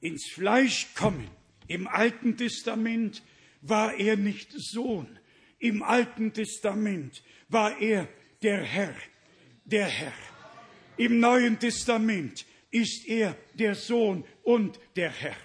ins 0.01 0.27
Fleisch 0.29 0.95
kommen. 0.95 1.29
Im 1.67 1.89
Alten 1.89 2.37
Testament 2.37 3.23
war 3.63 3.95
er 3.95 4.17
nicht 4.17 4.53
Sohn. 4.53 5.19
Im 5.59 5.83
Alten 5.83 6.33
Testament 6.33 7.23
war 7.49 7.81
er 7.81 8.09
der 8.43 8.63
Herr, 8.63 8.95
der 9.65 9.87
Herr. 9.87 10.13
Im 10.97 11.21
Neuen 11.21 11.59
Testament 11.59 12.45
ist 12.71 13.07
er 13.09 13.37
der 13.55 13.75
Sohn 13.75 14.25
und 14.43 14.79
der 14.97 15.11
Herr. 15.11 15.37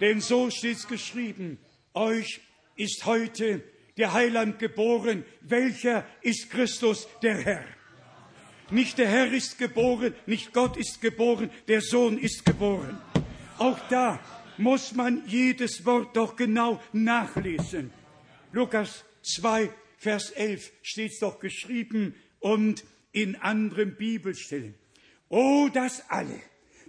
Denn 0.00 0.20
so 0.20 0.50
steht 0.50 0.78
es 0.78 0.88
geschrieben, 0.88 1.58
euch 1.94 2.40
ist 2.74 3.04
heute 3.04 3.62
der 3.96 4.12
Heiland 4.12 4.58
geboren. 4.58 5.24
Welcher 5.42 6.06
ist 6.22 6.50
Christus, 6.50 7.06
der 7.22 7.36
Herr? 7.36 7.79
Nicht 8.70 8.98
der 8.98 9.08
Herr 9.08 9.32
ist 9.32 9.58
geboren, 9.58 10.14
nicht 10.26 10.52
Gott 10.52 10.76
ist 10.76 11.00
geboren, 11.00 11.50
der 11.66 11.80
Sohn 11.80 12.18
ist 12.18 12.44
geboren. 12.44 12.98
Auch 13.58 13.78
da 13.88 14.20
muss 14.58 14.94
man 14.94 15.22
jedes 15.26 15.84
Wort 15.84 16.16
doch 16.16 16.36
genau 16.36 16.80
nachlesen. 16.92 17.92
Lukas 18.52 19.04
2, 19.22 19.70
Vers 19.96 20.30
11 20.30 20.72
steht 20.82 21.12
doch 21.20 21.40
geschrieben 21.40 22.14
und 22.38 22.84
in 23.12 23.36
anderen 23.36 23.96
Bibelstellen. 23.96 24.74
Oh, 25.28 25.68
dass 25.72 26.08
alle, 26.08 26.40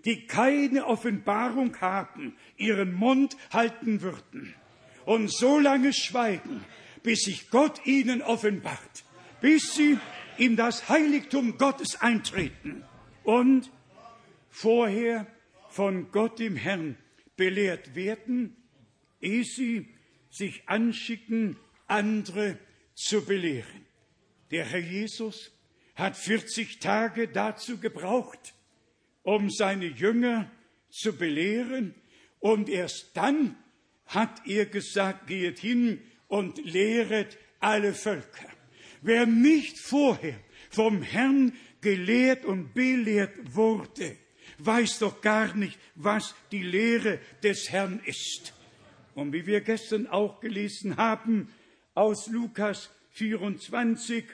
die 0.06 0.28
keine 0.28 0.86
Offenbarung 0.86 1.80
haben, 1.82 2.36
ihren 2.58 2.94
Mund 2.94 3.36
halten 3.52 4.02
würden 4.02 4.54
und 5.06 5.32
so 5.32 5.60
lange 5.60 5.94
schweigen, 5.94 6.64
bis 7.04 7.22
sich 7.22 7.50
Gott 7.50 7.86
ihnen 7.86 8.22
offenbart, 8.22 9.04
bis 9.42 9.74
sie 9.74 9.98
in 10.38 10.56
das 10.56 10.90
Heiligtum 10.90 11.58
Gottes 11.58 12.00
eintreten 12.02 12.84
und 13.24 13.72
vorher 14.50 15.28
von 15.70 16.12
Gott 16.12 16.40
dem 16.40 16.56
Herrn 16.56 16.98
belehrt 17.36 17.96
werden, 17.96 18.56
ehe 19.22 19.44
sie 19.44 19.88
sich 20.30 20.68
anschicken, 20.68 21.58
andere 21.88 22.58
zu 22.94 23.26
belehren. 23.26 23.86
Der 24.52 24.66
Herr 24.66 24.80
Jesus 24.80 25.52
hat 25.96 26.18
40 26.18 26.80
Tage 26.80 27.28
dazu 27.28 27.78
gebraucht, 27.78 28.54
um 29.24 29.50
seine 29.50 29.86
Jünger 29.86 30.50
zu 30.90 31.14
belehren. 31.14 31.96
Und 32.40 32.70
erst 32.70 33.12
dann 33.16 33.56
hat 34.06 34.46
er 34.46 34.66
gesagt, 34.66 35.28
geht 35.28 35.60
hin 35.60 36.02
und 36.28 36.64
lehret 36.66 37.38
alle 37.60 37.94
Völker. 37.94 38.50
Wer 39.02 39.26
nicht 39.26 39.80
vorher 39.80 40.40
vom 40.70 41.02
Herrn 41.02 41.54
gelehrt 41.82 42.46
und 42.46 42.74
belehrt 42.74 43.56
wurde, 43.56 44.16
weiß 44.60 45.00
doch 45.00 45.22
gar 45.22 45.56
nicht, 45.56 45.78
was 45.96 46.36
die 46.52 46.64
Lehre 46.64 47.20
des 47.44 47.72
Herrn 47.72 48.00
ist. 48.06 48.54
Und 49.16 49.34
wie 49.34 49.46
wir 49.46 49.62
gestern 49.62 50.08
auch 50.08 50.40
gelesen 50.40 50.98
haben 50.98 51.50
aus 51.96 52.28
Lukas 52.28 52.90
24, 53.12 54.26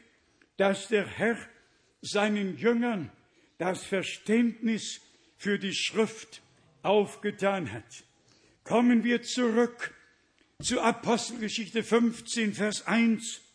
dass 0.58 0.88
der 0.90 1.08
Herr 1.08 1.38
seinen 2.02 2.58
Jüngern 2.58 3.12
das 3.58 3.84
Verständnis 3.84 5.02
für 5.38 5.58
die 5.58 5.74
Schrift 5.74 6.42
aufgetan 6.84 7.72
hat. 7.72 8.04
Kommen 8.64 9.04
wir 9.04 9.22
zurück 9.24 9.94
zu 10.62 10.82
Apostelgeschichte 10.82 11.84
15, 11.84 12.54
Vers 12.54 12.86
1. 12.86 13.47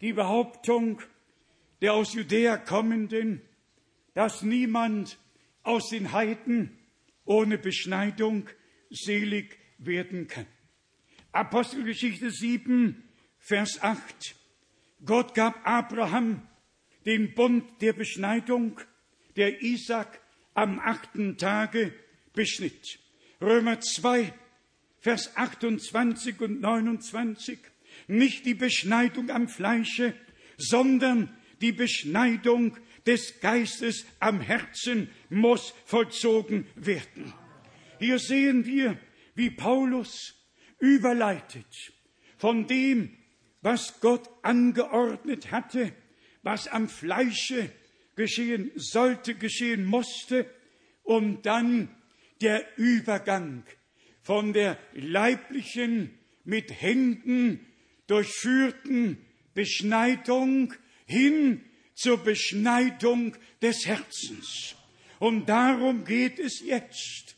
Die 0.00 0.12
Behauptung 0.12 1.00
der 1.80 1.94
aus 1.94 2.14
Judäa 2.14 2.56
kommenden, 2.56 3.42
dass 4.14 4.42
niemand 4.42 5.18
aus 5.62 5.90
den 5.90 6.12
Heiden 6.12 6.76
ohne 7.24 7.58
Beschneidung 7.58 8.48
selig 8.90 9.58
werden 9.78 10.28
kann. 10.28 10.46
Apostelgeschichte 11.32 12.30
7, 12.30 13.02
Vers 13.38 13.82
8. 13.82 14.34
Gott 15.04 15.34
gab 15.34 15.66
Abraham 15.66 16.42
den 17.06 17.34
Bund 17.34 17.64
der 17.80 17.92
Beschneidung, 17.92 18.80
der 19.36 19.62
Isaac 19.62 20.20
am 20.54 20.80
achten 20.80 21.36
Tage 21.36 21.92
beschnitt. 22.32 22.98
Römer 23.40 23.80
2, 23.80 24.32
Vers 24.98 25.36
28 25.36 26.40
und 26.40 26.60
29. 26.60 27.58
Nicht 28.08 28.46
die 28.46 28.54
Beschneidung 28.54 29.30
am 29.30 29.48
Fleische, 29.48 30.14
sondern 30.56 31.30
die 31.60 31.72
Beschneidung 31.72 32.76
des 33.06 33.40
Geistes 33.40 34.06
am 34.18 34.40
Herzen 34.40 35.10
muss 35.30 35.74
vollzogen 35.84 36.66
werden. 36.74 37.32
Hier 37.98 38.18
sehen 38.18 38.66
wir, 38.66 38.98
wie 39.34 39.50
Paulus 39.50 40.34
überleitet 40.78 41.92
von 42.36 42.66
dem, 42.66 43.16
was 43.62 44.00
Gott 44.00 44.28
angeordnet 44.42 45.50
hatte, 45.50 45.92
was 46.42 46.68
am 46.68 46.88
Fleische 46.88 47.70
geschehen 48.14 48.70
sollte, 48.76 49.34
geschehen 49.34 49.84
musste, 49.84 50.46
und 51.02 51.46
dann 51.46 51.88
der 52.42 52.64
Übergang 52.76 53.64
von 54.22 54.52
der 54.52 54.78
leiblichen, 54.92 56.18
mit 56.44 56.82
Händen 56.82 57.66
durchführten 58.08 59.18
Beschneidung 59.54 60.74
hin 61.06 61.62
zur 61.94 62.18
Beschneidung 62.18 63.36
des 63.62 63.86
Herzens. 63.86 64.74
Und 65.18 65.48
darum 65.48 66.04
geht 66.04 66.38
es 66.38 66.60
jetzt. 66.60 67.36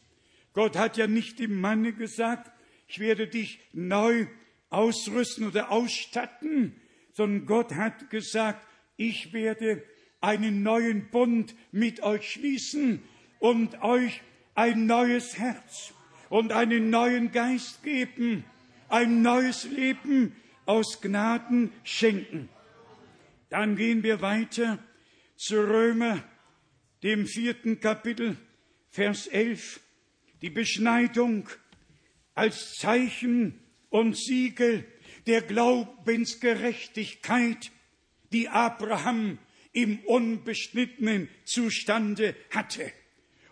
Gott 0.52 0.76
hat 0.76 0.96
ja 0.96 1.06
nicht 1.06 1.38
dem 1.38 1.60
Manne 1.60 1.92
gesagt, 1.92 2.50
ich 2.88 2.98
werde 2.98 3.28
dich 3.28 3.60
neu 3.72 4.26
ausrüsten 4.68 5.46
oder 5.46 5.70
ausstatten, 5.70 6.74
sondern 7.12 7.46
Gott 7.46 7.74
hat 7.74 8.10
gesagt, 8.10 8.66
ich 8.96 9.32
werde 9.32 9.82
einen 10.20 10.62
neuen 10.62 11.08
Bund 11.10 11.54
mit 11.72 12.02
euch 12.02 12.32
schließen 12.32 13.02
und 13.38 13.82
euch 13.82 14.20
ein 14.54 14.86
neues 14.86 15.38
Herz 15.38 15.94
und 16.28 16.52
einen 16.52 16.90
neuen 16.90 17.32
Geist 17.32 17.82
geben, 17.82 18.44
ein 18.88 19.22
neues 19.22 19.64
Leben 19.64 20.36
aus 20.70 21.00
Gnaden 21.00 21.72
schenken. 21.82 22.48
Dann 23.48 23.74
gehen 23.74 24.04
wir 24.04 24.20
weiter 24.20 24.78
zu 25.34 25.56
Römer, 25.56 26.22
dem 27.02 27.26
vierten 27.26 27.80
Kapitel, 27.80 28.36
Vers 28.88 29.26
11. 29.26 29.80
Die 30.42 30.50
Beschneidung 30.50 31.48
als 32.36 32.76
Zeichen 32.76 33.58
und 33.88 34.16
Siegel 34.16 34.84
der 35.26 35.42
Glaubensgerechtigkeit, 35.42 37.72
die 38.32 38.48
Abraham 38.48 39.40
im 39.72 39.98
unbeschnittenen 40.04 41.28
Zustande 41.46 42.36
hatte. 42.50 42.92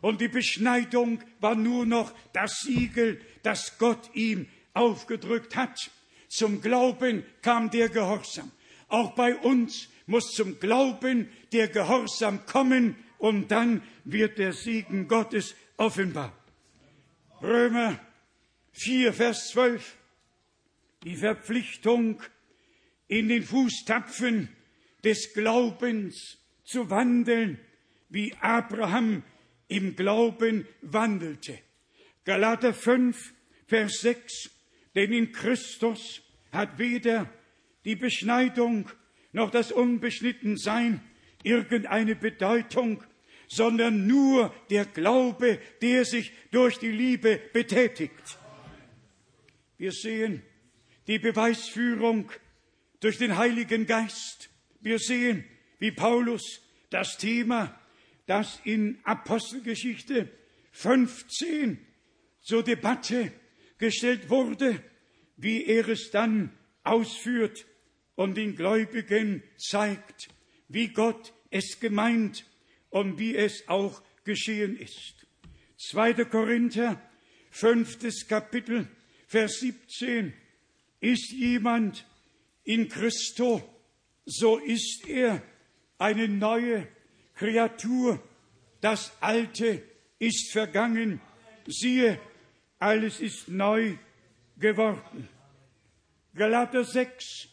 Und 0.02 0.20
die 0.20 0.28
Beschneidung 0.28 1.20
war 1.40 1.56
nur 1.56 1.84
noch 1.84 2.14
das 2.32 2.60
Siegel, 2.60 3.20
das 3.42 3.76
Gott 3.78 4.08
ihm 4.14 4.46
aufgedrückt 4.72 5.56
hat. 5.56 5.90
Zum 6.28 6.60
Glauben 6.60 7.24
kam 7.42 7.70
der 7.70 7.88
Gehorsam. 7.88 8.50
Auch 8.88 9.14
bei 9.14 9.34
uns 9.36 9.88
muss 10.06 10.32
zum 10.32 10.60
Glauben 10.60 11.28
der 11.52 11.68
Gehorsam 11.68 12.46
kommen 12.46 12.96
und 13.18 13.50
dann 13.50 13.82
wird 14.04 14.38
der 14.38 14.52
Segen 14.52 15.08
Gottes 15.08 15.54
offenbar. 15.76 16.32
Römer 17.42 17.98
4, 18.72 19.12
Vers 19.12 19.48
12. 19.48 19.96
Die 21.04 21.16
Verpflichtung, 21.16 22.20
in 23.08 23.28
den 23.28 23.42
Fußtapfen 23.42 24.48
des 25.02 25.32
Glaubens 25.32 26.38
zu 26.64 26.90
wandeln, 26.90 27.58
wie 28.10 28.34
Abraham 28.40 29.22
im 29.68 29.96
Glauben 29.96 30.66
wandelte. 30.82 31.58
Galater 32.24 32.74
5, 32.74 33.34
Vers 33.66 34.00
6. 34.00 34.50
Denn 34.98 35.12
in 35.12 35.30
Christus 35.30 36.22
hat 36.50 36.80
weder 36.80 37.32
die 37.84 37.94
Beschneidung 37.94 38.90
noch 39.30 39.52
das 39.52 39.70
Unbeschnittensein 39.70 41.00
irgendeine 41.44 42.16
Bedeutung, 42.16 43.04
sondern 43.46 44.08
nur 44.08 44.52
der 44.70 44.86
Glaube, 44.86 45.60
der 45.82 46.04
sich 46.04 46.32
durch 46.50 46.80
die 46.80 46.90
Liebe 46.90 47.40
betätigt. 47.52 48.38
Wir 49.76 49.92
sehen 49.92 50.42
die 51.06 51.20
Beweisführung 51.20 52.32
durch 52.98 53.18
den 53.18 53.36
Heiligen 53.36 53.86
Geist. 53.86 54.50
Wir 54.80 54.98
sehen, 54.98 55.44
wie 55.78 55.92
Paulus 55.92 56.60
das 56.90 57.18
Thema, 57.18 57.80
das 58.26 58.60
in 58.64 58.98
Apostelgeschichte 59.04 60.28
15 60.72 61.86
zur 62.40 62.64
Debatte 62.64 63.30
gestellt 63.78 64.28
wurde, 64.28 64.82
wie 65.36 65.64
er 65.64 65.88
es 65.88 66.10
dann 66.10 66.52
ausführt 66.82 67.66
und 68.16 68.36
den 68.36 68.56
Gläubigen 68.56 69.42
zeigt, 69.56 70.28
wie 70.68 70.88
Gott 70.88 71.32
es 71.50 71.78
gemeint 71.80 72.44
und 72.90 73.18
wie 73.18 73.36
es 73.36 73.68
auch 73.68 74.02
geschehen 74.24 74.76
ist. 74.76 75.26
2. 75.78 76.24
Korinther, 76.24 77.00
fünftes 77.50 78.26
Kapitel, 78.26 78.88
Vers 79.26 79.60
17. 79.60 80.32
Ist 81.00 81.30
jemand 81.30 82.04
in 82.64 82.88
Christo, 82.88 83.62
so 84.26 84.58
ist 84.58 85.08
er 85.08 85.42
eine 85.98 86.28
neue 86.28 86.88
Kreatur. 87.34 88.22
Das 88.80 89.12
Alte 89.20 89.82
ist 90.18 90.50
vergangen. 90.52 91.20
Siehe, 91.66 92.20
alles 92.78 93.20
ist 93.20 93.48
neu 93.48 93.96
geworden. 94.58 95.28
Galater 96.34 96.84
6, 96.84 97.48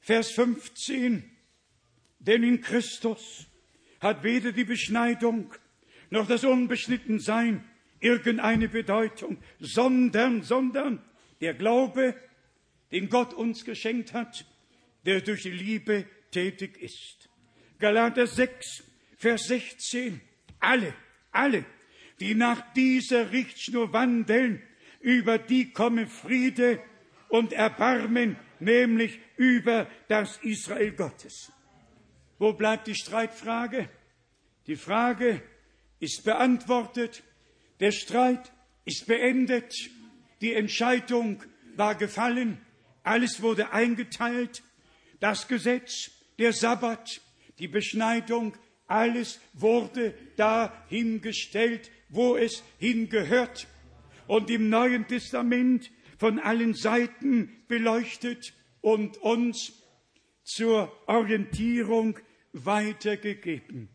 Vers 0.00 0.30
15. 0.32 1.30
Denn 2.18 2.42
in 2.42 2.60
Christus 2.60 3.46
hat 4.00 4.22
weder 4.22 4.52
die 4.52 4.64
Beschneidung 4.64 5.54
noch 6.10 6.26
das 6.26 6.44
Unbeschnittensein 6.44 7.64
irgendeine 8.00 8.68
Bedeutung, 8.68 9.38
sondern, 9.58 10.42
sondern 10.42 11.02
der 11.40 11.54
Glaube, 11.54 12.14
den 12.92 13.08
Gott 13.08 13.34
uns 13.34 13.64
geschenkt 13.64 14.12
hat, 14.12 14.44
der 15.04 15.20
durch 15.20 15.42
die 15.42 15.50
Liebe 15.50 16.06
tätig 16.30 16.76
ist. 16.78 17.28
Galater 17.78 18.26
6, 18.26 18.84
Vers 19.16 19.46
16. 19.48 20.20
Alle, 20.60 20.94
alle, 21.32 21.64
die 22.20 22.34
nach 22.34 22.72
dieser 22.74 23.32
Richtschnur 23.32 23.92
wandeln, 23.92 24.62
über 25.00 25.38
die 25.38 25.72
komme 25.72 26.06
Friede 26.06 26.80
und 27.28 27.52
Erbarmen, 27.52 28.36
nämlich 28.58 29.20
über 29.36 29.86
das 30.08 30.38
Israel 30.38 30.92
Gottes. 30.92 31.52
Wo 32.38 32.52
bleibt 32.52 32.86
die 32.86 32.94
Streitfrage? 32.94 33.88
Die 34.66 34.76
Frage 34.76 35.42
ist 36.00 36.24
beantwortet, 36.24 37.22
der 37.80 37.92
Streit 37.92 38.52
ist 38.84 39.06
beendet, 39.06 39.74
die 40.40 40.54
Entscheidung 40.54 41.42
war 41.76 41.94
gefallen, 41.94 42.60
alles 43.02 43.40
wurde 43.42 43.72
eingeteilt, 43.72 44.62
das 45.20 45.48
Gesetz, 45.48 46.10
der 46.38 46.52
Sabbat, 46.52 47.20
die 47.58 47.68
Beschneidung, 47.68 48.56
alles 48.86 49.40
wurde 49.54 50.14
dahingestellt, 50.36 51.90
wo 52.16 52.36
es 52.36 52.64
hingehört. 52.78 53.68
Und 54.26 54.50
im 54.50 54.68
Neuen 54.68 55.06
Testament 55.06 55.90
von 56.18 56.40
allen 56.40 56.74
Seiten 56.74 57.52
beleuchtet 57.68 58.54
und 58.80 59.18
uns 59.18 59.72
zur 60.42 60.92
Orientierung 61.06 62.18
weitergegeben. 62.52 63.88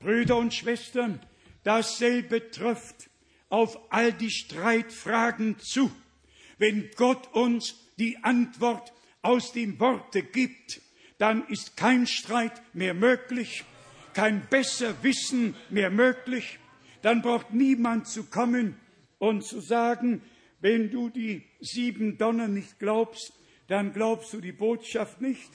Brüder 0.00 0.36
und 0.36 0.52
Schwestern, 0.54 1.20
dasselbe 1.62 2.50
trifft 2.50 3.10
auf 3.48 3.78
all 3.90 4.12
die 4.12 4.30
Streitfragen 4.30 5.58
zu. 5.58 5.90
Wenn 6.58 6.90
Gott 6.96 7.32
uns 7.34 7.88
die 7.98 8.18
Antwort 8.22 8.92
aus 9.22 9.52
dem 9.52 9.78
Worte 9.80 10.22
gibt, 10.22 10.80
dann 11.18 11.46
ist 11.48 11.76
kein 11.76 12.06
Streit 12.06 12.62
mehr 12.74 12.94
möglich, 12.94 13.64
kein 14.14 14.46
Besserwissen 14.48 15.54
mehr 15.68 15.90
möglich, 15.90 16.58
dann 17.02 17.22
braucht 17.22 17.52
niemand 17.52 18.06
zu 18.06 18.24
kommen 18.24 18.76
und 19.18 19.44
zu 19.44 19.60
sagen, 19.60 20.22
wenn 20.60 20.90
du 20.90 21.08
die 21.08 21.42
sieben 21.60 22.18
Donner 22.18 22.48
nicht 22.48 22.78
glaubst, 22.78 23.32
dann 23.68 23.92
glaubst 23.92 24.32
du 24.32 24.40
die 24.40 24.52
Botschaft 24.52 25.20
nicht. 25.20 25.50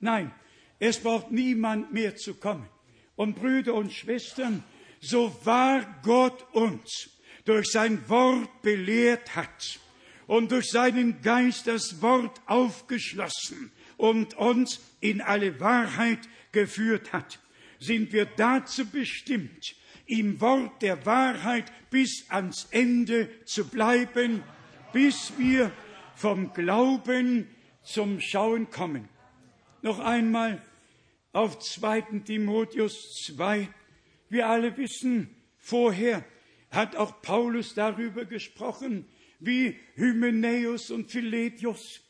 Nein, 0.00 0.32
es 0.78 1.00
braucht 1.00 1.30
niemand 1.30 1.92
mehr 1.92 2.16
zu 2.16 2.34
kommen. 2.34 2.68
Und 3.16 3.36
Brüder 3.36 3.74
und 3.74 3.92
Schwestern, 3.92 4.64
so 5.00 5.36
wahr 5.44 6.00
Gott 6.02 6.44
uns 6.52 7.10
durch 7.44 7.68
sein 7.70 8.08
Wort 8.08 8.62
belehrt 8.62 9.36
hat 9.36 9.78
und 10.26 10.50
durch 10.50 10.70
seinen 10.70 11.20
Geist 11.20 11.66
das 11.66 12.00
Wort 12.00 12.40
aufgeschlossen 12.46 13.70
und 13.96 14.34
uns 14.34 14.80
in 15.00 15.20
alle 15.20 15.60
Wahrheit 15.60 16.20
geführt 16.52 17.12
hat, 17.12 17.38
sind 17.78 18.12
wir 18.12 18.24
dazu 18.24 18.86
bestimmt, 18.86 19.76
im 20.06 20.40
Wort 20.40 20.82
der 20.82 21.04
Wahrheit 21.06 21.72
bis 21.90 22.26
ans 22.28 22.68
Ende 22.70 23.28
zu 23.44 23.68
bleiben, 23.68 24.42
bis 24.92 25.32
wir 25.38 25.72
vom 26.14 26.52
Glauben 26.52 27.48
zum 27.82 28.20
Schauen 28.20 28.70
kommen. 28.70 29.08
Noch 29.82 29.98
einmal 29.98 30.62
auf 31.32 31.58
2. 31.58 32.20
Timotheus 32.24 33.24
2. 33.26 33.68
Wir 34.28 34.48
alle 34.48 34.76
wissen, 34.76 35.34
vorher 35.58 36.24
hat 36.70 36.96
auch 36.96 37.22
Paulus 37.22 37.74
darüber 37.74 38.24
gesprochen, 38.24 39.06
wie 39.40 39.76
Hymenäus 39.94 40.90
und 40.90 41.10
Philetius, 41.10 42.00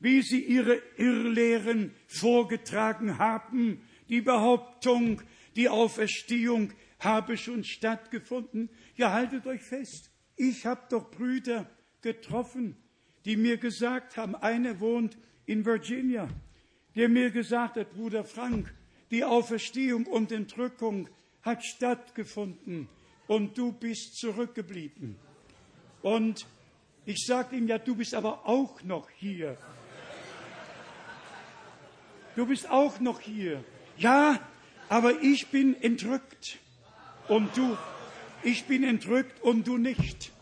wie 0.00 0.22
sie 0.22 0.40
ihre 0.40 0.80
Irrlehren 0.96 1.94
vorgetragen 2.06 3.18
haben, 3.18 3.82
die 4.08 4.20
Behauptung, 4.20 5.22
die 5.56 5.68
Auferstehung 5.68 6.72
habe 7.00 7.36
schon 7.36 7.64
stattgefunden. 7.64 8.70
Ja, 8.96 9.12
haltet 9.12 9.46
euch 9.46 9.62
fest, 9.62 10.10
ich 10.36 10.66
habe 10.66 10.82
doch 10.90 11.10
Brüder 11.10 11.68
getroffen, 12.00 12.76
die 13.24 13.36
mir 13.36 13.56
gesagt 13.56 14.16
haben, 14.16 14.34
einer 14.34 14.80
wohnt 14.80 15.16
in 15.46 15.64
Virginia, 15.64 16.28
der 16.94 17.08
mir 17.08 17.30
gesagt 17.30 17.76
hat, 17.76 17.92
Bruder 17.92 18.24
Frank, 18.24 18.74
die 19.10 19.24
Auferstehung 19.24 20.06
und 20.06 20.32
Entrückung 20.32 21.08
hat 21.42 21.64
stattgefunden 21.64 22.88
und 23.26 23.56
du 23.56 23.72
bist 23.72 24.16
zurückgeblieben. 24.18 25.16
Und 26.02 26.46
ich 27.06 27.24
sagte 27.26 27.56
ihm, 27.56 27.68
ja, 27.68 27.78
du 27.78 27.94
bist 27.94 28.14
aber 28.14 28.46
auch 28.46 28.82
noch 28.82 29.08
hier. 29.10 29.56
Du 32.36 32.46
bist 32.46 32.68
auch 32.68 32.98
noch 33.00 33.20
hier. 33.20 33.62
Ja, 33.96 34.40
aber 34.88 35.22
ich 35.22 35.48
bin 35.48 35.80
entrückt 35.80 36.58
und 37.28 37.56
du, 37.56 37.76
ich 38.42 38.64
bin 38.64 38.84
entrückt 38.84 39.42
und 39.42 39.66
du 39.66 39.78
nicht. 39.78 40.32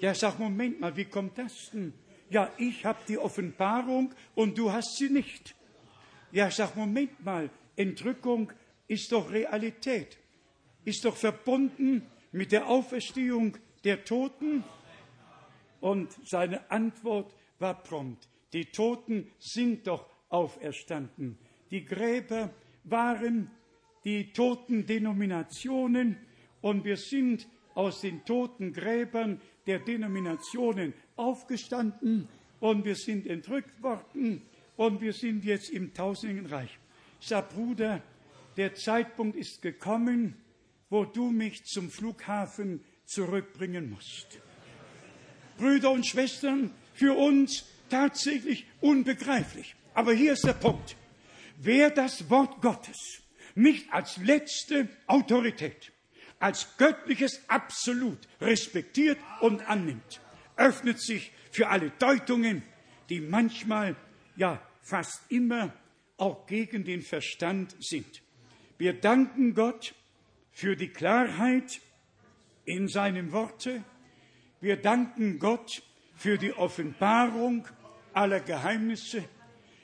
Ja, 0.00 0.14
sag, 0.14 0.38
Moment 0.38 0.80
mal, 0.80 0.96
wie 0.96 1.04
kommt 1.04 1.38
das 1.38 1.70
denn? 1.70 1.92
Ja, 2.30 2.52
ich 2.58 2.84
habe 2.84 2.98
die 3.08 3.18
Offenbarung 3.18 4.14
und 4.34 4.58
du 4.58 4.70
hast 4.70 4.96
sie 4.96 5.08
nicht. 5.08 5.54
Ja, 6.30 6.50
sag, 6.50 6.76
Moment 6.76 7.24
mal, 7.24 7.50
Entrückung 7.76 8.52
ist 8.86 9.12
doch 9.12 9.30
Realität, 9.30 10.18
ist 10.84 11.04
doch 11.04 11.16
verbunden 11.16 12.02
mit 12.32 12.52
der 12.52 12.66
Auferstehung 12.66 13.56
der 13.84 14.04
Toten. 14.04 14.64
Und 15.80 16.12
seine 16.24 16.70
Antwort 16.70 17.34
war 17.58 17.82
prompt. 17.82 18.28
Die 18.52 18.66
Toten 18.66 19.30
sind 19.38 19.86
doch 19.86 20.06
auferstanden. 20.28 21.38
Die 21.70 21.84
Gräber 21.84 22.50
waren 22.84 23.50
die 24.08 24.32
toten 24.32 24.86
Denominationen 24.86 26.16
und 26.62 26.82
wir 26.82 26.96
sind 26.96 27.46
aus 27.74 28.00
den 28.00 28.24
toten 28.24 28.72
Gräbern 28.72 29.38
der 29.66 29.80
Denominationen 29.80 30.94
aufgestanden 31.16 32.26
und 32.58 32.86
wir 32.86 32.94
sind 32.94 33.26
entrückt 33.26 33.82
worden 33.82 34.40
und 34.76 35.02
wir 35.02 35.12
sind 35.12 35.44
jetzt 35.44 35.68
im 35.68 35.92
tausenden 35.92 36.46
Reich. 36.46 36.78
Ich 37.20 37.26
sage, 37.26 37.48
Bruder, 37.54 38.02
der 38.56 38.74
Zeitpunkt 38.74 39.36
ist 39.36 39.60
gekommen, 39.60 40.38
wo 40.88 41.04
du 41.04 41.30
mich 41.30 41.64
zum 41.64 41.90
Flughafen 41.90 42.80
zurückbringen 43.04 43.90
musst. 43.90 44.40
Brüder 45.58 45.90
und 45.90 46.06
Schwestern, 46.06 46.70
für 46.94 47.14
uns 47.14 47.66
tatsächlich 47.90 48.64
unbegreiflich. 48.80 49.76
Aber 49.92 50.14
hier 50.14 50.32
ist 50.32 50.46
der 50.46 50.54
Punkt. 50.54 50.96
Wer 51.58 51.90
das 51.90 52.30
Wort 52.30 52.62
Gottes 52.62 53.22
nicht 53.58 53.92
als 53.92 54.16
letzte 54.18 54.88
Autorität, 55.06 55.92
als 56.38 56.76
göttliches 56.78 57.42
Absolut 57.48 58.18
respektiert 58.40 59.18
und 59.40 59.68
annimmt, 59.68 60.20
öffnet 60.56 61.00
sich 61.00 61.32
für 61.50 61.68
alle 61.68 61.90
Deutungen, 61.98 62.62
die 63.08 63.20
manchmal, 63.20 63.96
ja 64.36 64.62
fast 64.80 65.30
immer 65.30 65.72
auch 66.16 66.46
gegen 66.46 66.84
den 66.84 67.02
Verstand 67.02 67.76
sind. 67.80 68.22
Wir 68.78 68.92
danken 68.92 69.54
Gott 69.54 69.94
für 70.52 70.76
die 70.76 70.88
Klarheit 70.88 71.80
in 72.64 72.88
seinem 72.88 73.32
Worte. 73.32 73.82
Wir 74.60 74.76
danken 74.76 75.38
Gott 75.38 75.82
für 76.14 76.38
die 76.38 76.52
Offenbarung 76.52 77.66
aller 78.12 78.40
Geheimnisse. 78.40 79.24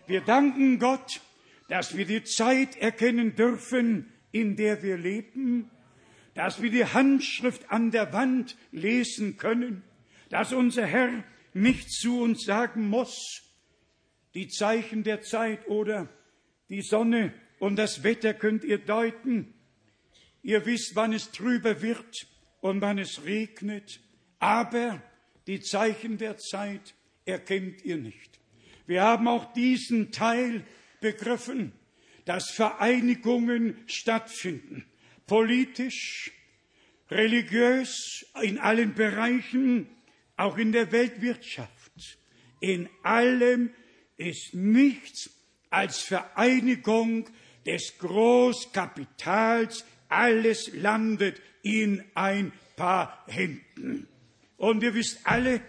Wir 0.06 0.20
danken 0.20 0.78
Gott 0.78 1.20
dass 1.68 1.96
wir 1.96 2.04
die 2.04 2.24
Zeit 2.24 2.76
erkennen 2.76 3.34
dürfen, 3.34 4.12
in 4.32 4.56
der 4.56 4.82
wir 4.82 4.96
leben, 4.96 5.70
dass 6.34 6.60
wir 6.60 6.70
die 6.70 6.84
Handschrift 6.84 7.70
an 7.70 7.90
der 7.90 8.12
Wand 8.12 8.56
lesen 8.72 9.36
können, 9.36 9.82
dass 10.28 10.52
unser 10.52 10.84
Herr 10.84 11.24
nicht 11.52 11.90
zu 11.90 12.20
uns 12.20 12.44
sagen 12.44 12.88
muss, 12.88 13.42
die 14.34 14.48
Zeichen 14.48 15.04
der 15.04 15.22
Zeit 15.22 15.68
oder 15.68 16.08
die 16.68 16.82
Sonne 16.82 17.32
und 17.60 17.76
das 17.76 18.02
Wetter 18.02 18.34
könnt 18.34 18.64
ihr 18.64 18.78
deuten. 18.78 19.54
Ihr 20.42 20.66
wisst, 20.66 20.96
wann 20.96 21.12
es 21.12 21.30
trüber 21.30 21.80
wird 21.80 22.26
und 22.60 22.80
wann 22.80 22.98
es 22.98 23.24
regnet, 23.24 24.00
aber 24.40 25.00
die 25.46 25.60
Zeichen 25.60 26.18
der 26.18 26.36
Zeit 26.36 26.94
erkennt 27.24 27.84
ihr 27.84 27.96
nicht. 27.96 28.40
Wir 28.86 29.02
haben 29.02 29.28
auch 29.28 29.52
diesen 29.52 30.10
Teil 30.10 30.64
begriffen, 31.04 31.72
dass 32.24 32.50
Vereinigungen 32.50 33.76
stattfinden, 33.86 34.86
politisch, 35.26 36.32
religiös, 37.10 38.24
in 38.40 38.58
allen 38.58 38.94
Bereichen, 38.94 39.86
auch 40.38 40.56
in 40.56 40.72
der 40.72 40.92
Weltwirtschaft. 40.92 42.18
In 42.60 42.88
allem 43.02 43.68
ist 44.16 44.54
nichts 44.54 45.28
als 45.68 46.00
Vereinigung 46.00 47.28
des 47.66 47.98
Großkapitals, 47.98 49.84
alles 50.08 50.72
landet 50.72 51.42
in 51.62 52.02
ein 52.14 52.50
paar 52.76 53.26
Händen. 53.26 54.08
Und 54.56 54.82
ihr 54.82 54.94
wisst 54.94 55.18
alle 55.24 55.60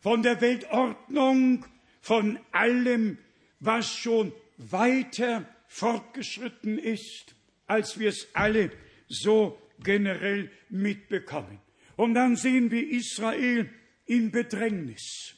von 0.00 0.24
der 0.24 0.40
Weltordnung, 0.40 1.66
von 2.00 2.40
allem, 2.50 3.18
was 3.60 3.94
schon 3.94 4.32
weiter 4.70 5.46
fortgeschritten 5.66 6.78
ist, 6.78 7.34
als 7.66 7.98
wir 7.98 8.10
es 8.10 8.28
alle 8.34 8.70
so 9.08 9.58
generell 9.82 10.50
mitbekommen. 10.68 11.58
Und 11.96 12.14
dann 12.14 12.36
sehen 12.36 12.70
wir 12.70 12.90
Israel 12.90 13.68
in 14.06 14.30
Bedrängnis. 14.30 15.34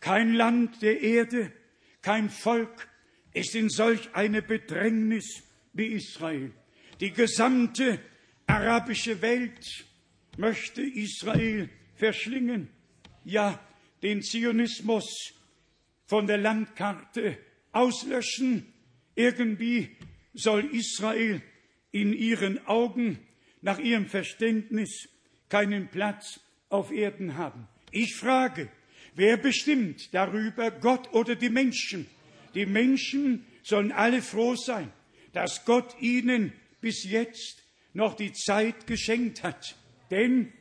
Kein 0.00 0.34
Land 0.34 0.82
der 0.82 1.00
Erde, 1.00 1.52
kein 2.02 2.28
Volk 2.28 2.88
ist 3.32 3.54
in 3.54 3.68
solch 3.68 4.14
eine 4.14 4.42
Bedrängnis 4.42 5.42
wie 5.72 5.86
Israel. 5.86 6.52
Die 7.00 7.12
gesamte 7.12 7.98
arabische 8.46 9.20
Welt 9.22 9.86
möchte 10.36 10.82
Israel 10.82 11.68
verschlingen, 11.94 12.68
ja 13.24 13.58
den 14.02 14.22
Zionismus 14.22 15.32
von 16.04 16.26
der 16.26 16.38
Landkarte 16.38 17.38
auslöschen, 17.74 18.66
irgendwie 19.14 19.96
soll 20.32 20.64
Israel 20.74 21.42
in 21.92 22.12
ihren 22.12 22.66
Augen 22.66 23.18
nach 23.62 23.78
ihrem 23.78 24.06
Verständnis 24.06 25.08
keinen 25.48 25.88
Platz 25.88 26.40
auf 26.68 26.90
Erden 26.90 27.36
haben. 27.36 27.68
Ich 27.90 28.16
frage, 28.16 28.68
wer 29.14 29.36
bestimmt 29.36 30.12
darüber, 30.12 30.70
Gott 30.70 31.12
oder 31.12 31.36
die 31.36 31.50
Menschen? 31.50 32.06
Die 32.54 32.66
Menschen 32.66 33.46
sollen 33.62 33.92
alle 33.92 34.22
froh 34.22 34.56
sein, 34.56 34.92
dass 35.32 35.64
Gott 35.64 35.96
ihnen 36.00 36.52
bis 36.80 37.04
jetzt 37.04 37.62
noch 37.92 38.14
die 38.14 38.32
Zeit 38.32 38.86
geschenkt 38.86 39.42
hat. 39.42 39.76
Denn 40.10 40.52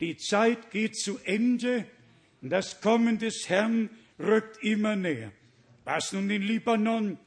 die 0.00 0.16
Zeit 0.16 0.70
geht 0.70 0.96
zu 0.96 1.18
Ende 1.24 1.86
und 2.40 2.50
das 2.50 2.80
Kommen 2.80 3.18
des 3.18 3.48
Herrn 3.48 3.90
rückt 4.18 4.62
immer 4.62 4.96
näher. 4.96 5.32
Was 5.88 6.12
nun 6.12 6.28
den 6.28 6.42
Libanon, 6.42 7.18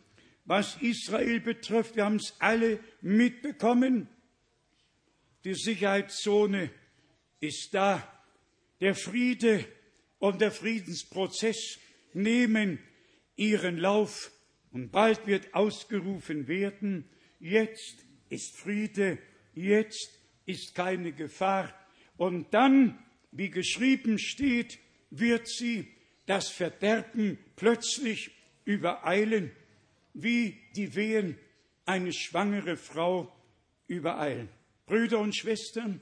was 0.45 0.77
Israel 0.81 1.39
betrifft, 1.39 1.95
wir 1.95 2.05
haben 2.05 2.17
es 2.17 2.35
alle 2.37 2.79
mitbekommen. 3.01 4.07
Die 5.43 5.55
Sicherheitszone 5.55 6.69
ist 7.39 7.73
da. 7.73 8.07
Der 8.79 8.93
Friede 8.93 9.65
und 10.19 10.41
der 10.41 10.51
Friedensprozess 10.51 11.79
nehmen 12.13 12.77
ihren 13.35 13.77
Lauf 13.77 14.29
und 14.69 14.91
bald 14.91 15.25
wird 15.25 15.55
ausgerufen 15.55 16.47
werden, 16.47 17.09
jetzt 17.39 18.05
ist 18.29 18.55
Friede, 18.59 19.17
jetzt 19.55 20.21
ist 20.45 20.75
keine 20.75 21.13
Gefahr. 21.13 21.73
Und 22.15 22.53
dann, 22.53 23.03
wie 23.31 23.49
geschrieben 23.49 24.19
steht, 24.19 24.77
wird 25.09 25.47
sie 25.47 25.87
das 26.27 26.51
Verderben 26.51 27.39
plötzlich 27.55 28.29
übereilen, 28.65 29.51
wie 30.13 30.57
die 30.75 30.95
Wehen 30.95 31.37
eine 31.85 32.13
schwangere 32.13 32.77
Frau 32.77 33.31
übereilen. 33.87 34.49
Brüder 34.85 35.19
und 35.19 35.35
Schwestern, 35.35 36.01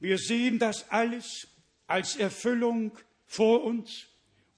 wir 0.00 0.18
sehen 0.18 0.58
das 0.58 0.90
alles 0.90 1.48
als 1.86 2.16
Erfüllung 2.16 2.92
vor 3.26 3.64
uns 3.64 4.06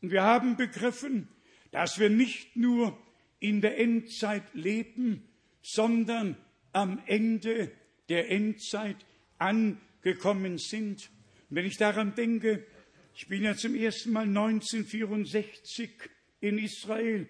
und 0.02 0.10
wir 0.10 0.22
haben 0.22 0.56
begriffen, 0.56 1.28
dass 1.70 1.98
wir 1.98 2.10
nicht 2.10 2.56
nur 2.56 2.98
in 3.38 3.60
der 3.60 3.78
Endzeit 3.78 4.42
leben, 4.54 5.28
sondern 5.62 6.36
am 6.72 7.02
Ende 7.06 7.72
der 8.08 8.30
Endzeit 8.30 8.96
angekommen 9.38 10.58
sind. 10.58 11.10
Und 11.48 11.56
wenn 11.56 11.66
ich 11.66 11.76
daran 11.76 12.14
denke, 12.14 12.66
ich 13.14 13.28
bin 13.28 13.42
ja 13.42 13.54
zum 13.56 13.74
ersten 13.74 14.12
Mal 14.12 14.26
1964 14.26 15.90
in 16.40 16.58
Israel 16.58 17.28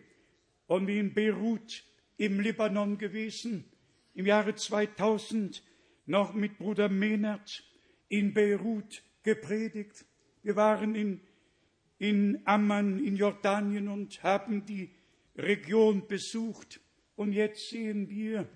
und 0.70 0.86
wie 0.86 1.00
in 1.00 1.12
Beirut 1.12 1.82
im 2.16 2.38
Libanon 2.38 2.96
gewesen, 2.96 3.64
im 4.14 4.24
Jahre 4.24 4.54
2000 4.54 5.64
noch 6.06 6.32
mit 6.32 6.58
Bruder 6.58 6.88
Menert 6.88 7.64
in 8.08 8.32
Beirut 8.32 9.02
gepredigt. 9.24 10.04
Wir 10.44 10.54
waren 10.54 10.94
in, 10.94 11.22
in 11.98 12.40
Amman 12.44 13.04
in 13.04 13.16
Jordanien 13.16 13.88
und 13.88 14.22
haben 14.22 14.64
die 14.64 14.90
Region 15.34 16.06
besucht. 16.06 16.80
Und 17.16 17.32
jetzt 17.32 17.68
sehen 17.70 18.08
wir, 18.08 18.48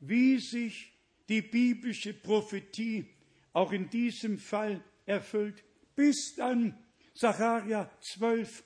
wie 0.00 0.38
sich 0.40 0.92
die 1.30 1.40
biblische 1.40 2.12
Prophetie 2.12 3.06
auch 3.54 3.72
in 3.72 3.88
diesem 3.88 4.36
Fall 4.36 4.84
erfüllt, 5.06 5.64
bis 5.94 6.34
dann 6.36 6.76
Sacharja 7.14 7.90
12, 7.98 8.62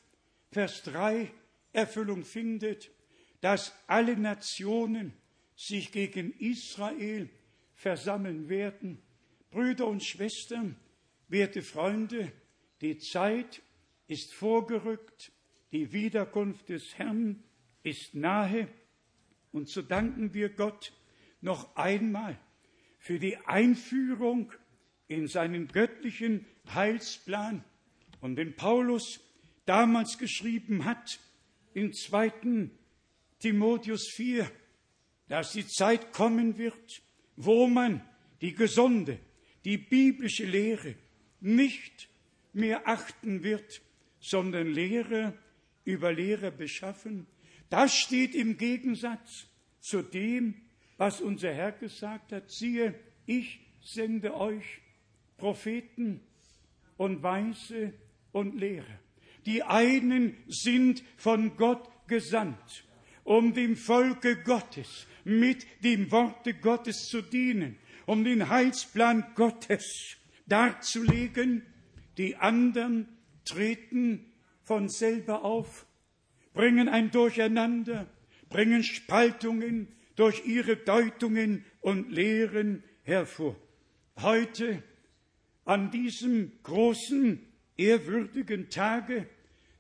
Vers 0.50 0.82
3 0.82 1.30
Erfüllung 1.72 2.24
findet, 2.24 2.90
dass 3.40 3.72
alle 3.86 4.16
Nationen 4.16 5.12
sich 5.54 5.92
gegen 5.92 6.32
Israel 6.38 7.28
versammeln 7.74 8.48
werden. 8.48 9.02
Brüder 9.50 9.86
und 9.86 10.02
Schwestern, 10.02 10.76
werte 11.28 11.62
Freunde, 11.62 12.32
die 12.80 12.98
Zeit 12.98 13.62
ist 14.06 14.32
vorgerückt, 14.32 15.32
die 15.72 15.92
Wiederkunft 15.92 16.68
des 16.68 16.96
Herrn 16.98 17.42
ist 17.82 18.14
nahe 18.14 18.68
und 19.52 19.68
so 19.68 19.82
danken 19.82 20.34
wir 20.34 20.50
Gott 20.50 20.92
noch 21.40 21.76
einmal 21.76 22.38
für 22.98 23.18
die 23.18 23.36
Einführung 23.38 24.52
in 25.08 25.28
seinen 25.28 25.68
göttlichen 25.68 26.44
Heilsplan 26.74 27.64
und 28.20 28.36
den 28.36 28.56
Paulus 28.56 29.20
damals 29.64 30.18
geschrieben 30.18 30.84
hat 30.84 31.20
in 31.74 31.92
2. 31.92 32.68
Timotheus 33.38 34.08
4, 34.14 34.50
dass 35.28 35.52
die 35.52 35.66
Zeit 35.66 36.12
kommen 36.12 36.58
wird, 36.58 37.02
wo 37.36 37.66
man 37.66 38.02
die 38.40 38.54
gesunde, 38.54 39.18
die 39.64 39.78
biblische 39.78 40.44
Lehre 40.44 40.94
nicht 41.40 42.08
mehr 42.52 42.88
achten 42.88 43.42
wird, 43.42 43.82
sondern 44.20 44.68
Lehre 44.68 45.36
über 45.84 46.12
Lehre 46.12 46.50
beschaffen. 46.50 47.26
Das 47.68 47.94
steht 47.94 48.34
im 48.34 48.56
Gegensatz 48.56 49.46
zu 49.80 50.02
dem, 50.02 50.54
was 50.96 51.20
unser 51.20 51.52
Herr 51.52 51.72
gesagt 51.72 52.32
hat. 52.32 52.50
Siehe, 52.50 52.94
ich 53.26 53.60
sende 53.82 54.34
euch 54.34 54.80
Propheten 55.36 56.20
und 56.96 57.22
Weise 57.22 57.92
und 58.32 58.58
Lehrer. 58.58 58.98
Die 59.44 59.62
einen 59.62 60.36
sind 60.48 61.04
von 61.16 61.56
Gott 61.56 61.88
gesandt, 62.08 62.84
um 63.26 63.54
dem 63.54 63.76
Volke 63.76 64.36
Gottes 64.36 65.06
mit 65.24 65.66
dem 65.82 66.10
Worte 66.12 66.54
Gottes 66.54 67.08
zu 67.08 67.20
dienen, 67.20 67.76
um 68.06 68.24
den 68.24 68.48
Heilsplan 68.48 69.26
Gottes 69.34 70.16
darzulegen. 70.46 71.66
Die 72.18 72.36
anderen 72.36 73.08
treten 73.44 74.32
von 74.62 74.88
selber 74.88 75.44
auf, 75.44 75.86
bringen 76.54 76.88
ein 76.88 77.10
Durcheinander, 77.10 78.06
bringen 78.48 78.84
Spaltungen 78.84 79.88
durch 80.14 80.46
ihre 80.46 80.76
Deutungen 80.76 81.64
und 81.80 82.12
Lehren 82.12 82.84
hervor. 83.02 83.56
Heute, 84.18 84.84
an 85.64 85.90
diesem 85.90 86.52
großen, 86.62 87.44
ehrwürdigen 87.76 88.70
Tage, 88.70 89.26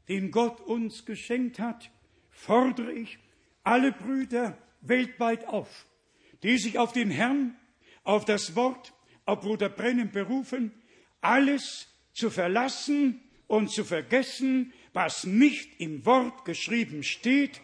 den 0.08 0.32
Gott 0.32 0.60
uns 0.60 1.06
geschenkt 1.06 1.60
hat, 1.60 1.92
fordere 2.28 2.92
ich 2.92 3.18
alle 3.66 3.90
Brüder 3.90 4.56
weltweit 4.80 5.48
auf, 5.48 5.86
die 6.42 6.56
sich 6.56 6.78
auf 6.78 6.92
den 6.92 7.10
Herrn, 7.10 7.56
auf 8.04 8.24
das 8.24 8.54
Wort, 8.54 8.94
auf 9.24 9.40
Bruder 9.40 9.68
Brennen 9.68 10.12
berufen, 10.12 10.70
alles 11.20 11.88
zu 12.12 12.30
verlassen 12.30 13.20
und 13.48 13.70
zu 13.70 13.84
vergessen, 13.84 14.72
was 14.92 15.24
nicht 15.24 15.80
im 15.80 16.06
Wort 16.06 16.44
geschrieben 16.44 17.02
steht, 17.02 17.60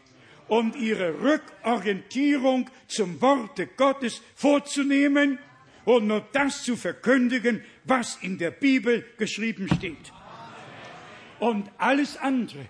und 0.48 0.76
ihre 0.76 1.22
Rückorientierung 1.22 2.68
zum 2.86 3.22
Worte 3.22 3.68
Gottes 3.68 4.20
vorzunehmen 4.34 5.38
und 5.84 6.08
nur 6.08 6.26
das 6.32 6.64
zu 6.64 6.76
verkündigen, 6.76 7.64
was 7.84 8.16
in 8.16 8.36
der 8.36 8.50
Bibel 8.50 9.06
geschrieben 9.16 9.68
steht. 9.74 10.12
Und 11.38 11.70
alles 11.78 12.18
andere 12.18 12.66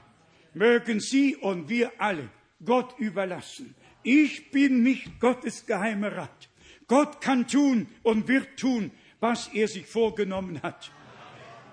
mögen 0.54 1.00
Sie 1.00 1.34
und 1.34 1.70
wir 1.70 1.90
alle 1.98 2.28
Gott 2.64 2.98
überlassen. 2.98 3.74
Ich 4.02 4.50
bin 4.50 4.82
nicht 4.82 5.20
Gottes 5.20 5.66
geheimer 5.66 6.16
Rat. 6.16 6.48
Gott 6.86 7.20
kann 7.20 7.46
tun 7.46 7.86
und 8.02 8.28
wird 8.28 8.58
tun, 8.58 8.90
was 9.20 9.48
er 9.48 9.68
sich 9.68 9.86
vorgenommen 9.86 10.62
hat. 10.62 10.90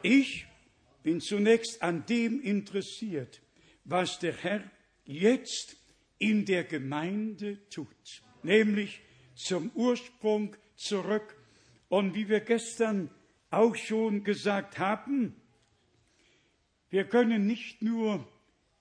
Ich 0.02 0.46
bin 1.04 1.20
zunächst 1.22 1.82
an 1.82 2.06
dem 2.06 2.42
interessiert, 2.42 3.42
was 3.86 4.20
der 4.20 4.34
Herr 4.34 4.64
jetzt 5.06 5.78
in 6.20 6.46
der 6.46 6.64
Gemeinde 6.64 7.58
tut, 7.70 8.22
nämlich 8.44 9.02
zum 9.36 9.72
Ursprung 9.74 10.56
zurück. 10.76 11.36
Und 11.88 12.14
wie 12.14 12.30
wir 12.30 12.42
gestern 12.42 13.10
auch 13.50 13.76
schon 13.76 14.24
gesagt 14.24 14.78
haben, 14.78 15.36
wir 16.90 17.06
können 17.06 17.48
nicht 17.48 17.82
nur 17.82 18.28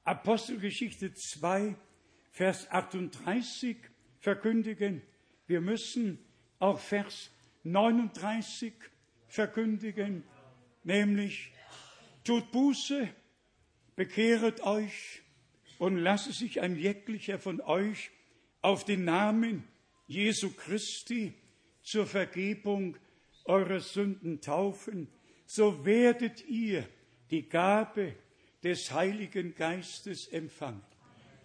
Apostelgeschichte 0.05 1.15
2, 1.15 1.75
Vers 2.39 2.71
38 2.71 3.77
verkündigen, 4.21 5.03
wir 5.49 5.61
müssen 5.61 6.25
auch 6.61 6.79
Vers 6.79 7.33
39 7.65 8.73
verkündigen, 9.27 10.23
nämlich 10.85 11.51
tut 12.23 12.53
Buße, 12.53 13.09
bekehret 13.97 14.61
euch 14.61 15.23
und 15.81 15.97
lasse 15.97 16.33
sich 16.33 16.61
ein 16.61 16.77
jeglicher 16.77 17.41
von 17.41 17.61
euch 17.61 18.13
auf 18.63 18.85
den 18.85 19.05
Namen 19.05 19.65
Jesu 20.07 20.53
Christi 20.53 21.35
zur 21.83 22.07
Vergebung 22.07 22.97
eurer 23.47 23.81
Sünden 23.81 24.41
taufen, 24.41 25.09
so 25.45 25.85
werdet 25.85 26.47
ihr 26.47 26.89
die 27.33 27.49
Gabe 27.49 28.15
des 28.63 28.93
Heiligen 28.93 29.57
Geistes 29.57 30.29
empfangen. 30.29 30.85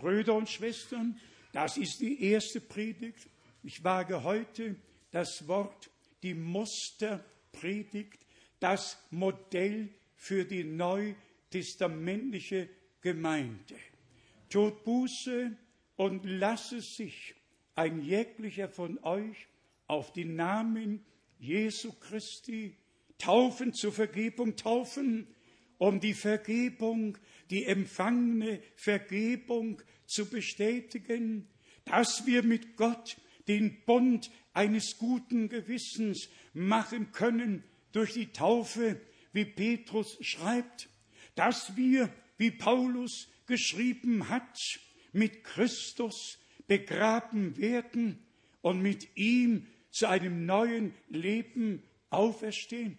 Brüder 0.04 0.36
und 0.36 0.49
Schwestern, 0.49 1.18
das 1.54 1.78
ist 1.78 2.01
die 2.01 2.22
erste 2.22 2.60
Predigt. 2.60 3.30
Ich 3.64 3.86
wage 3.86 4.24
heute 4.24 4.76
das 5.12 5.47
Wort, 5.47 5.89
die 6.24 6.34
Musterpredigt, 6.34 8.20
das 8.60 8.97
Modell 9.12 9.88
für 10.18 10.43
die 10.43 10.66
neutestamentliche 10.66 12.68
Gemeinde. 12.99 13.76
Tut 14.49 14.84
Buße 14.84 15.56
und 15.95 16.26
lasse 16.26 16.82
sich 16.82 17.36
ein 17.76 18.01
jeglicher 18.01 18.68
von 18.68 19.01
euch 19.06 19.47
auf 19.88 20.12
den 20.12 20.36
Namen 20.36 21.06
Jesu 21.39 21.93
Christi 21.93 22.76
taufen, 23.18 23.74
zur 23.74 23.93
Vergebung 23.93 24.58
taufen, 24.58 25.28
um 25.78 26.01
die 26.01 26.14
Vergebung, 26.14 27.18
die 27.50 27.66
empfangene 27.66 28.62
Vergebung 28.76 29.82
zu 30.06 30.30
bestätigen, 30.30 31.48
dass 31.86 32.26
wir 32.26 32.44
mit 32.44 32.78
Gott 32.78 33.18
den 33.48 33.84
Bund 33.86 34.32
eines 34.54 34.98
guten 34.98 35.50
Gewissens 35.50 36.30
machen 36.54 37.12
können 37.12 37.64
durch 37.91 38.14
die 38.14 38.28
Taufe, 38.28 39.00
wie 39.34 39.46
Petrus 39.46 40.18
schreibt, 40.22 40.89
dass 41.36 41.76
wir, 41.76 42.10
wie 42.38 42.52
Paulus 42.52 43.30
geschrieben 43.46 44.30
hat, 44.30 44.80
mit 45.12 45.44
Christus 45.44 46.39
begraben 46.68 47.58
werden 47.58 48.20
und 48.62 48.82
mit 48.82 49.16
ihm 49.16 49.68
zu 49.91 50.08
einem 50.08 50.46
neuen 50.46 50.94
Leben 51.10 51.84
auferstehen. 52.10 52.98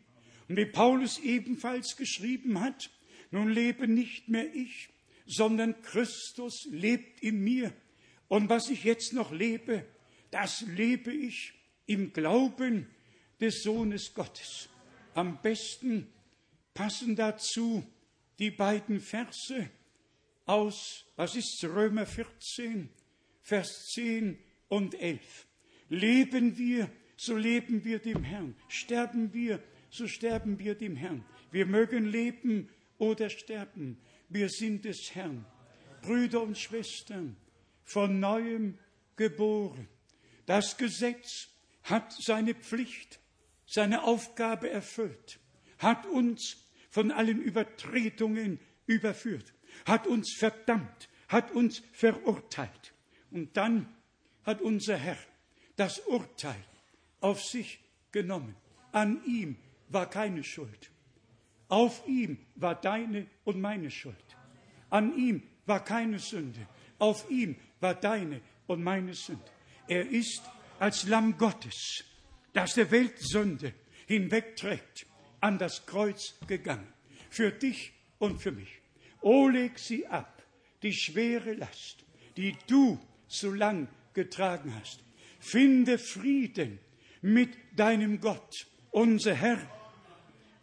Und 0.49 0.57
wie 0.57 0.67
Paulus 0.67 1.19
ebenfalls 1.19 1.97
geschrieben 1.97 2.61
hat, 2.61 2.91
nun 3.35 3.51
lebe 3.51 3.89
nicht 3.89 4.29
mehr 4.29 4.55
ich, 4.55 4.91
sondern 5.27 5.83
Christus 5.83 6.69
lebt 6.71 7.21
in 7.21 7.43
mir. 7.43 7.73
Und 8.29 8.49
was 8.49 8.71
ich 8.71 8.85
jetzt 8.85 9.13
noch 9.13 9.33
lebe, 9.33 9.85
das 10.31 10.61
lebe 10.61 11.13
ich 11.13 11.53
im 11.87 12.13
Glauben 12.13 12.87
des 13.41 13.65
Sohnes 13.65 14.15
Gottes. 14.15 14.69
Am 15.15 15.43
besten 15.43 16.07
passen 16.75 17.17
dazu 17.17 17.85
die 18.39 18.53
beiden 18.53 19.01
Verse 19.01 19.69
aus, 20.47 21.05
was 21.17 21.35
ist 21.35 21.65
Römer 21.65 22.07
14, 22.07 22.89
Vers 23.43 23.89
10 23.95 24.39
und 24.69 24.95
11. 24.95 25.49
Leben 25.89 26.57
wir, 26.57 26.89
so 27.17 27.37
leben 27.37 27.85
wir 27.85 27.99
dem 27.99 28.23
Herrn. 28.23 28.55
Sterben 28.69 29.35
wir, 29.35 29.61
so 29.91 30.07
sterben 30.07 30.61
wir 30.61 30.77
dem 30.77 30.95
Herrn. 30.95 31.25
Wir 31.51 31.67
mögen 31.67 32.05
leben 32.05 32.69
oder 32.99 33.31
sterben. 33.31 33.99
Wir 34.29 34.49
sind 34.49 34.85
des 34.85 35.15
Herrn. 35.15 35.45
Brüder 36.05 36.43
und 36.43 36.59
Schwestern, 36.59 37.37
von 37.83 38.21
neuem 38.21 38.79
geboren. 39.17 39.89
Das 40.45 40.77
Gesetz 40.77 41.49
hat 41.83 42.13
seine 42.13 42.55
Pflicht, 42.55 43.21
seine 43.67 44.05
Aufgabe 44.05 44.69
erfüllt, 44.69 45.41
hat 45.79 46.05
uns 46.07 46.69
von 46.91 47.11
allen 47.11 47.41
Übertretungen 47.41 48.61
überführt, 48.87 49.55
hat 49.87 50.07
uns 50.07 50.35
verdammt, 50.39 51.09
hat 51.29 51.53
uns 51.53 51.83
verurteilt. 51.93 52.93
Und 53.31 53.57
dann 53.57 53.89
hat 54.45 54.61
unser 54.61 54.97
Herr 54.97 55.19
das 55.77 56.01
Urteil 56.01 56.63
auf 57.21 57.43
sich 57.43 57.81
genommen. 58.13 58.55
An 58.93 59.25
ihm 59.25 59.57
war 59.89 60.09
keine 60.09 60.45
Schuld. 60.45 60.91
Auf 61.69 62.07
ihm 62.07 62.39
war 62.57 62.75
deine 62.75 63.27
und 63.45 63.61
meine 63.61 63.91
Schuld. 63.91 64.17
An 64.91 65.17
ihm 65.17 65.43
war 65.67 65.83
keine 65.83 66.19
Sünde. 66.19 66.67
Auf 66.99 67.31
ihm 67.31 67.57
war 67.81 67.95
deine 67.95 68.41
und 68.67 68.83
meine 68.83 69.15
Sünde. 69.15 69.45
Er 69.89 70.09
ist 70.09 70.43
als 70.79 71.07
Lamm 71.09 71.37
Gottes, 71.37 72.05
das 72.53 72.75
der 72.75 72.91
Welt 72.91 73.19
Sünde 73.19 73.75
hinwegträgt, 74.07 75.07
an 75.41 75.59
das 75.59 75.87
Kreuz 75.87 76.35
gegangen. 76.47 76.93
Für 77.31 77.51
dich 77.51 77.93
und 78.19 78.41
für 78.41 78.53
mich. 78.53 78.81
O 79.21 79.49
leg 79.49 79.79
sie 79.79 80.07
ab, 80.07 80.43
die 80.83 80.93
schwere 80.93 81.55
Last, 81.55 82.05
die 82.37 82.57
du 82.67 82.99
so 83.27 83.53
lang 83.53 83.89
getragen 84.13 84.75
hast. 84.79 85.03
Finde 85.41 85.99
Frieden 85.99 86.79
mit 87.23 87.57
deinem 87.75 88.21
Gott. 88.21 88.67
Unser 88.91 89.35
Herr 89.35 89.59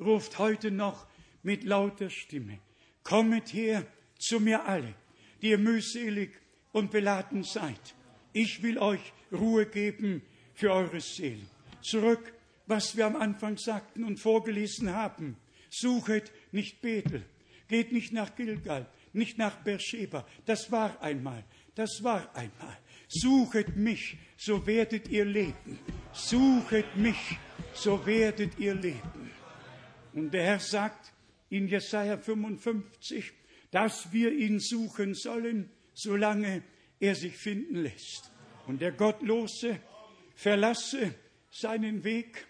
ruft 0.02 0.40
heute 0.40 0.72
noch 0.72 1.08
mit 1.44 1.64
lauter 1.64 2.10
Stimme. 2.10 2.60
Kommet 3.04 3.54
her 3.54 3.86
zu 4.18 4.40
mir 4.40 4.66
alle, 4.66 4.94
die 5.42 5.50
ihr 5.50 5.58
mühselig 5.58 6.32
und 6.72 6.92
beladen 6.92 7.44
seid. 7.44 7.96
Ich 8.34 8.62
will 8.64 8.78
euch 8.78 9.14
Ruhe 9.32 9.66
geben 9.66 10.22
für 10.54 10.72
eure 10.72 11.02
Seelen. 11.02 11.48
Zurück, 11.82 12.34
was 12.68 12.96
wir 12.96 13.06
am 13.06 13.16
Anfang 13.16 13.58
sagten 13.58 14.04
und 14.04 14.20
vorgelesen 14.20 14.94
haben. 14.94 15.38
Suchet 15.70 16.32
nicht 16.52 16.82
Bethel, 16.82 17.26
geht 17.68 17.92
nicht 17.92 18.14
nach 18.14 18.36
Gilgal, 18.36 18.88
nicht 19.14 19.38
nach 19.38 19.58
Beersheba. 19.58 20.28
Das 20.46 20.72
war 20.72 21.02
einmal, 21.02 21.44
das 21.76 22.04
war 22.04 22.34
einmal. 22.36 22.78
Suchet 23.08 23.76
mich, 23.76 24.18
so 24.38 24.66
werdet 24.66 25.08
ihr 25.10 25.26
leben. 25.26 25.80
Suchet 26.14 26.96
mich, 26.96 27.38
so 27.74 28.06
werdet 28.06 28.60
ihr 28.60 28.76
leben. 28.76 29.32
Und 30.14 30.32
der 30.34 30.44
Herr 30.44 30.60
sagt 30.60 31.14
in 31.50 31.68
Jesaja 31.68 32.18
55, 32.18 33.32
dass 33.72 34.12
wir 34.12 34.32
ihn 34.32 34.60
suchen 34.60 35.14
sollen, 35.14 35.70
solange 35.94 36.64
er 37.00 37.16
sich 37.16 37.38
finden 37.38 37.76
lässt. 37.76 38.32
Und 38.68 38.82
der 38.82 38.92
Gottlose 38.92 39.80
verlasse 40.36 41.16
seinen 41.50 42.04
Weg 42.04 42.46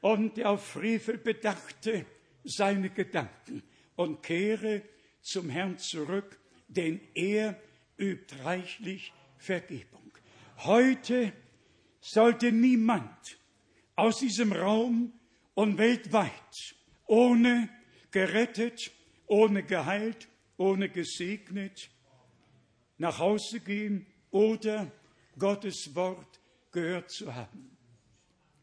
und 0.00 0.36
der 0.36 0.50
auf 0.50 0.66
Frevel 0.66 1.18
bedachte 1.18 2.06
seine 2.44 2.90
Gedanken 2.90 3.62
und 3.96 4.22
kehre 4.22 4.82
zum 5.20 5.48
Herrn 5.48 5.78
zurück, 5.78 6.38
denn 6.68 7.00
er 7.14 7.60
übt 7.98 8.34
reichlich 8.42 9.12
Vergebung. 9.38 10.12
Heute 10.58 11.32
sollte 12.00 12.50
niemand 12.50 13.38
aus 13.94 14.18
diesem 14.18 14.52
Raum 14.52 15.12
und 15.54 15.78
weltweit 15.78 16.74
ohne 17.06 17.68
gerettet, 18.10 18.90
ohne 19.26 19.62
geheilt, 19.62 20.28
ohne 20.56 20.88
gesegnet 20.88 21.90
nach 22.98 23.18
Hause 23.18 23.60
gehen 23.60 24.06
oder 24.30 24.90
Gottes 25.38 25.94
Wort 25.94 26.40
gehört 26.70 27.10
zu 27.10 27.34
haben. 27.34 27.76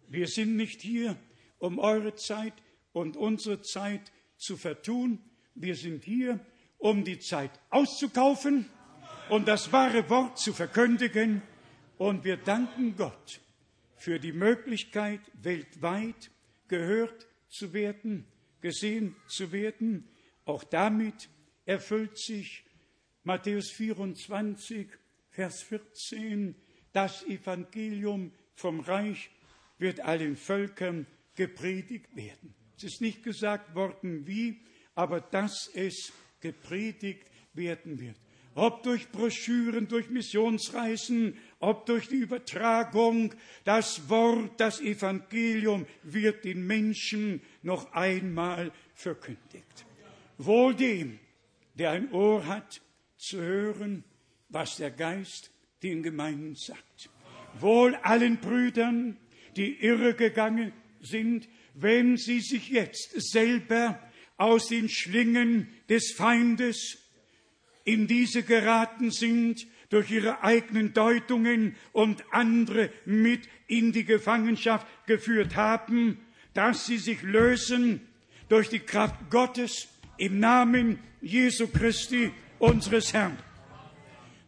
Wir 0.08 0.28
sind 0.28 0.56
nicht 0.56 0.82
hier, 0.82 1.18
um 1.60 1.78
eure 1.78 2.16
Zeit 2.16 2.54
und 2.94 3.18
unsere 3.18 3.62
Zeit 3.62 4.12
zu 4.38 4.58
vertun. 4.58 5.20
Wir 5.56 5.76
sind 5.76 6.04
hier, 6.04 6.40
um 6.78 7.04
die 7.04 7.20
Zeit 7.20 7.52
auszukaufen 7.70 8.66
und 9.30 9.48
das 9.48 9.72
wahre 9.72 10.10
Wort 10.10 10.40
zu 10.40 10.54
verkündigen. 10.54 11.42
Und 11.98 12.24
wir 12.24 12.38
danken 12.38 12.96
Gott 12.96 13.42
für 13.98 14.20
die 14.20 14.32
Möglichkeit, 14.32 15.20
weltweit 15.34 16.32
gehört 16.70 17.28
zu 17.50 17.74
werden, 17.74 18.26
gesehen 18.62 19.16
zu 19.28 19.52
werden. 19.52 20.08
Auch 20.46 20.64
damit 20.64 21.30
erfüllt 21.66 22.18
sich 22.18 22.64
Matthäus 23.24 23.72
24, 23.72 24.88
Vers 25.32 25.62
14, 25.64 26.56
das 26.94 27.24
Evangelium 27.26 28.32
vom 28.56 28.80
Reich 28.80 29.30
wird 29.78 30.00
allen 30.02 30.36
Völkern 30.36 31.06
gepredigt 31.36 32.16
werden. 32.16 32.54
Es 32.78 32.84
ist 32.84 33.02
nicht 33.02 33.24
gesagt 33.24 33.76
worden, 33.76 34.26
wie, 34.26 34.62
aber 34.96 35.22
dass 35.22 35.70
es 35.74 36.12
gepredigt 36.40 37.30
werden 37.54 38.00
wird. 38.00 38.18
Ob 38.56 38.84
durch 38.84 39.10
Broschüren, 39.10 39.88
durch 39.88 40.10
Missionsreisen, 40.10 41.38
ob 41.60 41.86
durch 41.86 42.08
die 42.08 42.18
Übertragung, 42.18 43.34
das 43.66 44.10
Wort, 44.10 44.60
das 44.60 44.80
Evangelium 44.80 45.86
wird 46.04 46.46
den 46.46 46.66
Menschen 46.66 47.42
noch 47.62 47.92
einmal 47.94 48.72
verkündigt. 48.94 49.86
Wohl 50.38 50.74
dem, 50.74 51.20
der 51.76 51.92
ein 51.92 52.12
Ohr 52.12 52.46
hat, 52.46 52.82
zu 53.18 53.42
hören, 53.42 54.04
was 54.48 54.78
der 54.78 54.92
Geist 54.92 55.52
den 55.84 56.02
Gemeinden 56.04 56.56
sagt. 56.56 57.10
Wohl 57.60 57.96
allen 57.96 58.38
Brüdern, 58.38 59.18
die 59.58 59.84
irregegangen 59.84 60.72
sind, 61.02 61.50
wenn 61.74 62.18
sie 62.18 62.40
sich 62.40 62.70
jetzt 62.70 63.14
selber 63.32 64.00
aus 64.38 64.68
den 64.68 64.88
Schlingen 64.88 65.68
des 65.90 66.14
Feindes 66.14 66.98
in 67.84 68.08
diese 68.08 68.44
geraten 68.44 69.12
sind, 69.12 69.68
durch 69.90 70.12
ihre 70.12 70.44
eigenen 70.44 70.94
Deutungen 70.94 71.76
und 71.92 72.24
andere 72.32 72.92
mit 73.06 73.50
in 73.68 73.92
die 73.92 74.06
Gefangenschaft 74.06 74.88
geführt 75.08 75.56
haben, 75.56 76.20
dass 76.54 76.86
sie 76.86 76.98
sich 76.98 77.22
lösen 77.22 78.02
durch 78.48 78.70
die 78.70 78.80
Kraft 78.80 79.30
Gottes 79.30 79.88
im 80.18 80.40
Namen 80.40 81.00
Jesu 81.22 81.68
Christi, 81.68 82.32
unseres 82.60 83.14
Herrn. 83.14 83.38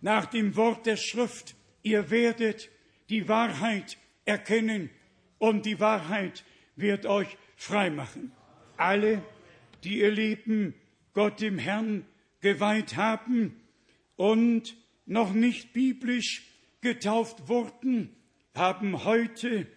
Nach 0.01 0.25
dem 0.25 0.55
Wort 0.55 0.85
der 0.85 0.97
Schrift, 0.97 1.55
ihr 1.83 2.09
werdet 2.09 2.69
die 3.09 3.27
Wahrheit 3.27 3.97
erkennen 4.25 4.89
und 5.37 5.65
die 5.65 5.79
Wahrheit 5.79 6.43
wird 6.75 7.05
euch 7.05 7.37
frei 7.55 7.89
machen. 7.89 8.31
Alle, 8.77 9.23
die 9.83 9.99
ihr 9.99 10.11
Leben 10.11 10.73
Gott 11.13 11.41
dem 11.41 11.57
Herrn 11.57 12.05
geweiht 12.41 12.95
haben 12.95 13.55
und 14.15 14.75
noch 15.11 15.33
nicht 15.33 15.73
biblisch 15.73 16.47
getauft 16.79 17.49
wurden, 17.49 18.15
haben 18.55 19.03
heute 19.03 19.67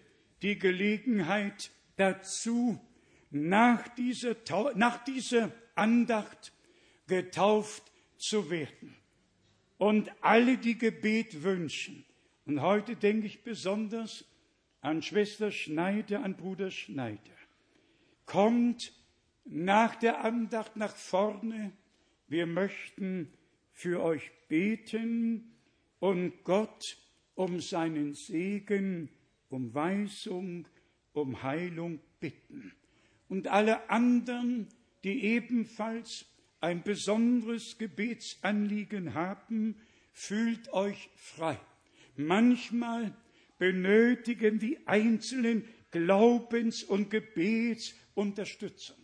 die 0.41 0.57
Gelegenheit 0.57 1.71
dazu, 1.97 2.79
nach 3.31 3.85
dieser, 3.89 4.37
nach 4.75 5.03
dieser 5.03 5.51
Andacht 5.75 6.53
getauft 7.07 7.91
zu 8.17 8.49
werden. 8.49 8.95
Und 9.77 10.09
alle, 10.21 10.57
die 10.57 10.77
Gebet 10.77 11.43
wünschen, 11.43 12.05
und 12.45 12.61
heute 12.61 12.95
denke 12.95 13.27
ich 13.27 13.43
besonders 13.43 14.23
an 14.79 15.01
Schwester 15.01 15.51
Schneider, 15.51 16.23
an 16.23 16.37
Bruder 16.37 16.71
Schneider, 16.71 17.19
kommt 18.25 18.93
nach 19.43 19.95
der 19.95 20.23
Andacht 20.23 20.77
nach 20.77 20.95
vorne. 20.95 21.73
Wir 22.27 22.45
möchten 22.45 23.33
für 23.75 24.01
euch 24.01 24.31
beten 24.47 25.53
und 25.99 26.43
Gott 26.45 26.97
um 27.35 27.59
seinen 27.59 28.13
Segen, 28.13 29.09
um 29.49 29.73
Weisung, 29.73 30.65
um 31.11 31.43
Heilung 31.43 31.99
bitten. 32.21 32.71
Und 33.27 33.47
alle 33.47 33.89
anderen, 33.89 34.69
die 35.03 35.25
ebenfalls 35.25 36.25
ein 36.61 36.83
besonderes 36.83 37.77
Gebetsanliegen 37.77 39.13
haben, 39.13 39.75
fühlt 40.13 40.71
euch 40.71 41.09
frei. 41.15 41.59
Manchmal 42.15 43.13
benötigen 43.57 44.57
die 44.57 44.87
Einzelnen 44.87 45.67
Glaubens- 45.91 46.83
und 46.83 47.09
Gebetsunterstützung. 47.09 48.95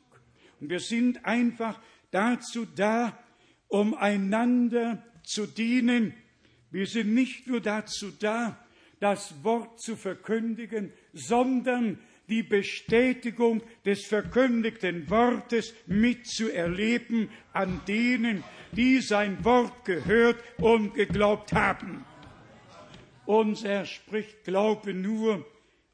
Und 0.61 0.69
wir 0.69 0.79
sind 0.79 1.25
einfach 1.25 1.81
dazu 2.11 2.65
da, 2.65 3.20
um 3.71 3.93
einander 3.93 5.01
zu 5.23 5.47
dienen. 5.47 6.13
Wir 6.71 6.85
sind 6.85 7.13
nicht 7.13 7.47
nur 7.47 7.61
dazu 7.61 8.11
da, 8.11 8.59
das 8.99 9.43
Wort 9.43 9.79
zu 9.79 9.95
verkündigen, 9.95 10.91
sondern 11.13 11.97
die 12.27 12.43
Bestätigung 12.43 13.63
des 13.85 14.05
verkündigten 14.05 15.09
Wortes 15.09 15.73
mitzuerleben 15.87 17.29
an 17.53 17.81
denen, 17.87 18.43
die 18.73 18.99
sein 18.99 19.43
Wort 19.45 19.85
gehört 19.85 20.37
und 20.57 20.93
geglaubt 20.93 21.53
haben. 21.53 22.05
Unser 23.25 23.85
spricht, 23.85 24.43
glaube 24.43 24.93
nur 24.93 25.45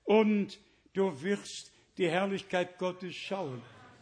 und 0.04 0.60
du 0.94 1.22
wirst 1.22 1.72
die 1.98 2.10
Herrlichkeit 2.10 2.80
Gottes 2.80 3.16
schauen. 3.16 3.62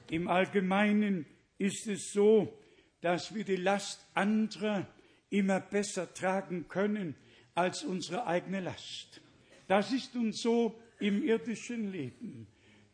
Im 0.09 0.29
Allgemeinen 0.29 1.25
ist 1.57 1.87
es 1.87 2.13
so, 2.13 2.57
dass 3.05 3.35
wir 3.35 3.43
die 3.43 3.57
Last 3.57 4.03
anderer 4.15 4.87
immer 5.29 5.59
besser 5.59 6.11
tragen 6.11 6.67
können 6.67 7.15
als 7.53 7.83
unsere 7.83 8.25
eigene 8.25 8.61
Last. 8.61 9.21
Das 9.67 9.91
ist 9.91 10.15
uns 10.15 10.41
so 10.41 10.73
im 10.99 11.23
irdischen 11.23 11.91
Leben. 11.91 12.47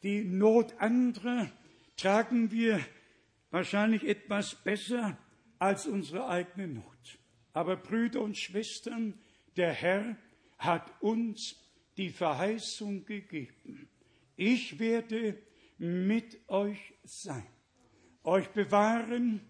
Die 0.04 0.26
Not 0.26 0.74
anderer 0.80 1.50
tragen 1.96 2.52
wir 2.52 2.86
wahrscheinlich 3.52 4.04
etwas 4.06 4.54
besser 4.54 5.18
als 5.60 5.88
unsere 5.88 6.28
eigene 6.28 6.68
Not. 6.68 7.18
Aber 7.54 7.78
Brüder 7.78 8.20
und 8.20 8.38
Schwestern, 8.38 9.14
der 9.56 9.72
Herr 9.72 10.18
hat 10.58 10.92
uns 11.02 11.56
die 11.96 12.10
Verheißung 12.10 13.06
gegeben. 13.06 13.88
Ich 14.36 14.78
werde 14.78 15.38
mit 15.78 16.38
euch 16.50 16.96
sein, 17.06 17.48
euch 18.26 18.50
bewahren, 18.50 19.48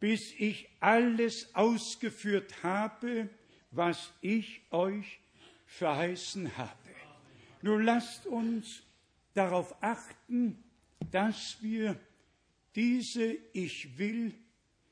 bis 0.00 0.32
ich 0.38 0.68
alles 0.80 1.54
ausgeführt 1.54 2.62
habe, 2.62 3.28
was 3.70 4.12
ich 4.22 4.62
euch 4.70 5.20
verheißen 5.66 6.56
habe. 6.56 6.72
Nun 7.62 7.82
lasst 7.82 8.26
uns 8.26 8.82
darauf 9.34 9.82
achten, 9.82 10.64
dass 11.10 11.62
wir 11.62 12.00
diese 12.74 13.36
Ich 13.52 13.98
will 13.98 14.34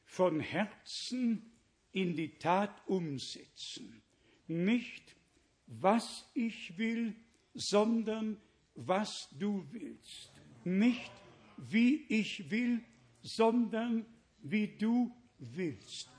von 0.05 0.41
Herzen 0.41 1.51
in 1.93 2.15
die 2.15 2.39
Tat 2.39 2.83
umsetzen. 2.87 4.03
Nicht 4.47 5.17
was 5.67 6.29
ich 6.35 6.77
will, 6.79 7.15
sondern 7.55 8.41
was 8.75 9.29
du 9.39 9.67
willst. 9.71 10.33
Nicht 10.65 11.11
wie 11.57 12.05
ich 12.09 12.51
will, 12.51 12.83
sondern 13.21 14.07
wie 14.43 14.69
du 14.69 15.15
willst. 15.39 16.11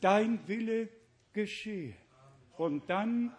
Dein 0.00 0.46
Wille 0.46 0.88
geschehe. 1.32 1.94
Und 2.56 2.88
dann 2.90 3.34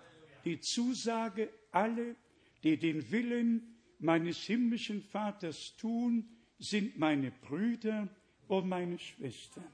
die 0.46 0.60
Zusage, 0.60 1.50
alle, 1.72 2.16
die 2.64 2.78
den 2.78 3.12
Willen 3.12 3.76
meines 4.00 4.38
himmlischen 4.38 5.02
Vaters 5.02 5.76
tun, 5.78 6.30
sind 6.58 6.98
meine 6.98 7.32
Brüder 7.32 8.08
und 8.48 8.68
meine 8.68 8.98
Schwestern. 8.98 9.66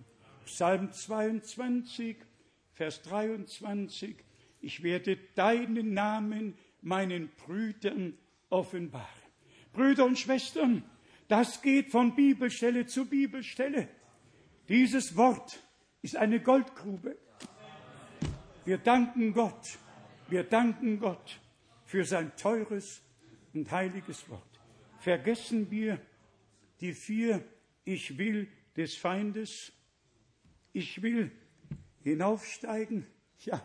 Psalm 0.46 0.92
22, 0.92 2.18
Vers 2.74 3.02
23 3.04 4.16
ich 4.66 4.82
werde 4.82 5.16
deinen 5.36 5.94
Namen 5.94 6.56
meinen 6.82 7.30
Brüdern 7.38 8.18
offenbaren. 8.50 9.06
Brüder 9.72 10.06
und 10.06 10.18
Schwestern, 10.18 10.84
das 11.28 11.62
geht 11.62 11.92
von 11.92 12.16
Bibelstelle 12.16 12.88
zu 12.88 13.06
Bibelstelle. 13.06 13.88
Dieses 14.68 15.16
Wort 15.16 15.60
ist 16.02 16.16
eine 16.16 16.42
Goldgrube. 16.42 17.18
Wir 18.66 18.80
danken 18.80 19.32
Gott, 19.32 19.78
wir 20.28 20.44
danken 20.44 21.00
Gott 21.00 21.40
für 21.86 22.04
sein 22.04 22.36
teures 22.36 23.04
und 23.54 23.70
heiliges 23.70 24.28
Wort. 24.28 24.60
Vergessen 25.00 25.70
wir 25.70 26.00
die 26.82 26.94
vier 26.94 27.44
Ich 27.84 28.18
will 28.18 28.48
des 28.76 28.96
Feindes. 28.96 29.72
Ich 30.74 31.04
will 31.04 31.32
hinaufsteigen. 32.02 33.06
Ja, 33.42 33.64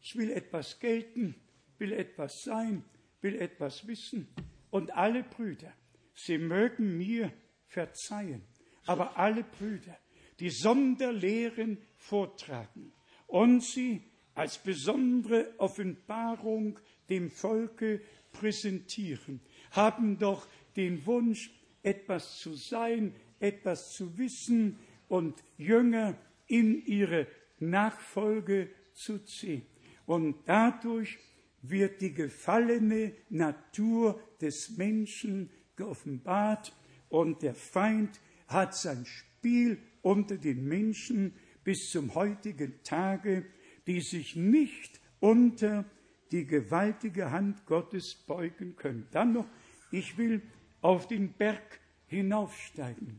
ich 0.00 0.14
will 0.14 0.30
etwas 0.30 0.78
gelten, 0.78 1.34
will 1.78 1.92
etwas 1.92 2.44
sein, 2.44 2.84
will 3.20 3.34
etwas 3.34 3.88
wissen. 3.88 4.28
Und 4.70 4.92
alle 4.92 5.24
Brüder, 5.24 5.72
sie 6.14 6.38
mögen 6.38 6.96
mir 6.96 7.32
verzeihen, 7.66 8.46
aber 8.86 9.18
alle 9.18 9.42
Brüder, 9.42 9.98
die 10.40 10.50
Sonderlehren 10.50 11.78
vortragen 11.96 12.92
und 13.26 13.62
sie 13.62 14.02
als 14.34 14.58
besondere 14.58 15.54
Offenbarung 15.58 16.78
dem 17.08 17.30
Volke 17.30 18.00
präsentieren, 18.32 19.40
haben 19.70 20.18
doch 20.18 20.46
den 20.76 21.04
Wunsch, 21.06 21.50
etwas 21.82 22.38
zu 22.38 22.52
sein, 22.54 23.14
etwas 23.38 23.92
zu 23.92 24.18
wissen 24.18 24.78
und 25.08 25.42
Jünger 25.56 26.18
in 26.46 26.84
ihre 26.84 27.26
Nachfolge 27.60 28.70
zu 28.92 29.24
ziehen. 29.24 29.62
Und 30.04 30.36
dadurch 30.46 31.18
wird 31.62 32.00
die 32.00 32.12
gefallene 32.12 33.12
Natur 33.28 34.20
des 34.40 34.76
Menschen 34.76 35.50
geoffenbart 35.76 36.72
und 37.08 37.42
der 37.42 37.54
Feind 37.54 38.20
hat 38.48 38.74
sein 38.74 39.04
Spiel 39.06 39.78
unter 40.06 40.36
den 40.36 40.68
Menschen 40.68 41.34
bis 41.64 41.90
zum 41.90 42.14
heutigen 42.14 42.80
Tage, 42.84 43.44
die 43.88 44.00
sich 44.00 44.36
nicht 44.36 45.00
unter 45.18 45.84
die 46.30 46.46
gewaltige 46.46 47.32
Hand 47.32 47.66
Gottes 47.66 48.14
beugen 48.14 48.76
können. 48.76 49.08
Dann 49.10 49.32
noch, 49.32 49.48
ich 49.90 50.16
will 50.16 50.42
auf 50.80 51.08
den 51.08 51.32
Berg 51.32 51.80
hinaufsteigen. 52.06 53.18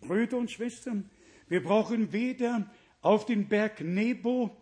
Brüder 0.00 0.38
und 0.38 0.50
Schwestern, 0.50 1.10
wir 1.48 1.62
brauchen 1.62 2.10
weder 2.14 2.70
auf 3.02 3.26
den 3.26 3.48
Berg 3.48 3.82
Nebo 3.82 4.56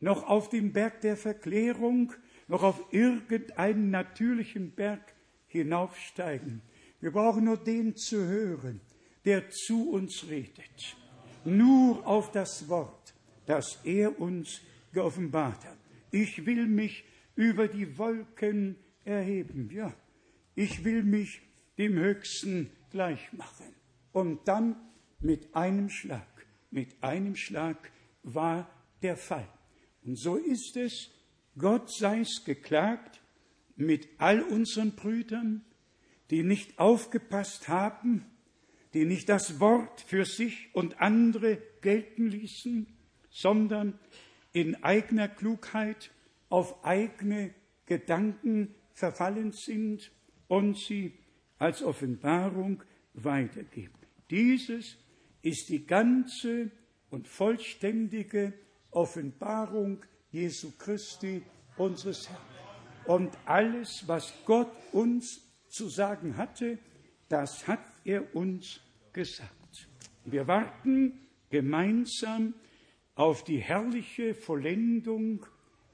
noch 0.00 0.28
auf 0.28 0.48
den 0.48 0.72
Berg 0.72 1.00
der 1.02 1.16
Verklärung, 1.16 2.12
noch 2.48 2.64
auf 2.64 2.92
irgendeinen 2.92 3.90
natürlichen 3.90 4.72
Berg 4.72 5.14
hinaufsteigen. 5.46 6.60
Wir 7.00 7.12
brauchen 7.12 7.44
nur 7.44 7.56
den 7.56 7.94
zu 7.94 8.26
hören, 8.26 8.80
der 9.24 9.50
zu 9.50 9.90
uns 9.90 10.28
redet. 10.28 10.96
Nur 11.44 12.06
auf 12.06 12.30
das 12.32 12.68
Wort, 12.68 13.14
das 13.46 13.78
er 13.84 14.20
uns 14.20 14.60
geoffenbart 14.92 15.64
hat. 15.64 15.78
Ich 16.10 16.46
will 16.46 16.66
mich 16.66 17.04
über 17.34 17.68
die 17.68 17.98
Wolken 17.98 18.76
erheben. 19.04 19.70
Ja, 19.72 19.94
ich 20.54 20.84
will 20.84 21.02
mich 21.02 21.40
dem 21.78 21.94
Höchsten 21.98 22.70
gleich 22.90 23.32
machen. 23.32 23.74
Und 24.12 24.46
dann 24.46 24.76
mit 25.20 25.54
einem 25.54 25.88
Schlag, 25.88 26.46
mit 26.70 27.02
einem 27.02 27.36
Schlag 27.36 27.90
war 28.22 28.68
der 29.02 29.16
Fall. 29.16 29.48
Und 30.04 30.16
so 30.16 30.36
ist 30.36 30.76
es 30.76 31.10
Gott 31.58 31.92
sei 31.92 32.20
es 32.20 32.44
geklagt 32.44 33.20
mit 33.76 34.08
all 34.18 34.42
unseren 34.42 34.92
Brüdern, 34.92 35.64
die 36.30 36.42
nicht 36.42 36.78
aufgepasst 36.78 37.68
haben, 37.68 38.24
die 38.94 39.04
nicht 39.04 39.28
das 39.28 39.60
Wort 39.60 40.00
für 40.00 40.24
sich 40.24 40.74
und 40.74 41.00
andere 41.00 41.58
gelten 41.80 42.28
ließen, 42.28 42.86
sondern 43.30 43.98
in 44.52 44.82
eigener 44.82 45.28
Klugheit 45.28 46.10
auf 46.48 46.84
eigene 46.84 47.54
Gedanken 47.86 48.74
verfallen 48.92 49.52
sind 49.52 50.12
und 50.48 50.76
sie 50.76 51.14
als 51.58 51.82
Offenbarung 51.82 52.82
weitergeben. 53.14 53.94
Dieses 54.30 54.98
ist 55.40 55.68
die 55.68 55.86
ganze 55.86 56.70
und 57.10 57.28
vollständige 57.28 58.52
Offenbarung 58.90 60.04
Jesu 60.30 60.72
Christi, 60.78 61.42
unseres 61.76 62.28
Herrn. 62.28 62.40
Und 63.06 63.36
alles, 63.46 64.04
was 64.06 64.32
Gott 64.44 64.70
uns 64.92 65.40
zu 65.68 65.88
sagen 65.88 66.36
hatte, 66.36 66.78
das 67.28 67.66
hat 67.66 67.80
er 68.04 68.34
uns 68.34 68.80
gesagt. 69.12 69.88
Wir 70.24 70.46
warten 70.46 71.20
gemeinsam 71.50 72.54
auf 73.14 73.44
die 73.44 73.58
herrliche 73.58 74.34
Vollendung 74.34 75.44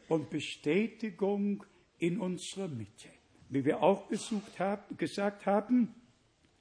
und 0.09 0.31
Bestätigung 0.31 1.65
in 1.99 2.21
unserer 2.21 2.69
Mitte. 2.69 3.09
Wie 3.49 3.65
wir 3.65 3.83
auch 3.83 4.11
haben, 4.59 4.97
gesagt 4.97 5.47
haben, 5.47 5.95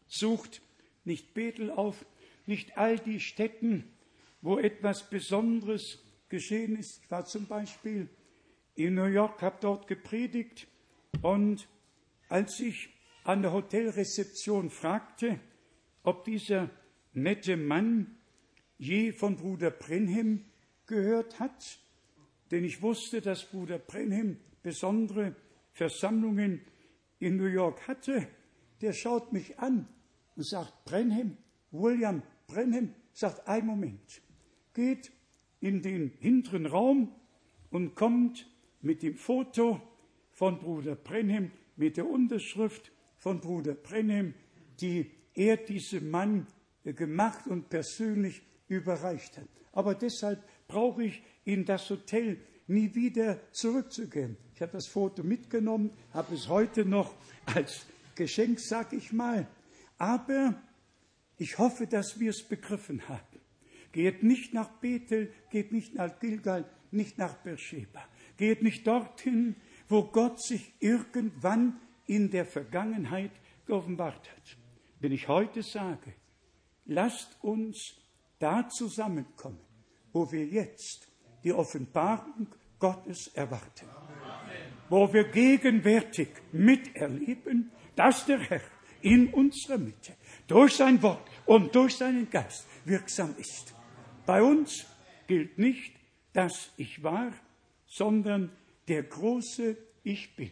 sucht 0.07 0.61
nicht 1.03 1.33
Bethel 1.33 1.71
auf, 1.71 2.05
nicht 2.45 2.77
all 2.77 2.97
die 2.97 3.19
Städten, 3.19 3.83
wo 4.41 4.57
etwas 4.57 5.09
Besonderes 5.09 6.03
geschehen 6.29 6.77
ist. 6.77 7.01
Ich 7.03 7.11
war 7.11 7.25
zum 7.25 7.45
Beispiel 7.45 8.09
in 8.75 8.95
New 8.95 9.05
York, 9.05 9.41
habe 9.41 9.57
dort 9.61 9.87
gepredigt 9.87 10.67
und 11.21 11.67
als 12.29 12.59
ich 12.59 12.89
an 13.27 13.41
der 13.41 13.51
Hotelrezeption 13.51 14.69
fragte, 14.69 15.37
ob 16.03 16.23
dieser 16.23 16.69
nette 17.11 17.57
Mann 17.57 18.15
je 18.77 19.11
von 19.11 19.35
Bruder 19.35 19.69
Brenhem 19.69 20.45
gehört 20.85 21.37
hat, 21.37 21.77
denn 22.51 22.63
ich 22.63 22.81
wusste, 22.81 23.19
dass 23.19 23.43
Bruder 23.43 23.79
Brenhem 23.79 24.37
besondere 24.63 25.35
Versammlungen 25.73 26.61
in 27.19 27.35
New 27.35 27.47
York 27.47 27.85
hatte, 27.89 28.25
der 28.79 28.93
schaut 28.93 29.33
mich 29.33 29.59
an 29.59 29.89
und 30.37 30.45
sagt, 30.45 30.85
Brenhem, 30.85 31.35
William 31.71 32.23
Brenhem, 32.47 32.93
sagt, 33.11 33.45
ein 33.45 33.65
Moment, 33.65 34.21
geht 34.73 35.11
in 35.59 35.81
den 35.81 36.13
hinteren 36.19 36.65
Raum 36.65 37.13
und 37.71 37.93
kommt 37.93 38.49
mit 38.79 39.03
dem 39.03 39.15
Foto 39.15 39.81
von 40.31 40.59
Bruder 40.59 40.95
Brenhem, 40.95 41.51
mit 41.75 41.97
der 41.97 42.09
Unterschrift 42.09 42.93
von 43.17 43.39
Bruder 43.39 43.73
Brenhem, 43.73 44.33
die 44.79 45.11
er 45.33 45.57
diesem 45.57 46.09
Mann 46.09 46.47
gemacht 46.83 47.47
und 47.47 47.69
persönlich 47.69 48.41
überreicht 48.67 49.37
hat. 49.37 49.47
Aber 49.71 49.95
deshalb 49.95 50.43
brauche 50.67 51.03
ich 51.03 51.21
in 51.45 51.65
das 51.65 51.89
Hotel 51.89 52.39
nie 52.67 52.93
wieder 52.95 53.39
zurückzugehen. 53.51 54.37
Ich 54.53 54.61
habe 54.61 54.73
das 54.73 54.87
Foto 54.87 55.23
mitgenommen, 55.23 55.91
habe 56.13 56.35
es 56.35 56.47
heute 56.47 56.85
noch 56.85 57.13
als 57.45 57.85
Geschenk, 58.15 58.59
sag 58.59 58.93
ich 58.93 59.13
mal. 59.13 59.47
Aber 59.97 60.61
ich 61.37 61.57
hoffe, 61.57 61.87
dass 61.87 62.19
wir 62.19 62.31
es 62.31 62.43
begriffen 62.43 63.07
haben. 63.07 63.21
Geht 63.91 64.23
nicht 64.23 64.53
nach 64.53 64.69
Bethel, 64.69 65.31
geht 65.49 65.71
nicht 65.71 65.95
nach 65.95 66.19
Gilgal, 66.19 66.65
nicht 66.91 67.17
nach 67.17 67.35
Beersheba. 67.35 68.03
Geht 68.35 68.61
nicht 68.61 68.85
dorthin, 68.85 69.55
wo 69.87 70.03
Gott 70.03 70.41
sich 70.43 70.73
irgendwann 70.79 71.79
in 72.07 72.29
der 72.29 72.45
Vergangenheit 72.45 73.31
geoffenbart 73.65 74.29
hat. 74.29 74.57
Wenn 74.99 75.11
ich 75.11 75.27
heute 75.27 75.61
sage, 75.61 76.13
lasst 76.85 77.37
uns 77.43 77.95
da 78.39 78.67
zusammenkommen, 78.67 79.59
wo 80.11 80.31
wir 80.31 80.45
jetzt 80.45 81.07
die 81.43 81.53
Offenbarung 81.53 82.47
Gottes 82.79 83.27
erwarten, 83.33 83.87
wo 84.89 85.11
wir 85.11 85.25
gegenwärtig 85.25 86.29
miterleben, 86.51 87.71
dass 87.95 88.25
der 88.25 88.39
Herr 88.39 88.61
in 89.01 89.33
unserer 89.33 89.77
Mitte 89.77 90.15
durch 90.47 90.75
sein 90.75 91.01
Wort 91.01 91.27
und 91.45 91.73
durch 91.75 91.95
seinen 91.95 92.29
Geist 92.29 92.67
wirksam 92.85 93.35
ist. 93.37 93.73
Bei 94.25 94.41
uns 94.41 94.85
gilt 95.27 95.57
nicht, 95.57 95.93
dass 96.33 96.71
ich 96.77 97.03
war, 97.03 97.31
sondern 97.85 98.51
der 98.87 99.03
große 99.03 99.77
Ich 100.03 100.35
bin, 100.35 100.51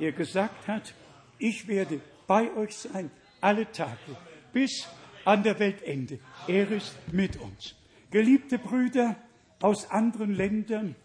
der 0.00 0.12
gesagt 0.12 0.66
hat, 0.66 0.94
ich 1.38 1.68
werde 1.68 2.00
bei 2.26 2.52
euch 2.54 2.74
sein 2.74 3.10
alle 3.40 3.70
Tage 3.70 4.16
bis 4.52 4.88
an 5.24 5.42
der 5.42 5.58
Weltende. 5.58 6.18
Er 6.46 6.70
ist 6.70 6.96
mit 7.12 7.36
uns. 7.40 7.74
Geliebte 8.10 8.58
Brüder 8.58 9.16
aus 9.60 9.90
anderen 9.90 10.34
Ländern, 10.34 10.96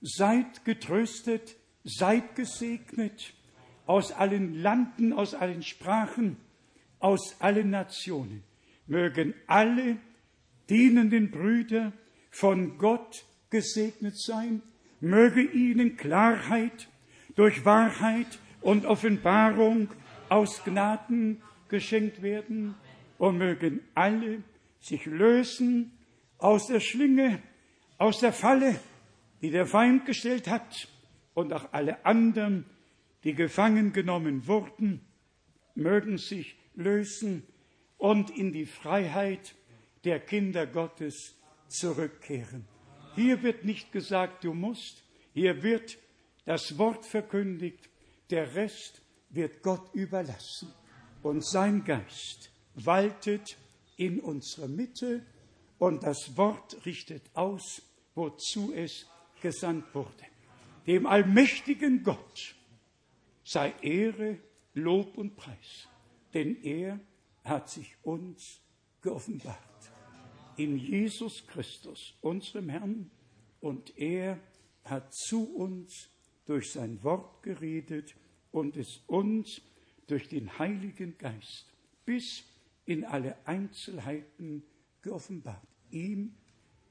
seid 0.00 0.64
getröstet, 0.64 1.56
seid 1.84 2.34
gesegnet 2.34 3.32
aus 3.86 4.12
allen 4.12 4.54
Landen, 4.54 5.12
aus 5.12 5.34
allen 5.34 5.62
Sprachen, 5.62 6.36
aus 6.98 7.36
allen 7.40 7.70
Nationen. 7.70 8.42
Mögen 8.86 9.34
alle 9.46 9.96
dienenden 10.68 11.30
Brüder 11.30 11.92
von 12.30 12.78
Gott 12.78 13.24
gesegnet 13.50 14.18
sein, 14.18 14.62
möge 15.00 15.42
ihnen 15.42 15.96
Klarheit 15.96 16.88
durch 17.34 17.64
Wahrheit 17.64 18.38
und 18.60 18.86
Offenbarung 18.86 19.88
aus 20.28 20.62
Gnaden 20.64 21.42
geschenkt 21.68 22.22
werden 22.22 22.74
und 23.18 23.38
mögen 23.38 23.80
alle 23.94 24.42
sich 24.80 25.06
lösen 25.06 25.92
aus 26.38 26.66
der 26.66 26.80
Schlinge, 26.80 27.42
aus 27.98 28.20
der 28.20 28.32
Falle, 28.32 28.78
die 29.40 29.50
der 29.50 29.66
Feind 29.66 30.06
gestellt 30.06 30.48
hat 30.48 30.88
und 31.34 31.52
auch 31.52 31.72
alle 31.72 32.04
anderen, 32.04 32.64
die 33.24 33.34
gefangen 33.34 33.92
genommen 33.92 34.46
wurden, 34.46 35.00
mögen 35.74 36.18
sich 36.18 36.56
lösen 36.74 37.44
und 37.96 38.30
in 38.30 38.52
die 38.52 38.66
Freiheit 38.66 39.54
der 40.04 40.18
Kinder 40.18 40.66
Gottes 40.66 41.38
zurückkehren. 41.68 42.66
Hier 43.14 43.42
wird 43.42 43.64
nicht 43.64 43.92
gesagt, 43.92 44.44
du 44.44 44.52
musst, 44.54 45.04
hier 45.32 45.62
wird 45.62 45.98
das 46.44 46.78
Wort 46.78 47.06
verkündigt, 47.06 47.88
der 48.30 48.54
Rest 48.54 49.02
wird 49.30 49.62
Gott 49.62 49.94
überlassen 49.94 50.72
und 51.22 51.44
sein 51.44 51.84
Geist 51.84 52.50
waltet 52.74 53.56
in 53.96 54.20
unserer 54.20 54.68
Mitte 54.68 55.24
und 55.78 56.02
das 56.02 56.36
Wort 56.36 56.84
richtet 56.86 57.22
aus, 57.34 57.82
wozu 58.14 58.72
es 58.72 59.06
gesandt 59.40 59.94
wurde. 59.94 60.26
Dem 60.86 61.06
allmächtigen 61.06 62.02
Gott 62.02 62.54
sei 63.44 63.74
Ehre, 63.82 64.38
Lob 64.74 65.16
und 65.18 65.36
Preis, 65.36 65.88
denn 66.32 66.62
er 66.62 66.98
hat 67.44 67.68
sich 67.68 67.96
uns 68.02 68.60
geoffenbart. 69.02 69.58
In 70.56 70.78
Jesus 70.78 71.46
Christus, 71.46 72.14
unserem 72.20 72.68
Herrn, 72.68 73.10
und 73.60 73.96
er 73.98 74.38
hat 74.84 75.14
zu 75.14 75.44
uns 75.54 76.11
durch 76.52 76.70
sein 76.70 77.02
Wort 77.02 77.42
geredet 77.42 78.14
und 78.50 78.76
es 78.76 79.00
uns 79.06 79.62
durch 80.06 80.28
den 80.28 80.58
Heiligen 80.58 81.16
Geist 81.16 81.64
bis 82.04 82.44
in 82.84 83.06
alle 83.06 83.38
Einzelheiten 83.46 84.62
geoffenbart. 85.00 85.66
Ihm, 85.90 86.34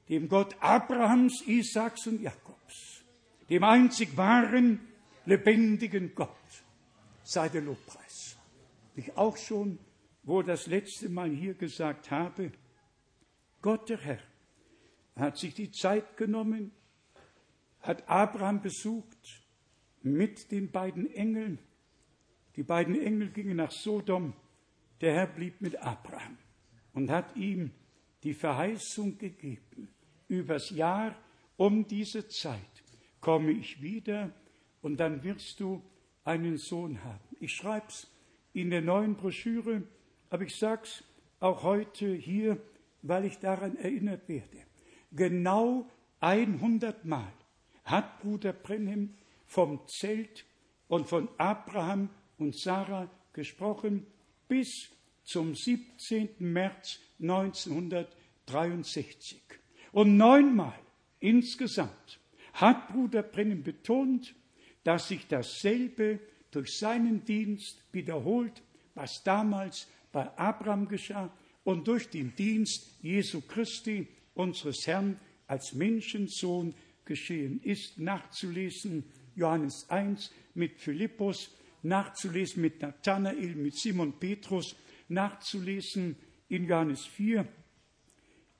dem 0.08 0.28
Gott 0.28 0.56
Abrahams, 0.58 1.44
Isaaks 1.46 2.08
und 2.08 2.20
Jakobs, 2.20 3.04
dem 3.50 3.62
einzig 3.62 4.16
wahren, 4.16 4.80
lebendigen 5.26 6.12
Gott, 6.16 6.64
sei 7.22 7.48
der 7.48 7.62
Lobpreis. 7.62 8.36
Ich 8.96 9.16
auch 9.16 9.36
schon, 9.36 9.78
wo 10.24 10.42
das 10.42 10.66
letzte 10.66 11.08
Mal 11.08 11.30
hier 11.30 11.54
gesagt 11.54 12.10
habe, 12.10 12.50
Gott 13.60 13.88
der 13.88 13.98
Herr 13.98 14.22
hat 15.14 15.38
sich 15.38 15.54
die 15.54 15.70
Zeit 15.70 16.16
genommen, 16.16 16.72
hat 17.80 18.08
Abraham 18.08 18.60
besucht 18.60 19.41
mit 20.04 20.50
den 20.50 20.70
beiden 20.70 21.12
Engeln. 21.12 21.58
Die 22.56 22.62
beiden 22.62 23.00
Engel 23.00 23.30
gingen 23.30 23.56
nach 23.56 23.70
Sodom, 23.70 24.34
der 25.00 25.14
Herr 25.14 25.26
blieb 25.26 25.60
mit 25.60 25.76
Abraham 25.76 26.36
und 26.92 27.10
hat 27.10 27.36
ihm 27.36 27.70
die 28.22 28.34
Verheißung 28.34 29.18
gegeben, 29.18 29.88
übers 30.28 30.70
Jahr 30.70 31.16
um 31.56 31.86
diese 31.86 32.28
Zeit 32.28 32.60
komme 33.20 33.52
ich 33.52 33.80
wieder 33.80 34.30
und 34.82 34.98
dann 34.98 35.22
wirst 35.22 35.60
du 35.60 35.82
einen 36.24 36.58
Sohn 36.58 37.02
haben. 37.02 37.36
Ich 37.40 37.54
schreibe 37.54 37.86
es 37.88 38.10
in 38.52 38.70
der 38.70 38.82
neuen 38.82 39.14
Broschüre, 39.14 39.82
aber 40.28 40.42
ich 40.44 40.56
sage 40.56 40.82
es 40.84 41.04
auch 41.40 41.62
heute 41.62 42.12
hier, 42.14 42.60
weil 43.02 43.24
ich 43.24 43.38
daran 43.38 43.76
erinnert 43.76 44.28
werde. 44.28 44.58
Genau 45.12 45.88
100 46.20 47.04
Mal 47.04 47.32
hat 47.84 48.20
Bruder 48.20 48.52
Brenhem 48.52 49.14
vom 49.52 49.86
Zelt 49.86 50.44
und 50.88 51.08
von 51.08 51.28
Abraham 51.36 52.08
und 52.38 52.58
Sarah 52.58 53.10
gesprochen 53.34 54.06
bis 54.48 54.88
zum 55.24 55.54
17. 55.54 56.30
März 56.38 56.98
1963. 57.20 59.42
Und 59.92 60.16
neunmal 60.16 60.78
insgesamt 61.20 62.18
hat 62.54 62.88
Bruder 62.88 63.22
Brennan 63.22 63.62
betont, 63.62 64.34
dass 64.84 65.08
sich 65.08 65.28
dasselbe 65.28 66.18
durch 66.50 66.78
seinen 66.78 67.26
Dienst 67.26 67.82
wiederholt, 67.92 68.62
was 68.94 69.22
damals 69.22 69.86
bei 70.12 70.30
Abraham 70.38 70.88
geschah 70.88 71.30
und 71.64 71.86
durch 71.88 72.08
den 72.08 72.34
Dienst 72.34 72.96
Jesu 73.02 73.42
Christi, 73.42 74.08
unseres 74.34 74.86
Herrn, 74.86 75.20
als 75.46 75.74
Menschensohn 75.74 76.74
geschehen 77.04 77.60
ist, 77.62 77.98
nachzulesen. 77.98 79.04
Johannes 79.34 79.88
1 79.88 80.30
mit 80.54 80.80
Philippus, 80.80 81.50
nachzulesen 81.82 82.62
mit 82.62 82.80
Nathanael, 82.80 83.54
mit 83.54 83.74
Simon 83.74 84.18
Petrus, 84.18 84.76
nachzulesen 85.08 86.16
in 86.48 86.66
Johannes 86.66 87.04
4. 87.06 87.46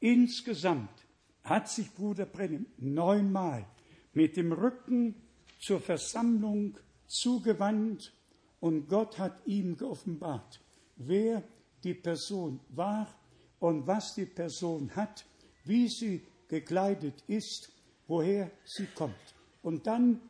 Insgesamt 0.01 1.07
hat 1.45 1.69
sich 1.69 1.91
Bruder 1.93 2.27
Brennan 2.27 2.67
neunmal 2.79 3.67
mit 4.15 4.37
dem 4.37 4.53
Rücken 4.53 5.15
zur 5.59 5.81
Versammlung 5.81 6.77
zugewandt 7.07 8.13
und 8.61 8.89
Gott 8.89 9.19
hat 9.19 9.47
ihm 9.47 9.77
geoffenbart, 9.77 10.61
wer 10.97 11.43
die 11.85 11.95
Person 11.95 12.61
war 12.71 13.13
und 13.59 13.87
was 13.87 14.15
die 14.15 14.27
Person 14.27 14.95
hat, 14.95 15.25
wie 15.65 15.89
sie 15.89 16.23
gekleidet 16.49 17.23
ist, 17.29 17.73
woher 18.07 18.51
sie 18.65 18.87
kommt. 18.87 19.15
Und 19.63 19.87
dann 19.87 20.21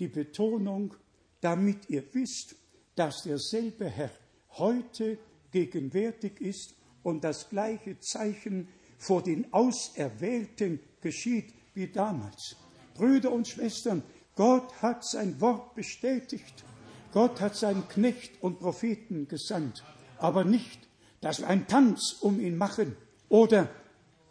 die 0.00 0.08
Betonung, 0.08 0.94
damit 1.40 1.88
ihr 1.88 2.02
wisst, 2.12 2.56
dass 2.96 3.22
derselbe 3.22 3.88
Herr 3.88 4.10
heute 4.52 5.18
gegenwärtig 5.52 6.40
ist 6.40 6.74
und 7.02 7.22
das 7.22 7.48
gleiche 7.48 7.98
Zeichen 8.00 8.68
vor 8.98 9.22
den 9.22 9.52
Auserwählten 9.52 10.80
geschieht 11.00 11.54
wie 11.74 11.86
damals. 11.86 12.56
Brüder 12.94 13.32
und 13.32 13.48
Schwestern, 13.48 14.02
Gott 14.36 14.82
hat 14.82 15.04
sein 15.04 15.40
Wort 15.40 15.74
bestätigt. 15.74 16.64
Gott 17.12 17.40
hat 17.40 17.56
seinen 17.56 17.88
Knecht 17.88 18.42
und 18.42 18.60
Propheten 18.60 19.26
gesandt, 19.26 19.84
aber 20.18 20.44
nicht, 20.44 20.88
dass 21.20 21.40
wir 21.40 21.48
einen 21.48 21.66
Tanz 21.66 22.16
um 22.20 22.40
ihn 22.40 22.56
machen 22.56 22.96
oder 23.28 23.68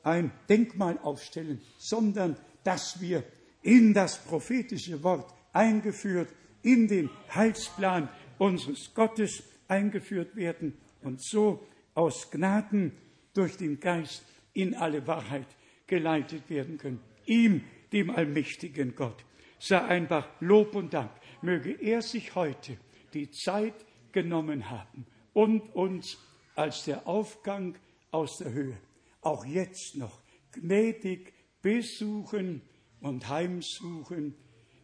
ein 0.04 0.32
Denkmal 0.48 0.98
aufstellen, 1.00 1.62
sondern 1.78 2.38
dass 2.64 3.02
wir 3.02 3.24
in 3.62 3.94
das 3.94 4.18
prophetische 4.18 5.04
Wort 5.04 5.34
eingeführt, 5.60 6.34
in 6.62 6.88
den 6.88 7.10
Heilsplan 7.36 8.08
unseres 8.38 8.94
Gottes 8.94 9.44
eingeführt 9.68 10.38
werden 10.38 10.78
und 11.02 11.22
so 11.22 11.68
aus 11.94 12.32
Gnaden 12.32 12.94
durch 13.34 13.58
den 13.58 13.80
Geist 13.80 14.24
in 14.54 14.74
alle 14.74 15.06
Wahrheit 15.06 15.48
geleitet 15.86 16.50
werden 16.50 16.78
können. 16.78 17.02
Ihm, 17.26 17.66
dem 17.92 18.10
allmächtigen 18.10 18.96
Gott, 18.96 19.26
sei 19.60 19.82
einfach 19.82 20.30
Lob 20.40 20.76
und 20.76 20.94
Dank. 20.94 21.12
Möge 21.42 21.72
er 21.74 22.02
sich 22.02 22.36
heute 22.36 22.78
die 23.14 23.30
Zeit 23.30 23.86
genommen 24.14 24.70
haben 24.70 25.06
und 25.34 25.62
uns 25.76 26.18
als 26.56 26.86
der 26.86 27.06
Aufgang 27.06 27.78
aus 28.12 28.38
der 28.38 28.54
Höhe 28.54 28.78
auch 29.22 29.46
jetzt 29.46 29.98
noch 29.98 30.22
gnädig 30.54 31.34
besuchen 31.62 32.62
und 33.02 33.28
heimsuchen, 33.28 34.36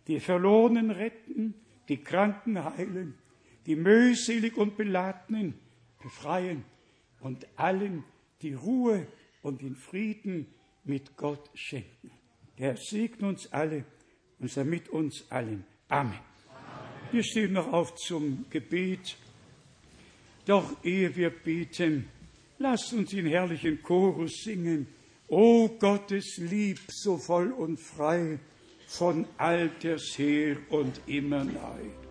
die 0.07 0.19
Verlorenen 0.19 0.91
retten, 0.91 1.56
die 1.90 1.98
Kranken 1.98 2.64
heilen, 2.64 3.15
die 3.65 3.76
mühselig 3.76 4.57
und 4.57 4.77
Beladenen 4.77 5.56
befreien 6.02 6.64
und 7.19 7.48
allen 7.56 8.03
die 8.41 8.53
Ruhe 8.53 9.07
und 9.41 9.61
den 9.61 9.76
Frieden 9.76 10.48
mit 10.84 11.18
Gott 11.18 11.49
schenken. 11.56 12.11
Der 12.57 12.77
segne 12.77 13.27
uns 13.27 13.52
alle 13.52 13.86
und 14.40 14.52
sei 14.52 14.64
mit 14.64 14.90
uns 14.90 15.26
allen. 15.30 15.65
Amen. 15.90 16.19
Wir 17.11 17.23
stehen 17.23 17.53
noch 17.53 17.72
auf 17.72 17.95
zum 17.95 18.45
Gebet. 18.49 19.18
Doch 20.45 20.84
ehe 20.84 21.15
wir 21.15 21.32
beten, 21.32 22.07
lasst 22.60 22.94
uns 22.94 23.10
den 23.10 23.26
herrlichen 23.26 23.82
Chorus 23.82 24.44
singen. 24.44 24.88
O 25.27 25.68
Gottes 25.80 26.38
Lieb, 26.38 26.80
so 26.90 27.18
voll 27.18 27.52
und 27.52 27.80
frei, 27.80 28.40
von 28.88 29.26
alters 29.38 30.18
her 30.18 30.57
und 30.70 31.02
immer 31.07 31.44
neu. 31.44 32.05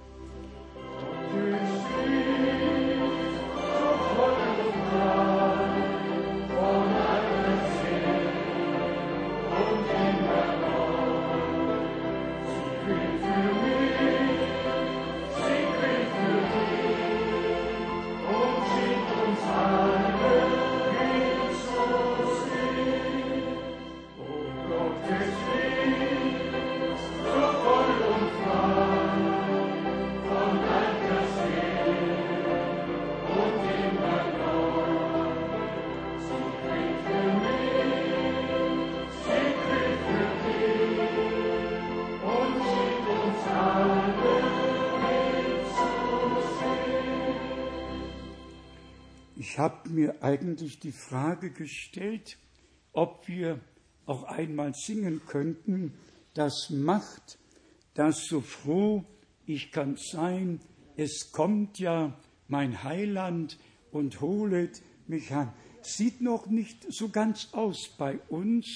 Ich 49.55 49.61
habe 49.61 49.89
mir 49.89 50.21
eigentlich 50.21 50.81
die 50.81 50.91
Frage 50.91 51.53
gestellt, 51.53 52.39
ob 52.93 53.29
wir 53.29 53.61
auch 54.05 54.25
einmal 54.25 54.75
singen 54.75 55.21
könnten, 55.29 55.95
das 56.35 56.71
macht 56.71 57.39
das 57.95 58.27
so 58.27 58.41
froh, 58.41 59.05
ich 59.47 59.71
kann 59.71 59.97
sein, 59.97 60.59
es 60.97 61.31
kommt 61.31 61.79
ja 61.79 62.19
mein 62.49 62.83
Heiland 62.83 63.57
und 63.93 64.21
holet 64.21 64.83
mich 65.07 65.33
an. 65.33 65.53
Sieht 65.83 66.21
noch 66.21 66.47
nicht 66.47 66.93
so 66.93 67.11
ganz 67.11 67.51
aus 67.53 67.91
bei 67.97 68.19
uns, 68.31 68.67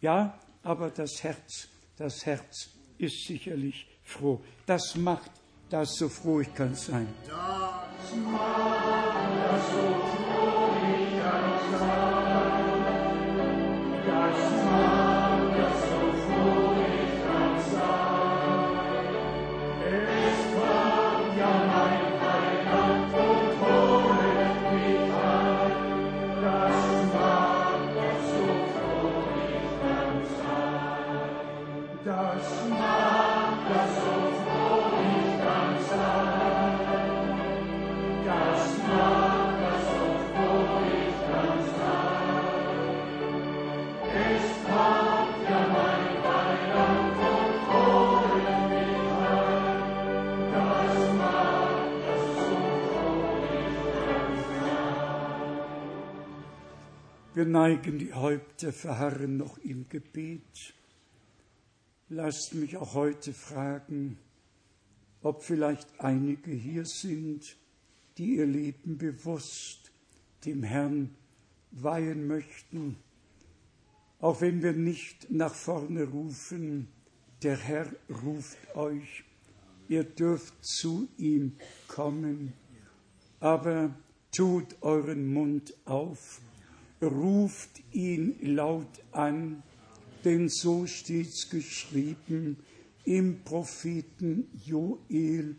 ja, 0.00 0.40
aber 0.64 0.90
das 0.90 1.22
Herz, 1.22 1.68
das 1.98 2.26
Herz 2.26 2.70
ist 2.98 3.28
sicherlich 3.28 3.86
froh. 4.02 4.42
Das 4.66 4.96
macht 4.96 5.30
das 5.70 5.94
so 5.96 6.08
froh 6.08 6.40
ich 6.40 6.54
kann 6.54 6.74
sein. 6.74 7.08
Das 7.26 8.16
macht 8.24 9.16
das 9.50 9.66
so 9.70 9.82
froh 10.12 10.72
ich 10.84 11.22
kann 11.22 11.78
sein. 11.78 12.26
Wir 57.36 57.44
neigen 57.44 57.98
die 57.98 58.14
Häupter, 58.14 58.72
verharren 58.72 59.36
noch 59.36 59.58
im 59.58 59.90
Gebet. 59.90 60.72
Lasst 62.08 62.54
mich 62.54 62.78
auch 62.78 62.94
heute 62.94 63.34
fragen, 63.34 64.16
ob 65.20 65.42
vielleicht 65.42 66.00
einige 66.00 66.50
hier 66.50 66.86
sind, 66.86 67.58
die 68.16 68.36
ihr 68.36 68.46
Leben 68.46 68.96
bewusst 68.96 69.92
dem 70.46 70.62
Herrn 70.62 71.14
weihen 71.72 72.26
möchten, 72.26 72.96
auch 74.18 74.40
wenn 74.40 74.62
wir 74.62 74.72
nicht 74.72 75.30
nach 75.30 75.54
vorne 75.54 76.04
rufen, 76.04 76.88
der 77.42 77.58
Herr 77.58 77.92
ruft 78.24 78.74
euch, 78.74 79.24
ihr 79.88 80.04
dürft 80.04 80.54
zu 80.64 81.06
ihm 81.18 81.58
kommen, 81.86 82.54
aber 83.40 83.94
tut 84.34 84.74
euren 84.80 85.30
Mund 85.30 85.74
auf, 85.84 86.40
ruft 87.06 87.82
ihn 87.92 88.36
laut 88.42 89.02
an, 89.12 89.62
denn 90.24 90.48
so 90.48 90.86
steht's 90.86 91.48
geschrieben 91.50 92.56
im 93.04 93.42
Propheten 93.44 94.48
Joel, 94.64 95.56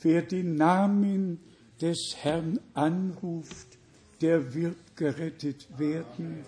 wer 0.00 0.22
den 0.22 0.56
Namen 0.56 1.40
des 1.80 2.16
Herrn 2.20 2.60
anruft, 2.74 3.78
der 4.20 4.54
wird 4.54 4.96
gerettet 4.96 5.66
werden. 5.78 6.44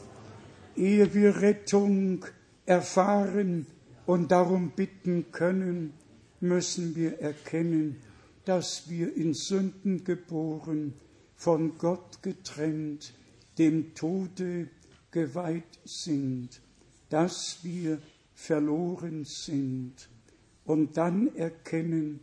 Ehe 0.76 1.12
wir 1.14 1.40
Rettung 1.40 2.24
erfahren 2.66 3.66
und 4.06 4.30
darum 4.30 4.70
bitten 4.70 5.32
können, 5.32 5.94
müssen 6.40 6.94
wir 6.94 7.20
erkennen, 7.20 7.96
dass 8.44 8.90
wir 8.90 9.16
in 9.16 9.32
Sünden 9.34 10.04
geboren, 10.04 10.94
von 11.36 11.76
Gott 11.78 12.22
getrennt, 12.22 13.12
dem 13.58 13.94
Tode 13.94 14.68
geweiht 15.10 15.78
sind, 15.84 16.60
dass 17.08 17.58
wir 17.62 18.00
verloren 18.34 19.24
sind 19.24 19.94
und 20.64 20.96
dann 20.96 21.34
erkennen, 21.36 22.20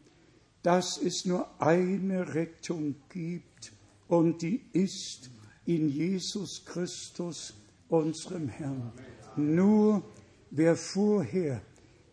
dass 0.64 0.98
es 0.98 1.26
nur 1.26 1.50
eine 1.62 2.34
Rettung 2.34 2.96
gibt 3.10 3.72
und 4.08 4.42
die 4.42 4.62
ist 4.74 5.30
in 5.66 5.90
Jesus 5.90 6.66
Christus, 6.66 7.54
unserem 7.88 8.48
Herrn. 8.48 8.92
Nur 9.36 10.04
wer 10.50 10.76
vorher 10.76 11.62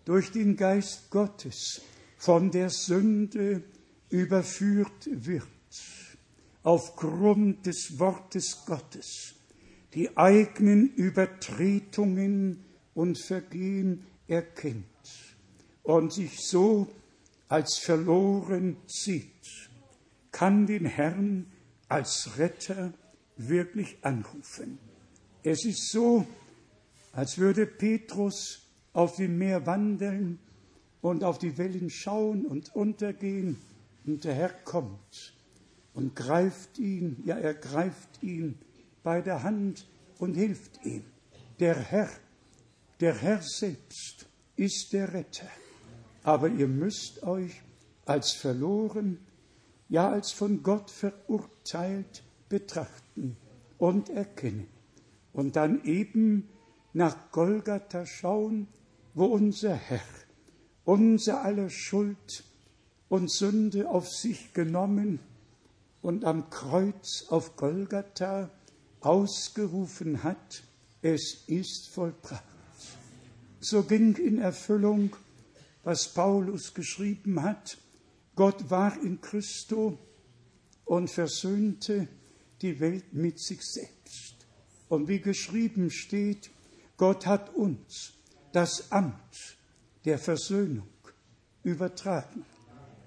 durch 0.04 0.32
den 0.32 0.56
Geist 0.56 1.10
Gottes 1.10 1.82
von 2.16 2.50
der 2.50 2.70
Sünde 2.70 3.62
überführt 4.10 5.08
wird, 5.10 5.46
aufgrund 6.68 7.64
des 7.64 7.98
Wortes 7.98 8.66
Gottes, 8.66 9.34
die 9.94 10.14
eigenen 10.18 10.92
Übertretungen 10.96 12.62
und 12.92 13.18
Vergehen 13.18 14.04
erkennt 14.26 14.84
und 15.82 16.12
sich 16.12 16.46
so 16.46 16.86
als 17.48 17.78
verloren 17.78 18.76
sieht, 18.86 19.70
kann 20.30 20.66
den 20.66 20.84
Herrn 20.84 21.46
als 21.88 22.36
Retter 22.36 22.92
wirklich 23.38 23.96
anrufen. 24.02 24.78
Es 25.42 25.64
ist 25.64 25.90
so, 25.90 26.26
als 27.12 27.38
würde 27.38 27.64
Petrus 27.64 28.60
auf 28.92 29.16
dem 29.16 29.38
Meer 29.38 29.64
wandeln 29.64 30.38
und 31.00 31.24
auf 31.24 31.38
die 31.38 31.56
Wellen 31.56 31.88
schauen 31.88 32.44
und 32.44 32.76
untergehen, 32.76 33.56
und 34.04 34.24
der 34.24 34.34
Herr 34.34 34.50
kommt 34.50 35.32
und 35.98 36.14
greift 36.14 36.78
ihn, 36.78 37.20
ja, 37.24 37.36
er 37.36 37.54
greift 37.54 38.22
ihn 38.22 38.56
bei 39.02 39.20
der 39.20 39.42
Hand 39.42 39.88
und 40.20 40.34
hilft 40.34 40.86
ihm. 40.86 41.02
Der 41.58 41.74
Herr, 41.74 42.08
der 43.00 43.16
Herr 43.16 43.42
selbst 43.42 44.28
ist 44.54 44.92
der 44.92 45.12
Retter. 45.12 45.48
Aber 46.22 46.46
ihr 46.50 46.68
müsst 46.68 47.24
euch 47.24 47.62
als 48.06 48.30
verloren, 48.30 49.18
ja 49.88 50.08
als 50.08 50.30
von 50.30 50.62
Gott 50.62 50.88
verurteilt 50.88 52.22
betrachten 52.48 53.36
und 53.76 54.08
erkennen. 54.08 54.68
Und 55.32 55.56
dann 55.56 55.82
eben 55.82 56.48
nach 56.92 57.32
Golgatha 57.32 58.06
schauen, 58.06 58.68
wo 59.14 59.24
unser 59.24 59.74
Herr 59.74 60.00
unser 60.84 61.44
aller 61.44 61.70
Schuld 61.70 62.44
und 63.08 63.32
Sünde 63.32 63.90
auf 63.90 64.08
sich 64.08 64.54
genommen 64.54 65.18
und 66.08 66.24
am 66.24 66.48
Kreuz 66.48 67.26
auf 67.28 67.56
Golgatha 67.56 68.48
ausgerufen 69.00 70.22
hat, 70.22 70.62
es 71.02 71.44
ist 71.48 71.90
vollbracht. 71.90 72.42
So 73.60 73.82
ging 73.82 74.16
in 74.16 74.38
Erfüllung, 74.38 75.14
was 75.84 76.14
Paulus 76.14 76.72
geschrieben 76.72 77.42
hat, 77.42 77.76
Gott 78.36 78.70
war 78.70 78.98
in 79.02 79.20
Christo 79.20 79.98
und 80.86 81.10
versöhnte 81.10 82.08
die 82.62 82.80
Welt 82.80 83.12
mit 83.12 83.38
sich 83.38 83.60
selbst. 83.60 84.46
Und 84.88 85.08
wie 85.08 85.20
geschrieben 85.20 85.90
steht, 85.90 86.48
Gott 86.96 87.26
hat 87.26 87.54
uns 87.54 88.14
das 88.52 88.92
Amt 88.92 89.58
der 90.06 90.18
Versöhnung 90.18 90.88
übertragen. 91.64 92.46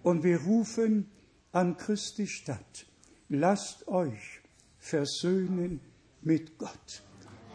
Und 0.03 0.23
wir 0.23 0.39
rufen 0.41 1.09
an 1.51 1.77
Christi 1.77 2.27
Stadt, 2.27 2.85
lasst 3.31 3.87
euch 3.87 4.41
versöhnen 4.77 5.79
mit 6.21 6.57
Gott. 6.57 7.01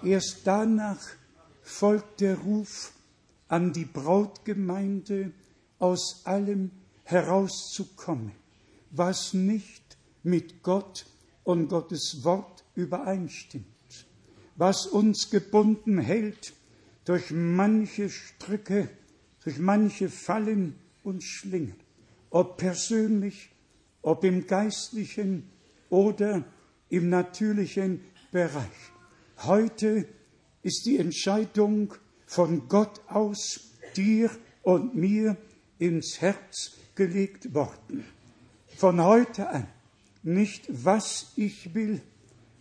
Erst 0.03 0.47
danach 0.47 1.01
folgt 1.61 2.21
der 2.23 2.39
Ruf 2.39 2.93
an 3.49 3.73
die 3.73 3.85
Brautgemeinde, 3.85 5.33
aus 5.79 6.23
allem 6.25 6.71
herauszukommen, 7.05 8.33
was 8.91 9.35
nicht 9.35 9.99
mit 10.23 10.63
Gott 10.63 11.05
und 11.45 11.69
Gottes 11.69 12.25
Wort 12.25 12.65
übereinstimmt, 12.75 13.67
was 14.57 14.87
uns 14.87 15.29
gebunden 15.29 15.99
hält 15.99 16.55
durch 17.05 17.31
manche 17.31 18.09
Stricke, 18.09 18.89
durch 19.45 19.59
manche 19.59 20.09
Fallen 20.09 20.75
und 21.05 21.23
Schlingen, 21.23 21.77
ob 22.31 22.57
persönlich, 22.57 23.51
ob 24.01 24.25
im 24.25 24.47
geistlichen 24.47 25.51
oder 25.91 26.45
im 26.89 27.09
natürlichen 27.09 28.01
Bereich. 28.33 28.93
Heute 29.39 30.07
ist 30.63 30.87
die 30.87 30.99
Entscheidung 30.99 31.95
von 32.27 32.69
Gott 32.69 33.01
aus 33.09 33.73
dir 33.97 34.31
und 34.63 34.95
mir 34.95 35.37
ins 35.79 36.21
Herz 36.21 36.73
gelegt 36.95 37.55
worden. 37.55 38.05
Von 38.77 39.03
heute 39.03 39.49
an 39.49 39.69
nicht 40.27 40.67
was 40.69 41.33
ich 41.37 41.75
will, 41.75 42.03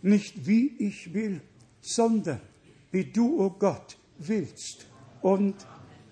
nicht 0.00 0.46
wie 0.46 0.68
ich 0.78 1.12
will, 1.12 1.40
sondern 1.80 2.40
wie 2.92 3.04
du, 3.04 3.40
o 3.40 3.46
oh 3.46 3.50
Gott, 3.50 3.98
willst 4.18 4.86
und 5.20 5.54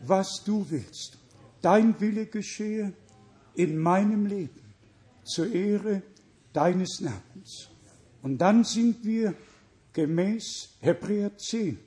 was 0.01 0.43
du 0.45 0.67
willst. 0.69 1.19
Dein 1.63 1.99
Wille 2.01 2.27
geschehe 2.27 2.93
in 3.55 3.79
meinem 3.79 4.27
Leben 4.27 4.61
zur 5.23 5.53
Ehre 5.53 6.03
deines 6.55 7.01
Namens. 7.01 7.69
Und 8.23 8.39
dann 8.39 8.65
sind 8.65 9.05
wir 9.05 9.35
gemäß 9.93 10.77
Hebräer 10.81 11.37
10 11.37 11.79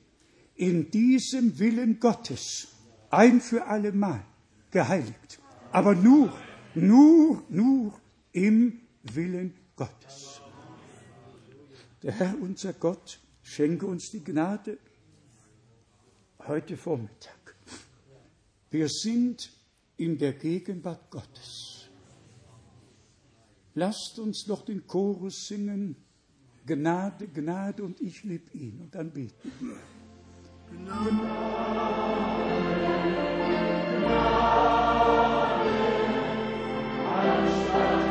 in 0.56 0.91
diesem 0.91 1.57
Willen 1.57 1.99
Gottes 1.99 2.68
ein 3.10 3.41
für 3.41 3.65
allemal 3.65 4.23
geheiligt. 4.72 5.39
Aber 5.72 5.95
nur, 5.95 6.34
nur, 6.76 7.44
nur 7.49 7.99
im 8.31 8.81
Willen 9.03 9.53
Gottes. 9.76 10.41
Der 12.03 12.11
Herr, 12.14 12.35
unser 12.41 12.73
Gott, 12.73 13.19
schenke 13.41 13.85
uns 13.85 14.11
die 14.11 14.23
Gnade 14.23 14.77
heute 16.48 16.77
Vormittag. 16.77 17.56
Wir 18.69 18.89
sind 18.89 19.52
in 19.98 20.18
der 20.18 20.34
Gegenwart 20.34 21.10
Gottes. 21.10 21.77
Lasst 23.78 24.18
uns 24.18 24.48
noch 24.48 24.66
den 24.66 24.88
Chorus 24.88 25.49
singen. 25.49 25.95
Gnade, 26.66 27.28
Gnade 27.28 27.84
und 27.84 28.02
ich 28.02 28.24
lieb 28.24 28.49
ihn. 28.56 28.82
Und 28.82 28.95
dann 28.95 29.12
beten 29.12 29.52
wir. 29.60 29.78
Gnade. 30.72 31.68
sprechen 37.68 38.07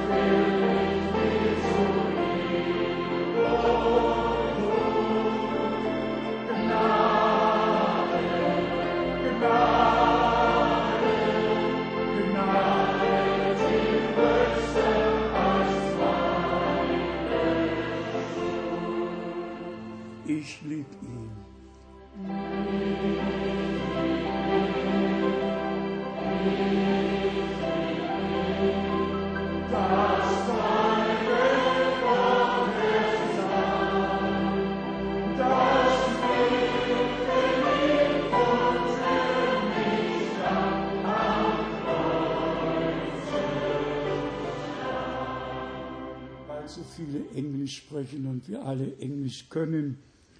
und 48.36 48.48
wir 48.50 48.62
alle 48.66 48.94
Englisch 48.98 49.48
können, 49.48 49.96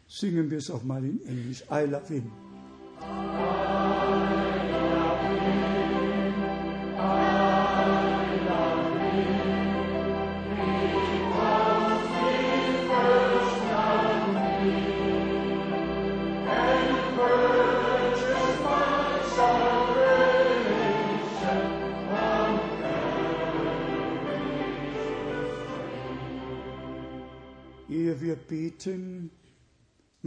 singen 0.07 0.51
wir 0.51 0.59
es 0.59 0.71
auch 0.71 0.85
mal 0.85 1.03
in 1.03 1.25
Englisch. 1.27 1.63
I 1.71 1.87
love 1.91 2.13
him. 2.13 2.31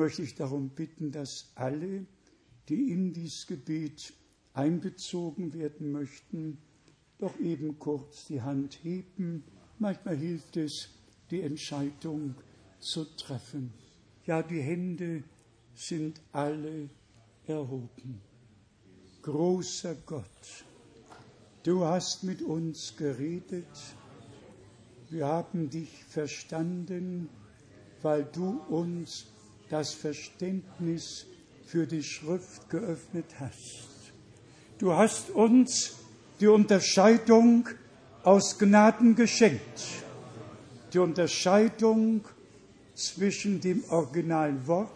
Möchte 0.10 0.24
ich 0.24 0.34
darum 0.34 0.70
bitten, 0.70 1.12
dass 1.12 1.52
alle, 1.54 2.04
die 2.68 2.92
in 2.92 3.14
dieses 3.14 3.46
Gebet 3.46 4.12
einbezogen 4.54 5.54
werden 5.54 5.92
möchten, 5.92 6.58
doch 7.20 7.40
eben 7.40 7.78
kurz 7.78 8.26
die 8.26 8.42
Hand 8.42 8.80
heben. 8.82 9.44
Manchmal 9.78 10.18
hilft 10.18 10.58
es, 10.58 10.90
die 11.30 11.42
Entscheidung 11.42 12.34
zu 12.80 13.06
treffen. 13.18 13.72
Ja, 14.26 14.42
die 14.42 14.62
Hände 14.62 15.22
sind 15.76 16.20
alle 16.32 16.90
erhoben. 17.46 18.20
Großer 19.22 19.94
Gott, 20.08 20.66
du 21.62 21.86
hast 21.86 22.24
mit 22.24 22.42
uns 22.42 22.96
geredet, 22.98 23.68
wir 25.12 25.28
haben 25.28 25.70
dich 25.70 26.04
verstanden, 26.04 27.30
weil 28.02 28.24
du 28.24 28.60
uns 28.70 29.28
das 29.70 29.94
Verständnis 29.94 31.26
für 31.66 31.86
die 31.86 32.04
Schrift 32.04 32.70
geöffnet 32.70 33.26
hast. 33.40 33.88
Du 34.80 34.94
hast 34.94 35.30
uns 35.30 35.96
die 36.40 36.48
Unterscheidung 36.48 37.70
aus 38.24 38.58
Gnaden 38.58 39.16
geschenkt, 39.16 39.62
die 40.94 41.00
Unterscheidung 41.00 42.26
zwischen 42.96 43.62
dem 43.62 43.84
originalen 43.90 44.66
Wort, 44.68 44.90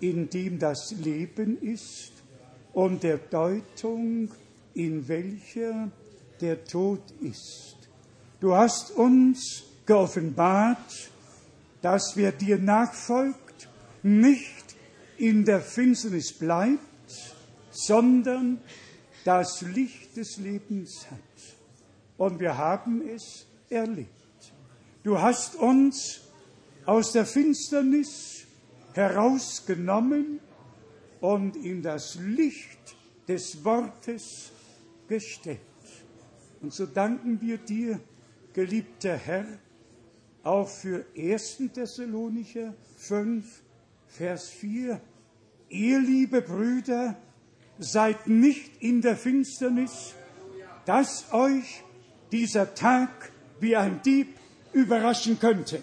in 0.00 0.28
dem 0.28 0.58
das 0.58 0.92
Leben 0.92 1.60
ist, 1.62 2.12
und 2.72 3.02
der 3.02 3.18
Deutung, 3.18 4.30
in 4.74 5.06
welcher 5.08 5.90
der 6.40 6.64
Tod 6.64 7.02
ist. 7.20 7.76
Du 8.40 8.54
hast 8.54 8.90
uns 8.92 9.62
geoffenbart, 9.86 11.10
dass 11.82 12.12
wer 12.16 12.32
dir 12.32 12.58
nachfolgt, 12.58 13.51
nicht 14.02 14.76
in 15.16 15.44
der 15.44 15.60
Finsternis 15.60 16.32
bleibt, 16.32 16.80
sondern 17.70 18.60
das 19.24 19.62
Licht 19.62 20.16
des 20.16 20.36
Lebens 20.38 21.06
hat. 21.10 21.18
Und 22.16 22.40
wir 22.40 22.56
haben 22.56 23.02
es 23.08 23.46
erlebt. 23.70 24.10
Du 25.02 25.20
hast 25.20 25.56
uns 25.56 26.20
aus 26.84 27.12
der 27.12 27.26
Finsternis 27.26 28.46
herausgenommen 28.92 30.40
und 31.20 31.56
in 31.56 31.82
das 31.82 32.16
Licht 32.16 32.96
des 33.26 33.64
Wortes 33.64 34.52
gestellt. 35.08 35.60
Und 36.60 36.72
so 36.72 36.86
danken 36.86 37.40
wir 37.40 37.58
dir, 37.58 38.00
geliebter 38.52 39.16
Herr, 39.16 39.46
auch 40.42 40.68
für 40.68 41.06
1. 41.16 41.62
Thessalonicher 41.72 42.74
5, 42.96 43.61
Vers 44.12 44.50
4. 44.50 45.00
Ihr, 45.70 45.98
liebe 45.98 46.42
Brüder, 46.42 47.16
seid 47.78 48.26
nicht 48.26 48.82
in 48.82 49.00
der 49.00 49.16
Finsternis, 49.16 50.12
dass 50.84 51.32
euch 51.32 51.82
dieser 52.30 52.74
Tag 52.74 53.32
wie 53.58 53.74
ein 53.74 54.02
Dieb 54.02 54.36
überraschen 54.74 55.40
könnte. 55.40 55.82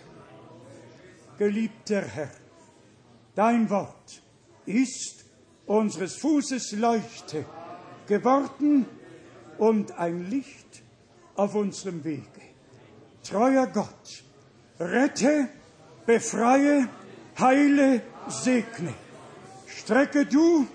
Geliebter 1.40 2.02
Herr, 2.02 2.30
dein 3.34 3.68
Wort 3.72 4.22
ist 4.68 5.26
unseres 5.66 6.18
Fußes 6.18 6.74
Leuchte 6.74 7.46
geworden 8.06 8.86
und 9.58 9.98
ein 9.98 10.30
Licht 10.30 10.84
auf 11.36 11.56
unserem 11.56 12.04
Wege. 12.04 12.42
Treuer 13.24 13.66
Gott, 13.66 14.24
rette, 14.80 15.50
befreie, 16.06 16.88
heile, 17.40 18.04
segne. 18.32 18.94
Strecke 19.68 20.26
du 20.26 20.68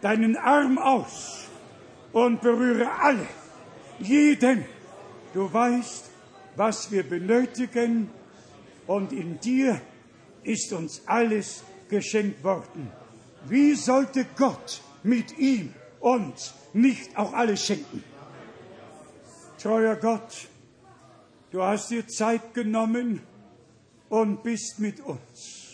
deinen 0.00 0.36
Arm 0.36 0.78
aus 0.78 1.44
und 2.12 2.40
berühre 2.40 2.90
alle, 3.00 3.26
jeden. 3.98 4.64
Du 5.34 5.52
weißt, 5.52 6.10
was 6.56 6.90
wir 6.90 7.02
benötigen 7.02 8.10
und 8.86 9.12
in 9.12 9.38
dir 9.40 9.80
ist 10.42 10.72
uns 10.72 11.02
alles 11.06 11.62
geschenkt 11.88 12.42
worden. 12.42 12.90
Wie 13.44 13.74
sollte 13.74 14.26
Gott 14.36 14.80
mit 15.02 15.36
ihm 15.38 15.74
uns 16.00 16.54
nicht 16.72 17.16
auch 17.16 17.32
alles 17.32 17.64
schenken? 17.64 18.02
Treuer 19.60 19.96
Gott, 19.96 20.48
du 21.50 21.62
hast 21.62 21.90
dir 21.90 22.06
Zeit 22.06 22.54
genommen, 22.54 23.20
und 24.08 24.42
bist 24.42 24.78
mit 24.78 25.00
uns, 25.00 25.65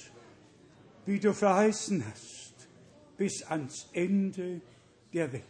wie 1.07 1.19
du 1.19 1.33
verheißen 1.33 2.05
hast, 2.11 2.69
bis 3.17 3.43
ans 3.45 3.89
Ende 3.93 4.61
der 5.13 5.33
Welt. 5.33 5.43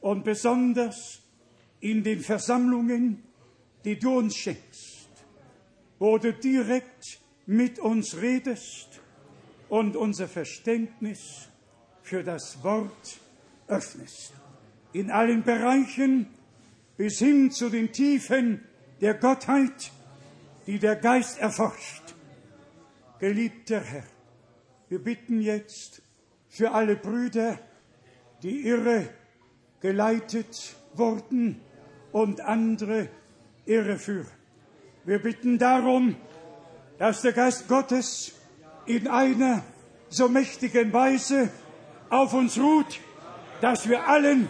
Und 0.00 0.24
besonders 0.24 1.22
in 1.80 2.02
den 2.02 2.20
Versammlungen, 2.20 3.22
die 3.84 3.98
du 3.98 4.18
uns 4.18 4.36
schenkst, 4.36 5.08
wo 5.98 6.18
du 6.18 6.32
direkt 6.32 7.20
mit 7.46 7.78
uns 7.78 8.20
redest 8.20 9.00
und 9.68 9.96
unser 9.96 10.28
Verständnis 10.28 11.48
für 12.02 12.22
das 12.22 12.62
Wort 12.62 13.20
öffnest. 13.68 14.32
In 14.92 15.10
allen 15.10 15.42
Bereichen 15.42 16.28
bis 16.96 17.18
hin 17.18 17.50
zu 17.50 17.70
den 17.70 17.92
Tiefen 17.92 18.62
der 19.00 19.14
Gottheit 19.14 19.90
die 20.66 20.78
der 20.78 20.96
Geist 20.96 21.38
erforscht. 21.38 22.14
Geliebter 23.18 23.80
Herr, 23.80 24.04
wir 24.94 25.02
bitten 25.02 25.40
jetzt 25.40 26.02
für 26.48 26.70
alle 26.70 26.94
Brüder, 26.94 27.58
die 28.44 28.64
irre 28.64 29.08
geleitet 29.80 30.76
wurden 30.94 31.60
und 32.12 32.40
andere 32.40 33.08
irreführen. 33.66 34.30
Wir 35.04 35.18
bitten 35.18 35.58
darum, 35.58 36.14
dass 36.96 37.22
der 37.22 37.32
Geist 37.32 37.66
Gottes 37.66 38.34
in 38.86 39.08
einer 39.08 39.64
so 40.10 40.28
mächtigen 40.28 40.92
Weise 40.92 41.50
auf 42.08 42.32
uns 42.32 42.56
ruht, 42.56 43.00
dass 43.60 43.88
wir 43.88 44.06
allen 44.06 44.48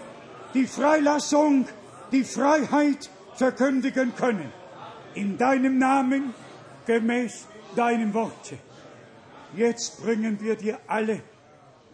die 0.53 0.67
Freilassung, 0.67 1.67
die 2.13 2.23
Freiheit 2.23 3.09
verkündigen 3.35 4.15
können 4.15 4.53
in 5.15 5.39
deinem 5.39 5.79
Namen, 5.79 6.35
gemäß 6.85 7.47
deinem 7.77 8.13
Worte. 8.13 8.59
Jetzt 9.57 10.03
bringen 10.03 10.41
wir 10.41 10.57
dir 10.57 10.79
alle, 10.87 11.23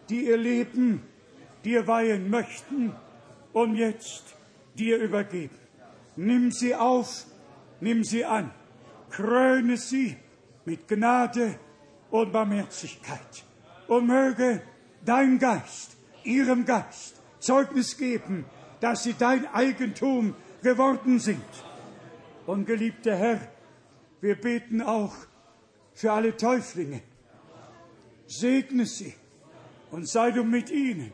die 0.09 0.27
ihr 0.27 0.37
Leben 0.37 1.03
dir 1.65 1.87
weihen 1.87 2.31
möchten 2.31 2.95
und 3.53 3.77
jetzt 3.77 4.35
dir 4.75 4.99
übergeben. 4.99 5.59
Nimm 6.17 6.51
sie 6.51 6.75
auf, 6.75 7.27
nimm 7.81 8.05
sie 8.05 8.25
an, 8.25 8.51
kröne 9.11 9.77
sie 9.77 10.17
mit 10.65 10.89
Gnade 10.89 11.59
und 12.11 12.33
Barmherzigkeit 12.33 13.45
und 13.89 14.07
möge 14.07 14.63
dein 15.05 15.39
Geist, 15.39 15.97
ihrem 16.25 16.65
Geist 16.65 17.21
Zeugnis 17.39 17.97
geben, 17.97 18.45
dass 18.81 19.03
sie 19.03 19.15
dein 19.15 19.47
Eigentum 19.53 20.35
geworden 20.63 21.19
sind 21.19 21.45
und 22.47 22.67
geliebter 22.67 23.17
Herr, 23.17 23.41
wir 24.21 24.39
beten 24.39 24.83
auch 24.83 25.15
für 25.95 26.13
alle 26.13 26.37
Täuflinge. 26.37 27.03
Segne 28.31 28.87
sie 28.87 29.13
und 29.91 30.09
sei 30.09 30.31
du 30.31 30.45
mit 30.45 30.71
ihnen, 30.71 31.13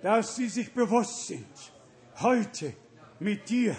dass 0.00 0.36
sie 0.36 0.48
sich 0.48 0.72
bewusst 0.72 1.26
sind, 1.26 1.72
heute 2.18 2.72
mit 3.20 3.50
dir 3.50 3.76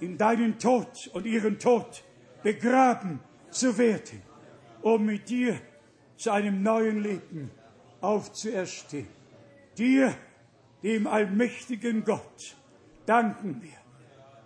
in 0.00 0.18
deinen 0.18 0.58
Tod 0.58 1.08
und 1.12 1.24
ihren 1.24 1.60
Tod 1.60 2.02
begraben 2.42 3.20
zu 3.50 3.78
werden, 3.78 4.22
um 4.82 5.06
mit 5.06 5.28
dir 5.28 5.60
zu 6.16 6.32
einem 6.32 6.64
neuen 6.64 7.00
Leben 7.00 7.50
aufzuerstehen. 8.00 9.06
Dir, 9.76 10.16
dem 10.82 11.06
allmächtigen 11.06 12.04
Gott, 12.04 12.56
danken 13.06 13.62
wir 13.62 13.78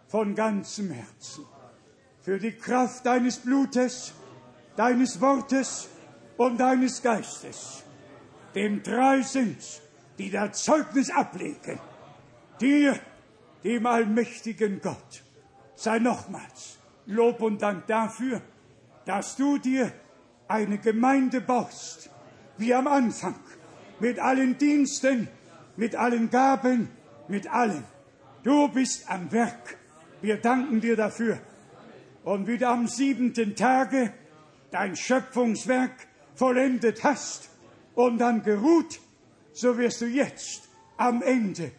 von 0.07 0.35
ganzem 0.35 0.91
Herzen 0.91 1.47
für 2.21 2.39
die 2.39 2.53
Kraft 2.53 3.07
deines 3.07 3.39
Blutes, 3.39 4.13
deines 4.77 5.19
Wortes 5.19 5.89
und 6.43 6.59
deines 6.59 7.03
Geistes. 7.03 7.85
Dem 8.55 8.83
drei 8.83 9.23
sind, 9.23 9.59
die 10.19 10.31
da 10.31 10.53
Zeugnis 10.53 11.11
ablegen. 11.11 11.79
Dir, 12.61 12.99
dem 13.65 13.87
allmächtigen 13.87 14.81
Gott, 14.81 15.23
sei 15.75 15.99
nochmals 15.99 16.79
Lob 17.07 17.41
und 17.41 17.63
Dank 17.63 17.87
dafür, 17.87 18.43
dass 19.05 19.37
du 19.37 19.59
dir 19.59 19.93
eine 20.49 20.79
Gemeinde 20.79 21.41
baust, 21.41 22.11
wie 22.59 22.75
am 22.75 22.87
Anfang, 22.87 23.37
mit 24.01 24.19
allen 24.19 24.59
Diensten, 24.59 25.29
mit 25.77 25.97
allen 25.97 26.29
Gaben, 26.29 26.91
mit 27.29 27.49
allem. 27.49 27.85
Du 28.43 28.69
bist 28.69 29.09
am 29.09 29.31
Werk. 29.33 29.77
Wir 30.21 30.37
danken 30.37 30.81
dir 30.81 30.97
dafür. 30.97 31.39
Und 32.25 32.47
wie 32.47 32.59
du 32.59 32.69
am 32.69 32.87
siebenten 32.87 33.57
Tage 33.57 34.13
dein 34.71 34.95
Schöpfungswerk 34.95 36.09
vollendet 36.35 37.05
hast 37.05 37.51
und 37.95 38.19
dann 38.19 38.43
geruht, 38.43 39.01
so 39.53 39.79
wirst 39.79 40.01
du 40.01 40.07
jetzt 40.07 40.69
am 40.97 41.23
Ende 41.23 41.71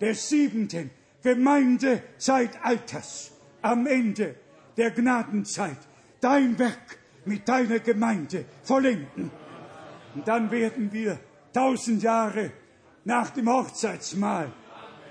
des 0.00 0.28
siebenten 0.28 0.90
Gemeindezeitalters, 1.22 3.32
am 3.62 3.86
Ende 3.86 4.36
der 4.76 4.90
Gnadenzeit, 4.90 5.78
dein 6.20 6.58
Werk 6.58 6.98
mit 7.24 7.48
deiner 7.48 7.78
Gemeinde 7.78 8.44
vollenden. 8.62 9.30
Und 10.14 10.28
dann 10.28 10.50
werden 10.50 10.92
wir 10.92 11.18
tausend 11.52 12.02
Jahre 12.02 12.50
nach 13.04 13.30
dem 13.30 13.48
Hochzeitsmahl 13.48 14.52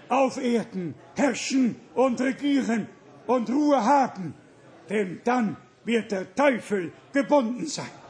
auf 0.09 0.37
Erden 0.37 0.93
herrschen 1.15 1.77
und 1.95 2.19
regieren 2.19 2.87
und 3.27 3.49
Ruhe 3.49 3.81
haben, 3.83 4.33
denn 4.89 5.21
dann 5.23 5.55
wird 5.85 6.11
der 6.11 6.35
Teufel 6.35 6.91
gebunden 7.13 7.65
sein. 7.65 8.00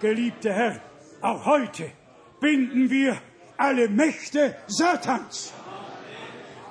Geliebter 0.00 0.52
Herr, 0.52 0.80
auch 1.20 1.44
heute 1.46 1.90
binden 2.40 2.90
wir 2.90 3.16
alle 3.56 3.88
Mächte 3.88 4.56
Satans 4.66 5.52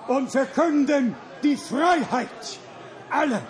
und 0.07 0.29
verkünden 0.29 1.15
die 1.41 1.55
Freiheit 1.55 2.59
aller, 3.09 3.41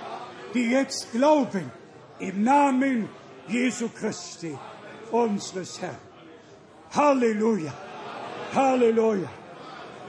die 0.53 0.69
jetzt 0.71 1.11
glauben, 1.11 1.71
im 2.19 2.43
Namen 2.43 3.09
Jesu 3.47 3.89
Christi, 3.89 4.57
unseres 5.11 5.81
Herrn. 5.81 5.97
Halleluja, 6.91 7.73
Halleluja. 8.53 9.29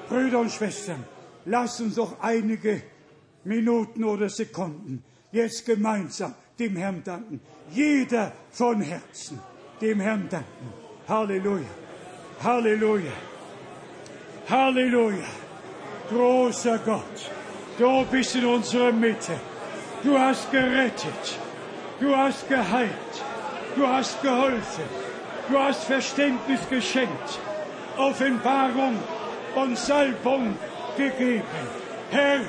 Brüder 0.09 0.41
und 0.41 0.53
Schwestern, 0.53 1.03
lasst 1.47 1.81
uns 1.81 1.95
doch 1.95 2.21
einige 2.21 2.83
Minuten 3.45 4.05
oder 4.05 4.29
Sekunden 4.29 5.03
jetzt 5.33 5.65
gemeinsam 5.65 6.35
dem 6.59 6.77
Herrn 6.77 7.03
danken. 7.03 7.41
Jeder 7.71 8.33
von 8.51 8.81
Herzen 8.83 9.41
dem 9.85 10.01
Herrn 10.01 10.29
danken. 10.31 10.73
Halleluja. 11.09 11.73
Halleluja. 12.43 13.13
Halleluja. 14.49 15.31
Großer 16.11 16.79
Gott, 16.79 17.31
du 17.79 18.05
bist 18.11 18.35
in 18.37 18.47
unserer 18.47 18.93
Mitte. 18.93 19.37
Du 20.03 20.19
hast 20.19 20.51
gerettet. 20.51 21.39
Du 22.01 22.15
hast 22.17 22.49
geheilt. 22.49 23.15
Du 23.77 23.87
hast 23.87 24.21
geholfen. 24.23 24.85
Du 25.49 25.59
hast 25.59 25.85
Verständnis 25.85 26.61
geschenkt. 26.69 27.39
Offenbarung 27.97 28.97
und 29.55 29.79
Salbung 29.79 30.57
gegeben. 30.97 31.43
Herr, 32.11 32.41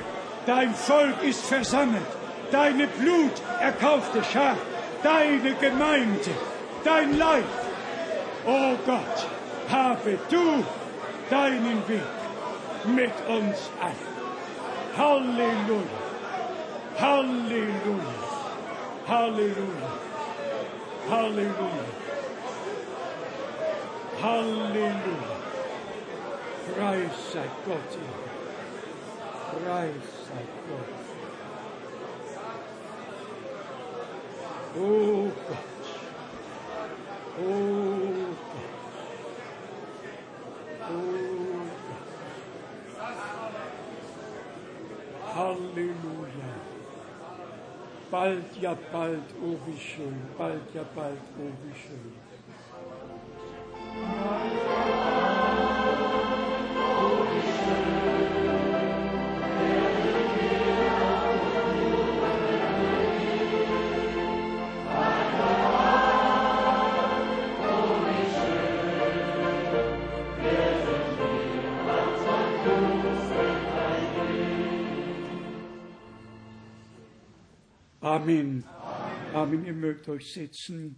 dein 0.46 0.74
Volk 0.74 1.22
ist 1.22 1.44
versammelt. 1.44 2.10
Deine 2.50 2.86
Blut 2.86 3.36
erkaufte 3.60 4.22
Schar. 4.32 4.56
Deine 5.02 5.54
Gemeinde 5.54 6.30
dein 6.86 7.18
Leib. 7.18 7.44
Oh 8.46 8.76
Gott, 8.86 9.26
habe 9.68 10.18
du 10.30 10.64
deinen 11.28 11.82
Weg 11.88 12.00
mit 12.84 13.12
uns 13.28 13.58
allen. 13.80 14.16
Halleluja, 14.96 15.82
Halleluja, 16.98 18.14
Halleluja, 19.08 19.90
Halleluja, 21.10 21.86
Halleluja. 24.22 25.36
Preis 26.74 27.32
sei 27.32 27.48
Gott, 27.66 27.92
Preis 29.50 30.06
sei 30.28 30.44
Gott. 30.68 30.94
Oh 34.78 35.30
Gott. 35.48 35.75
Halleluja. 45.34 45.96
Bald, 48.10 48.56
ja 48.58 48.74
bald, 48.90 49.20
oh 49.42 49.58
wie 49.66 49.78
schön. 49.78 50.16
Bald, 50.38 50.62
ja 50.72 50.82
bald, 50.94 51.18
oh 51.38 51.52
wie 51.62 51.74
schön. 51.78 52.12
Amen. 78.26 78.64
Amen. 79.34 79.66
Ihr 79.66 79.72
mögt 79.72 80.08
euch 80.08 80.32
setzen. 80.32 80.96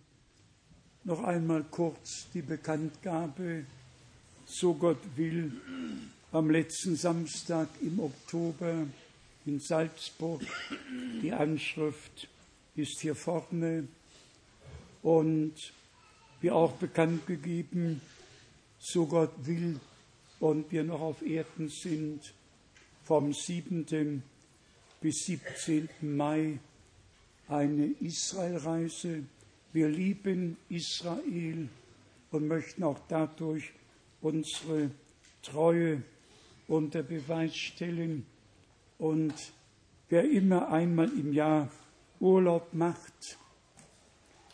Noch 1.04 1.22
einmal 1.22 1.62
kurz 1.64 2.26
die 2.32 2.40
Bekanntgabe, 2.40 3.66
so 4.46 4.72
Gott 4.72 4.96
will, 5.14 5.52
am 6.32 6.48
letzten 6.48 6.96
Samstag 6.96 7.68
im 7.82 8.00
Oktober 8.00 8.86
in 9.44 9.60
Salzburg. 9.60 10.40
Die 11.22 11.30
Anschrift 11.30 12.28
ist 12.76 12.98
hier 13.02 13.14
vorne 13.14 13.86
und 15.02 15.52
wie 16.40 16.50
auch 16.50 16.72
bekannt 16.76 17.26
gegeben, 17.26 18.00
so 18.78 19.04
Gott 19.04 19.34
will 19.44 19.78
und 20.40 20.72
wir 20.72 20.82
noch 20.82 21.02
auf 21.02 21.20
Erden 21.20 21.68
sind, 21.68 22.22
vom 23.04 23.34
7. 23.34 24.22
bis 25.02 25.26
17. 25.26 25.90
Mai 26.00 26.58
eine 27.48 27.86
Israelreise. 28.00 29.24
Wir 29.72 29.88
lieben 29.88 30.56
Israel 30.68 31.68
und 32.30 32.46
möchten 32.46 32.84
auch 32.84 33.00
dadurch 33.08 33.72
unsere 34.20 34.90
Treue 35.42 36.02
unter 36.66 37.02
Beweis 37.02 37.56
stellen. 37.56 38.26
Und 38.98 39.34
wer 40.08 40.30
immer 40.30 40.70
einmal 40.70 41.08
im 41.08 41.32
Jahr 41.32 41.70
Urlaub 42.20 42.74
macht, 42.74 43.38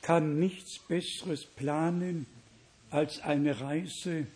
kann 0.02 0.38
nichts 0.38 0.78
Besseres 0.78 1.44
planen 1.44 2.26
als 2.90 3.20
eine 3.20 3.60
Reise 3.60 4.26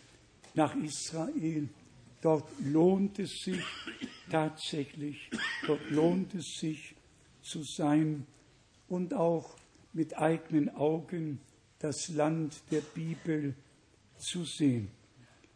nach 0.55 0.75
Israel. 0.75 1.69
Dort 2.21 2.49
lohnt 2.59 3.19
es 3.19 3.43
sich 3.43 3.63
tatsächlich, 4.29 5.29
dort 5.65 5.89
lohnt 5.91 6.33
es 6.33 6.57
sich 6.59 6.95
zu 7.41 7.63
sein 7.63 8.25
und 8.89 9.13
auch 9.13 9.55
mit 9.93 10.17
eigenen 10.17 10.69
Augen 10.75 11.39
das 11.79 12.09
Land 12.09 12.61
der 12.71 12.81
Bibel 12.81 13.55
zu 14.17 14.43
sehen. 14.43 14.89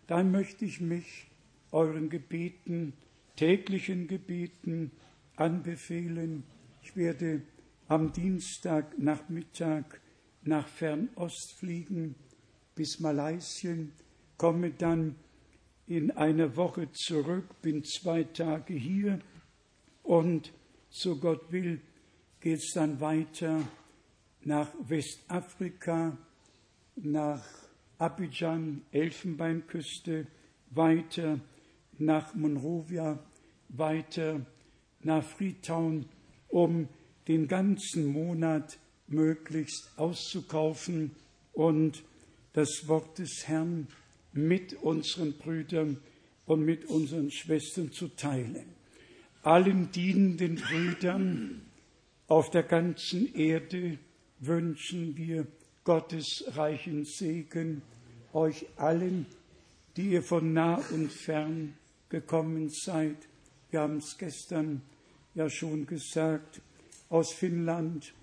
Dann 0.08 0.32
möchte 0.32 0.66
ich 0.66 0.80
mich 0.80 1.28
euren 1.72 2.10
Gebeten, 2.10 2.94
täglichen 3.36 4.08
Gebeten 4.08 4.92
anbefehlen. 5.36 6.44
Ich 6.82 6.96
werde 6.96 7.42
am 7.88 8.14
Dienstagnachmittag 8.14 9.84
nach 10.44 10.68
Fernost 10.68 11.54
fliegen 11.54 12.16
bis 12.76 13.00
Malaysia, 13.00 13.76
komme 14.38 14.72
dann 14.72 15.16
in 15.88 16.12
einer 16.12 16.56
Woche 16.56 16.92
zurück, 16.92 17.62
bin 17.62 17.84
zwei 17.84 18.24
Tage 18.24 18.74
hier 18.74 19.20
und 20.02 20.54
so 20.90 21.18
Gott 21.18 21.52
will, 21.52 21.82
geht 22.44 22.60
es 22.60 22.74
dann 22.74 23.00
weiter 23.00 23.66
nach 24.44 24.68
Westafrika, 24.90 26.18
nach 26.98 27.42
Abidjan, 27.98 28.82
Elfenbeinküste, 28.92 30.28
weiter 30.72 31.40
nach 32.00 32.36
Monrovia, 32.36 33.18
weiter 33.70 34.46
nach 35.04 35.24
Freetown, 35.24 36.06
um 36.50 36.90
den 37.30 37.48
ganzen 37.48 38.08
Monat 38.08 38.78
möglichst 39.08 39.98
auszukaufen 39.98 41.12
und 41.54 42.04
das 42.52 42.90
Wort 42.90 43.20
des 43.20 43.48
Herrn 43.48 43.88
mit 44.34 44.74
unseren 44.74 45.32
Brüdern 45.38 45.98
und 46.46 46.66
mit 46.66 46.84
unseren 46.90 47.32
Schwestern 47.32 47.94
zu 47.94 48.10
teilen. 48.10 48.66
Allen 49.44 49.94
dienenden 49.94 50.56
Brüdern 50.56 51.62
auf 52.28 52.50
der 52.50 52.64
ganzen 52.64 53.34
Erde 53.36 53.98
wünschen 54.40 55.18
wir 55.18 55.48
Gottes 55.84 56.46
reichen 56.56 57.06
Segen, 57.06 57.82
euch 58.32 58.66
allen, 58.78 59.26
die 59.98 60.12
ihr 60.12 60.24
von 60.24 60.54
nah 60.54 60.82
und 60.92 61.12
fern 61.12 61.76
gekommen 62.10 62.70
seid. 62.70 63.18
Wir 63.70 63.82
haben 63.82 63.98
es 63.98 64.18
gestern 64.18 64.82
ja 65.36 65.50
schon 65.50 65.86
gesagt, 65.86 66.62
aus 67.10 67.34
Finnland, 67.34 68.14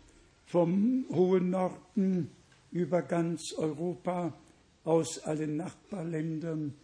vom 0.46 1.04
hohen 1.10 1.50
Norden 1.50 2.30
über 2.72 3.02
ganz 3.02 3.52
Europa, 3.52 4.32
aus 4.84 5.18
allen 5.20 5.56
Nachbarländern. 5.56 6.74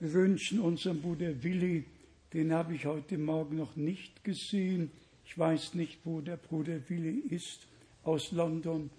Wir 0.00 0.12
wünschen 0.12 0.60
unserem 0.60 1.00
Bruder 1.00 1.42
Willi, 1.42 1.84
den 2.32 2.52
habe 2.52 2.74
ich 2.74 2.86
heute 2.86 3.18
Morgen 3.18 3.56
noch 3.56 3.76
nicht 3.76 4.24
gesehen. 4.24 4.90
Ich 5.26 5.38
weiß 5.38 5.74
nicht, 5.74 5.98
wo 6.04 6.20
der 6.20 6.36
Bruder 6.36 6.78
Willi 6.88 7.20
ist, 7.34 7.66
aus 8.02 8.32
London. 8.32 8.90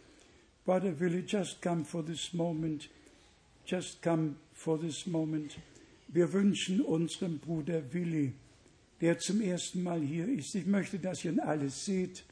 Brother 0.65 0.99
Willi, 0.99 1.23
just 1.27 1.61
come 1.61 1.85
for 1.85 2.05
this 2.05 2.33
moment. 2.33 2.89
Just 3.65 4.01
come 4.01 4.35
for 4.53 4.79
this 4.79 5.05
moment. 5.05 5.57
Wir 6.07 6.31
wünschen 6.33 6.81
unserem 6.81 7.39
Bruder 7.39 7.93
Willi, 7.93 8.33
der 9.01 9.19
zum 9.19 9.41
ersten 9.41 9.83
Mal 9.83 10.01
hier 10.01 10.27
ist. 10.27 10.55
Ich 10.55 10.65
möchte, 10.65 10.99
dass 10.99 11.23
ihr 11.25 11.31
ihn 11.31 11.39
alles 11.39 11.85
seht. 11.85 12.23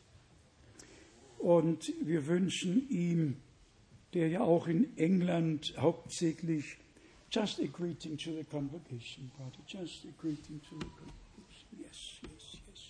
Und 1.40 1.92
wir 2.02 2.26
wünschen 2.28 2.90
ihm, 2.90 3.38
der 4.14 4.30
ja 4.30 4.42
auch 4.42 4.68
in 4.68 4.96
England 4.98 5.74
hauptsächlich, 5.78 6.78
just 7.32 7.60
a 7.60 7.66
greeting 7.66 8.18
to 8.18 8.32
the 8.32 8.44
congregation, 8.44 9.32
brother, 9.36 9.60
just 9.68 10.06
a 10.06 10.22
greeting 10.22 10.62
to 10.62 10.76
the 10.80 10.86
congregation. 10.86 11.23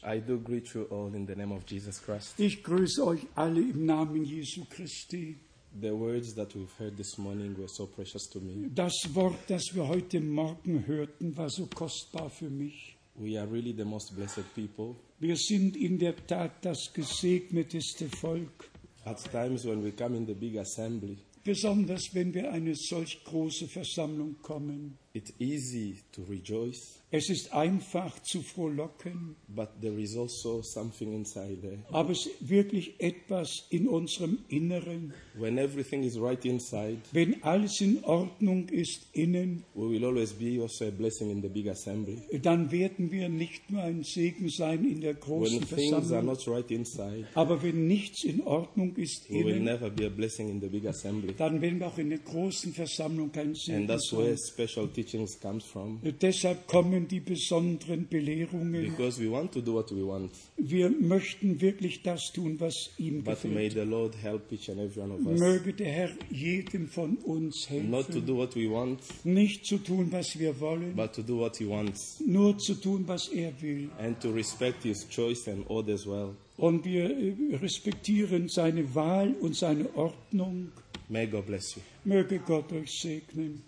I 0.05 0.19
do 0.19 0.37
greet 0.39 0.73
you 0.73 0.83
all 0.89 1.13
in 1.15 1.25
the 1.25 1.35
name 1.35 1.51
of 1.51 1.63
Jesus 1.65 2.01
Christ. 2.01 2.33
Ich 2.37 2.63
grüße 2.63 3.05
euch 3.05 3.25
alle 3.35 3.61
im 3.61 3.85
Namen 3.85 4.23
Jesu 4.25 4.65
Christi. 4.69 5.37
The 5.81 5.91
words 5.91 6.35
that 6.35 6.53
we've 6.53 6.71
heard 6.77 6.95
this 6.97 7.17
morning 7.17 7.55
were 7.57 7.67
so 7.67 7.87
precious 7.87 8.29
to 8.29 8.39
me. 8.39 8.69
Das 8.75 8.93
Wort, 9.13 9.37
das 9.47 9.73
wir 9.73 9.87
heute 9.87 10.19
Morgen 10.21 10.85
hörten, 10.85 11.35
war 11.35 11.49
so 11.49 11.65
kostbar 11.67 12.29
für 12.29 12.49
mich. 12.49 12.95
We 13.15 13.39
are 13.39 13.47
really 13.47 13.73
the 13.75 13.85
most 13.85 14.15
blessed 14.15 14.53
people. 14.53 14.95
Wir 15.19 15.35
sind 15.35 15.75
in 15.77 15.97
der 15.97 16.15
Tat 16.27 16.63
das 16.65 16.91
gesegneteste 16.93 18.09
Volk, 18.09 18.69
At 19.05 19.19
times 19.31 19.65
when 19.65 19.83
we 19.83 19.91
come 19.91 20.15
in 20.15 20.25
the 20.25 20.33
big 20.33 20.57
assembly, 20.57 21.17
besonders 21.43 22.09
wenn 22.13 22.33
wir 22.33 22.51
eine 22.51 22.75
solch 22.75 23.23
große 23.23 23.67
Versammlung 23.67 24.35
kommen. 24.41 24.97
It's 25.13 25.31
easy 25.39 25.97
to 26.11 26.23
rejoice, 26.23 26.99
Es 27.15 27.29
ist 27.29 27.53
einfach 27.53 28.19
zu 28.23 28.41
frohlocken, 28.41 29.35
but 29.47 29.69
there 29.81 30.01
is 30.01 30.17
also 30.17 30.63
something 30.63 31.13
inside 31.13 31.57
there. 31.61 31.77
aber 31.91 32.09
es 32.13 32.25
ist 32.25 32.49
wirklich 32.49 32.95
etwas 32.99 33.67
in 33.69 33.87
unserem 33.87 34.39
Inneren. 34.49 35.13
When 35.37 35.59
everything 35.59 36.01
is 36.01 36.19
right 36.19 36.43
inside, 36.43 36.97
Wenn 37.11 37.43
alles 37.43 37.79
in 37.81 38.03
Ordnung 38.03 38.67
ist 38.69 39.05
innen, 39.13 39.63
we 39.75 39.87
will 39.91 40.03
always 40.05 40.33
be 40.33 40.59
also 40.59 40.85
a 40.87 40.89
blessing 40.89 41.29
in 41.29 41.43
the 41.43 41.49
big 41.49 41.67
assembly. 41.69 42.17
dann 42.41 42.71
werden 42.71 43.11
wir 43.11 43.29
nicht 43.29 43.69
nur 43.69 43.83
ein 43.83 44.03
Segen 44.03 44.49
sein 44.49 44.83
in 44.83 45.01
der 45.01 45.13
When 45.13 45.19
großen 45.21 45.61
things 45.67 45.93
are 45.93 46.01
Versammlung, 46.01 46.33
not 46.35 46.47
right 46.47 46.71
inside, 46.71 47.27
aber 47.35 47.61
wenn 47.61 47.85
nichts 47.87 48.23
in 48.23 48.41
Ordnung 48.41 48.95
ist 48.95 49.29
we 49.29 49.35
will 49.45 49.57
innen, 49.57 49.65
never 49.65 49.91
be 49.91 50.07
a 50.07 50.09
blessing 50.09 50.49
in 50.49 50.59
the 50.59 50.67
big 50.67 50.87
assembly. 50.87 51.35
dann 51.37 51.61
werden 51.61 51.79
wir 51.79 51.85
auch 51.89 51.97
in 51.99 52.09
der 52.09 52.17
großen 52.19 52.73
Versammlung 52.73 53.31
kein 53.31 53.49
And 53.49 53.57
Segen 53.59 53.87
that's 53.87 54.11
where 54.11 54.35
sein. 54.35 54.67
special 54.67 54.87
teachings 55.03 55.39
comes 55.39 55.63
from. 55.65 55.99
Deshalb 56.21 56.67
kommen 56.67 57.07
die 57.07 57.19
besonderen 57.19 58.07
Belehrungen. 58.07 58.83
Because 58.83 59.21
we 59.21 59.29
want 59.29 59.51
to 59.53 59.61
do 59.61 59.73
what 59.73 59.91
we 59.91 60.05
want, 60.05 60.31
Wir 60.57 60.89
möchten 60.89 61.59
wirklich 61.61 62.01
das 62.03 62.31
tun, 62.33 62.59
was 62.59 62.91
ihm 62.97 63.23
but 63.23 63.43
may 63.43 63.67
gefällt. 63.69 63.73
the 63.73 63.79
Lord 63.91 64.15
help 64.21 64.51
each 64.51 64.69
and 64.69 64.79
every 64.79 65.01
one 65.01 65.13
of 65.13 65.25
us 65.25 65.39
Möge 65.39 65.73
der 65.73 65.91
Herr 65.91 66.09
jedem 66.31 66.87
von 66.87 67.17
uns 67.17 67.67
not 67.69 68.07
to 68.07 68.13
helfen, 68.13 68.25
do 68.25 68.37
what 68.37 68.55
we 68.55 68.69
want, 68.69 68.99
nicht 69.25 69.65
zu 69.65 69.77
tun, 69.77 70.07
was 70.11 70.37
wir 70.39 70.59
wollen, 70.59 70.95
but 70.95 71.13
to 71.13 71.21
do 71.21 71.39
what 71.39 71.57
He 71.57 71.67
wants, 71.67 72.19
nur 72.25 72.57
zu 72.57 72.75
tun, 72.75 73.03
was 73.07 73.27
er 73.29 73.51
will. 73.61 73.89
and 73.99 74.19
to 74.21 74.31
respect 74.31 74.83
His 74.83 75.07
choice 75.09 75.47
and 75.47 75.69
order 75.69 75.93
as 75.93 76.05
well. 76.07 76.35
Und 76.57 76.85
wir 76.85 77.09
äh, 77.09 77.33
respektieren 77.61 78.47
seine 78.47 78.93
Wahl 78.95 79.33
und 79.41 79.55
seine 79.55 79.93
Ordnung. 79.95 80.71
May 81.09 81.27
God 81.27 81.45
bless 81.47 81.75
you. 81.75 81.81
Möge 82.05 82.39
Gott 82.39 82.71
euch 82.71 82.91
segnen. 83.01 83.61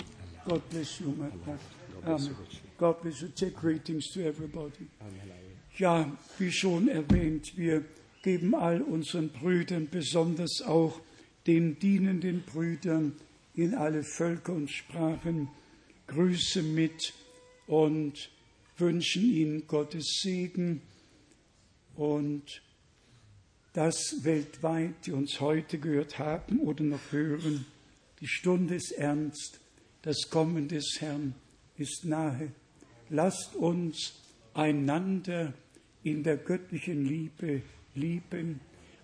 God 0.47 0.61
bless 0.69 0.99
you, 1.01 1.07
my. 1.17 1.27
Amen. 2.05 2.35
God 2.77 3.01
bless 3.01 3.21
you. 3.21 3.29
Take 3.29 3.55
greetings 3.55 4.11
to 4.13 4.23
everybody. 4.23 4.87
Ja, 5.77 6.05
wie 6.37 6.51
schon 6.51 6.87
erwähnt, 6.87 7.57
wir 7.57 7.83
geben 8.21 8.53
all 8.53 8.81
unseren 8.81 9.29
Brüdern, 9.29 9.87
besonders 9.89 10.61
auch 10.61 11.01
den 11.47 11.79
dienenden 11.79 12.43
Brüdern 12.43 13.13
in 13.55 13.73
alle 13.73 14.03
Völker 14.03 14.53
und 14.53 14.69
Sprachen, 14.69 15.49
Grüße 16.07 16.61
mit 16.61 17.13
und 17.65 18.29
wünschen 18.77 19.23
ihnen 19.23 19.67
Gottes 19.67 20.19
Segen 20.21 20.81
und 21.95 22.61
dass 23.73 24.23
weltweit, 24.23 24.93
die 25.05 25.11
uns 25.11 25.39
heute 25.39 25.79
gehört 25.79 26.19
haben 26.19 26.59
oder 26.59 26.83
noch 26.83 27.11
hören, 27.11 27.65
die 28.21 28.27
Stunde 28.27 28.75
ist 28.75 28.91
ernst, 28.91 29.59
das 30.05 30.29
Kommen 30.29 30.67
des 30.67 30.97
Herrn 30.99 31.33
ist 31.77 32.05
nahe. 32.05 32.51
Lasst 33.09 33.55
uns 33.55 34.13
einander 34.53 35.53
in 36.03 36.21
der 36.23 36.37
göttlichen 36.37 37.05
Liebe 37.05 37.63
lieben, 37.95 38.59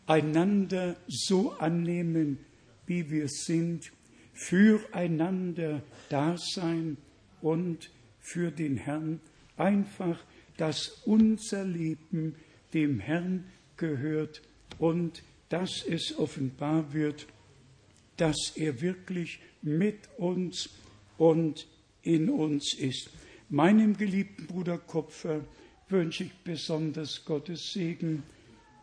einander 0.06 0.96
so 1.08 1.54
annehmen, 1.54 2.38
wie 2.86 3.10
wir 3.10 3.28
sind, 3.30 3.92
füreinander 4.34 5.82
da 6.10 6.38
sein 6.38 6.98
und 7.42 7.90
für 8.20 8.52
den 8.52 8.78
Herrn 8.78 9.20
einfach, 9.58 10.24
dass 10.58 11.02
unser 11.06 11.64
Leben 11.66 12.36
dem 12.76 13.00
Herrn 13.00 13.46
gehört 13.76 14.44
und 14.78 15.24
dass 15.50 15.84
es 15.84 16.16
offenbar 16.20 16.94
wird, 16.94 17.26
dass 18.18 18.54
er 18.56 18.82
wirklich 18.82 19.40
mit 19.64 19.98
uns 20.18 20.70
und 21.18 21.68
in 22.04 22.30
uns 22.30 22.74
ist. 22.74 23.10
Meinem 23.50 23.98
geliebten 23.98 24.48
Bruder 24.48 24.78
Kopfer 24.78 25.42
wünsche 25.90 26.24
ich 26.24 26.34
besonders 26.44 27.26
Gottes 27.26 27.74
Segen. 27.74 28.24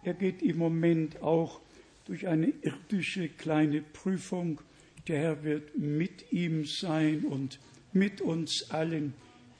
Er 0.03 0.15
geht 0.15 0.43
im 0.43 0.59
Moment 0.59 1.23
auch 1.23 1.61
durch 2.05 2.27
eine 2.27 2.53
irdische 2.63 3.29
kleine 3.29 3.81
Prüfung. 3.81 4.61
Der 5.09 5.19
Herr 5.19 5.45
wird 5.45 5.77
mit 5.79 6.33
ihm 6.33 6.65
sein 6.65 7.25
und 7.25 7.59
mit 7.93 8.21
uns 8.21 8.71
allen, 8.71 9.15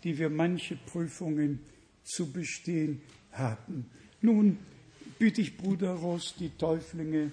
die 0.05 0.19
wir 0.19 0.31
manche 0.31 0.77
Prüfungen 0.77 1.61
zu 2.05 2.31
bestehen 2.31 3.01
haben. 3.33 3.87
Nun 4.21 4.59
bitte 5.19 5.41
ich 5.41 5.57
Bruder 5.57 5.93
Ross, 5.95 6.35
die 6.39 6.51
Täuflinge 6.51 7.33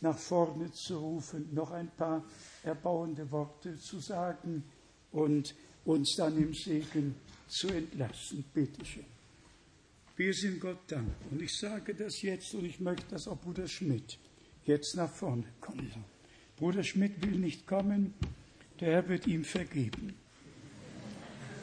nach 0.00 0.18
vorne 0.18 0.70
zu 0.72 0.98
rufen, 0.98 1.48
noch 1.52 1.70
ein 1.70 1.90
paar 1.96 2.24
erbauende 2.64 3.30
Worte 3.30 3.78
zu 3.78 4.00
sagen 4.00 4.64
und 5.12 5.54
uns 5.84 6.16
dann 6.16 6.36
im 6.36 6.54
Segen 6.54 7.14
zu 7.46 7.68
entlassen. 7.68 8.44
Bitte 8.52 8.84
schön. 8.84 9.04
Wir 10.16 10.32
sind 10.32 10.60
Gott 10.60 10.78
dankbar. 10.86 11.14
Und 11.30 11.42
ich 11.42 11.56
sage 11.58 11.94
das 11.94 12.22
jetzt 12.22 12.54
und 12.54 12.64
ich 12.64 12.80
möchte, 12.80 13.06
dass 13.10 13.26
auch 13.28 13.38
Bruder 13.38 13.66
Schmidt 13.66 14.18
jetzt 14.64 14.96
nach 14.96 15.10
vorne 15.10 15.44
kommt. 15.60 15.92
Bruder 16.56 16.84
Schmidt 16.84 17.20
will 17.24 17.38
nicht 17.38 17.66
kommen, 17.66 18.14
der 18.80 18.92
Herr 18.92 19.08
wird 19.08 19.26
ihm 19.26 19.44
vergeben. 19.44 20.14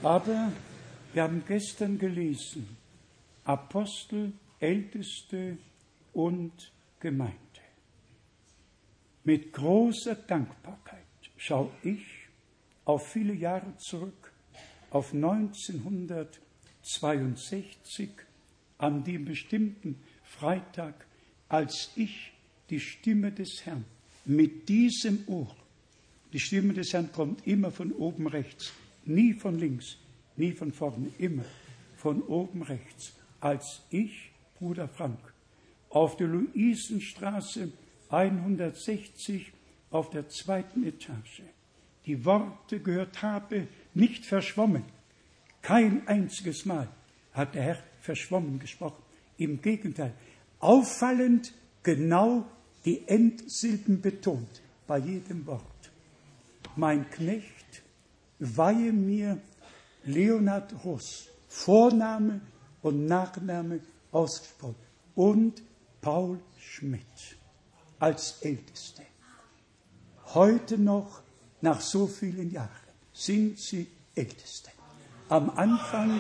Aber 0.04 0.52
wir 1.14 1.24
haben 1.24 1.44
gestern 1.48 1.98
gelesen, 1.98 2.68
Apostel, 3.46 4.34
Älteste 4.60 5.58
und 6.14 6.72
Gemeinde. 7.00 7.51
Mit 9.24 9.54
großer 9.54 10.16
Dankbarkeit 10.16 11.06
schaue 11.38 11.70
ich 11.84 12.04
auf 12.86 13.12
viele 13.12 13.34
Jahre 13.34 13.78
zurück, 13.78 14.32
auf 14.90 15.14
1962, 15.14 18.10
an 18.80 19.04
dem 19.04 19.26
bestimmten 19.26 20.02
Freitag, 20.24 21.06
als 21.50 21.92
ich 21.96 22.34
die 22.70 22.80
Stimme 22.80 23.32
des 23.32 23.64
Herrn 23.66 23.86
mit 24.26 24.68
diesem 24.70 25.24
Ohr, 25.28 25.56
die 26.34 26.40
Stimme 26.40 26.74
des 26.74 26.92
Herrn 26.94 27.12
kommt 27.12 27.46
immer 27.46 27.70
von 27.72 27.92
oben 27.92 28.28
rechts, 28.28 28.72
nie 29.06 29.34
von 29.34 29.60
links, 29.60 29.98
nie 30.36 30.54
von 30.54 30.72
vorne, 30.72 31.12
immer 31.20 31.46
von 31.96 32.24
oben 32.24 32.64
rechts, 32.64 33.14
als 33.40 33.84
ich, 33.90 34.32
Bruder 34.58 34.88
Frank, 34.88 35.20
auf 35.90 36.18
der 36.18 36.28
Luisenstraße 36.28 37.72
160 38.12 39.54
auf 39.90 40.10
der 40.10 40.30
zweiten 40.30 40.84
Etage 40.86 41.42
die 42.06 42.26
Worte 42.26 42.80
gehört 42.80 43.22
habe, 43.22 43.68
nicht 43.94 44.26
verschwommen. 44.26 44.84
Kein 45.62 46.08
einziges 46.08 46.66
Mal 46.66 46.88
hat 47.34 47.56
der 47.56 47.64
Herr 47.64 47.78
verschwommen 48.02 48.60
gesprochen. 48.60 49.04
Im 49.38 49.62
Gegenteil, 49.62 50.14
auffallend 50.60 51.54
genau 51.84 52.46
die 52.86 53.08
Endsilben 53.08 54.02
betont 54.02 54.62
bei 54.88 54.98
jedem 54.98 55.46
Wort. 55.46 55.62
Mein 56.76 57.10
Knecht, 57.12 57.84
weihe 58.40 58.92
mir 58.92 59.40
Leonard 60.04 60.74
Russ, 60.84 61.28
Vorname 61.48 62.42
und 62.82 63.06
Nachname 63.06 63.82
ausgesprochen, 64.12 64.76
und 65.14 65.62
Paul 66.02 66.40
Schmidt 66.58 67.38
als 68.02 68.42
Älteste. 68.42 69.04
Heute 70.34 70.78
noch, 70.78 71.22
nach 71.62 71.80
so 71.80 72.08
vielen 72.08 72.52
Jahren, 72.52 72.70
sind 73.14 73.60
sie 73.60 73.88
Älteste. 74.16 74.72
Am 75.30 75.50
Anfang 75.52 76.20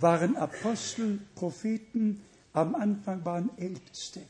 waren 0.00 0.36
Apostel, 0.36 1.20
Propheten, 1.34 2.22
am 2.54 2.74
Anfang 2.74 3.24
waren 3.24 3.50
Älteste. 3.58 4.22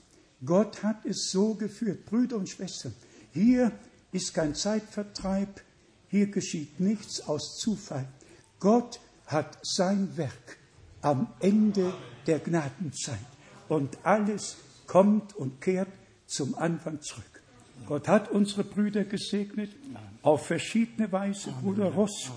Gott 0.44 0.82
hat 0.82 1.06
es 1.06 1.30
so 1.30 1.54
geführt, 1.54 2.06
Brüder 2.06 2.36
und 2.36 2.48
Schwestern. 2.48 2.94
Hier 3.32 3.70
ist 4.12 4.34
kein 4.34 4.54
Zeitvertreib, 4.54 5.60
hier 6.08 6.26
geschieht 6.26 6.80
nichts 6.80 7.20
aus 7.28 7.56
Zufall. 7.58 8.06
Gott 8.58 9.00
hat 9.26 9.58
sein 9.62 10.16
Werk 10.16 10.58
am 11.02 11.28
Ende 11.40 11.94
der 12.26 12.40
Gnadenzeit 12.40 13.18
und 13.68 13.96
alles 14.04 14.56
kommt 14.86 15.34
und 15.36 15.60
kehrt 15.60 15.88
zum 16.34 16.54
Anfang 16.56 17.00
zurück. 17.00 17.42
Gott 17.86 18.08
hat 18.08 18.30
unsere 18.30 18.64
Brüder 18.64 19.04
gesegnet 19.04 19.70
auf 20.22 20.46
verschiedene 20.46 21.10
Weise. 21.12 21.52
Bruder 21.62 21.86
Ross, 21.86 22.30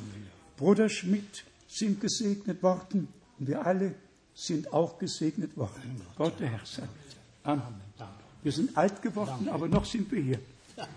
Bruder 0.58 0.90
Schmidt 0.90 1.46
sind 1.68 2.02
gesegnet 2.02 2.62
worden 2.64 3.08
und 3.40 3.48
wir 3.48 3.66
alle 3.66 3.96
sind 4.34 4.72
auch 4.74 5.00
gesegnet 5.00 5.56
worden. 5.58 6.02
Gott 6.18 6.40
der 6.40 6.50
Herr 6.50 6.66
sei. 6.66 6.84
Amen. 7.44 7.64
Wir 8.44 8.52
sind 8.52 8.78
alt 8.78 9.02
geworden, 9.02 9.50
aber 9.50 9.68
noch 9.68 9.86
sind 9.86 10.12
wir 10.12 10.22
hier. 10.22 10.40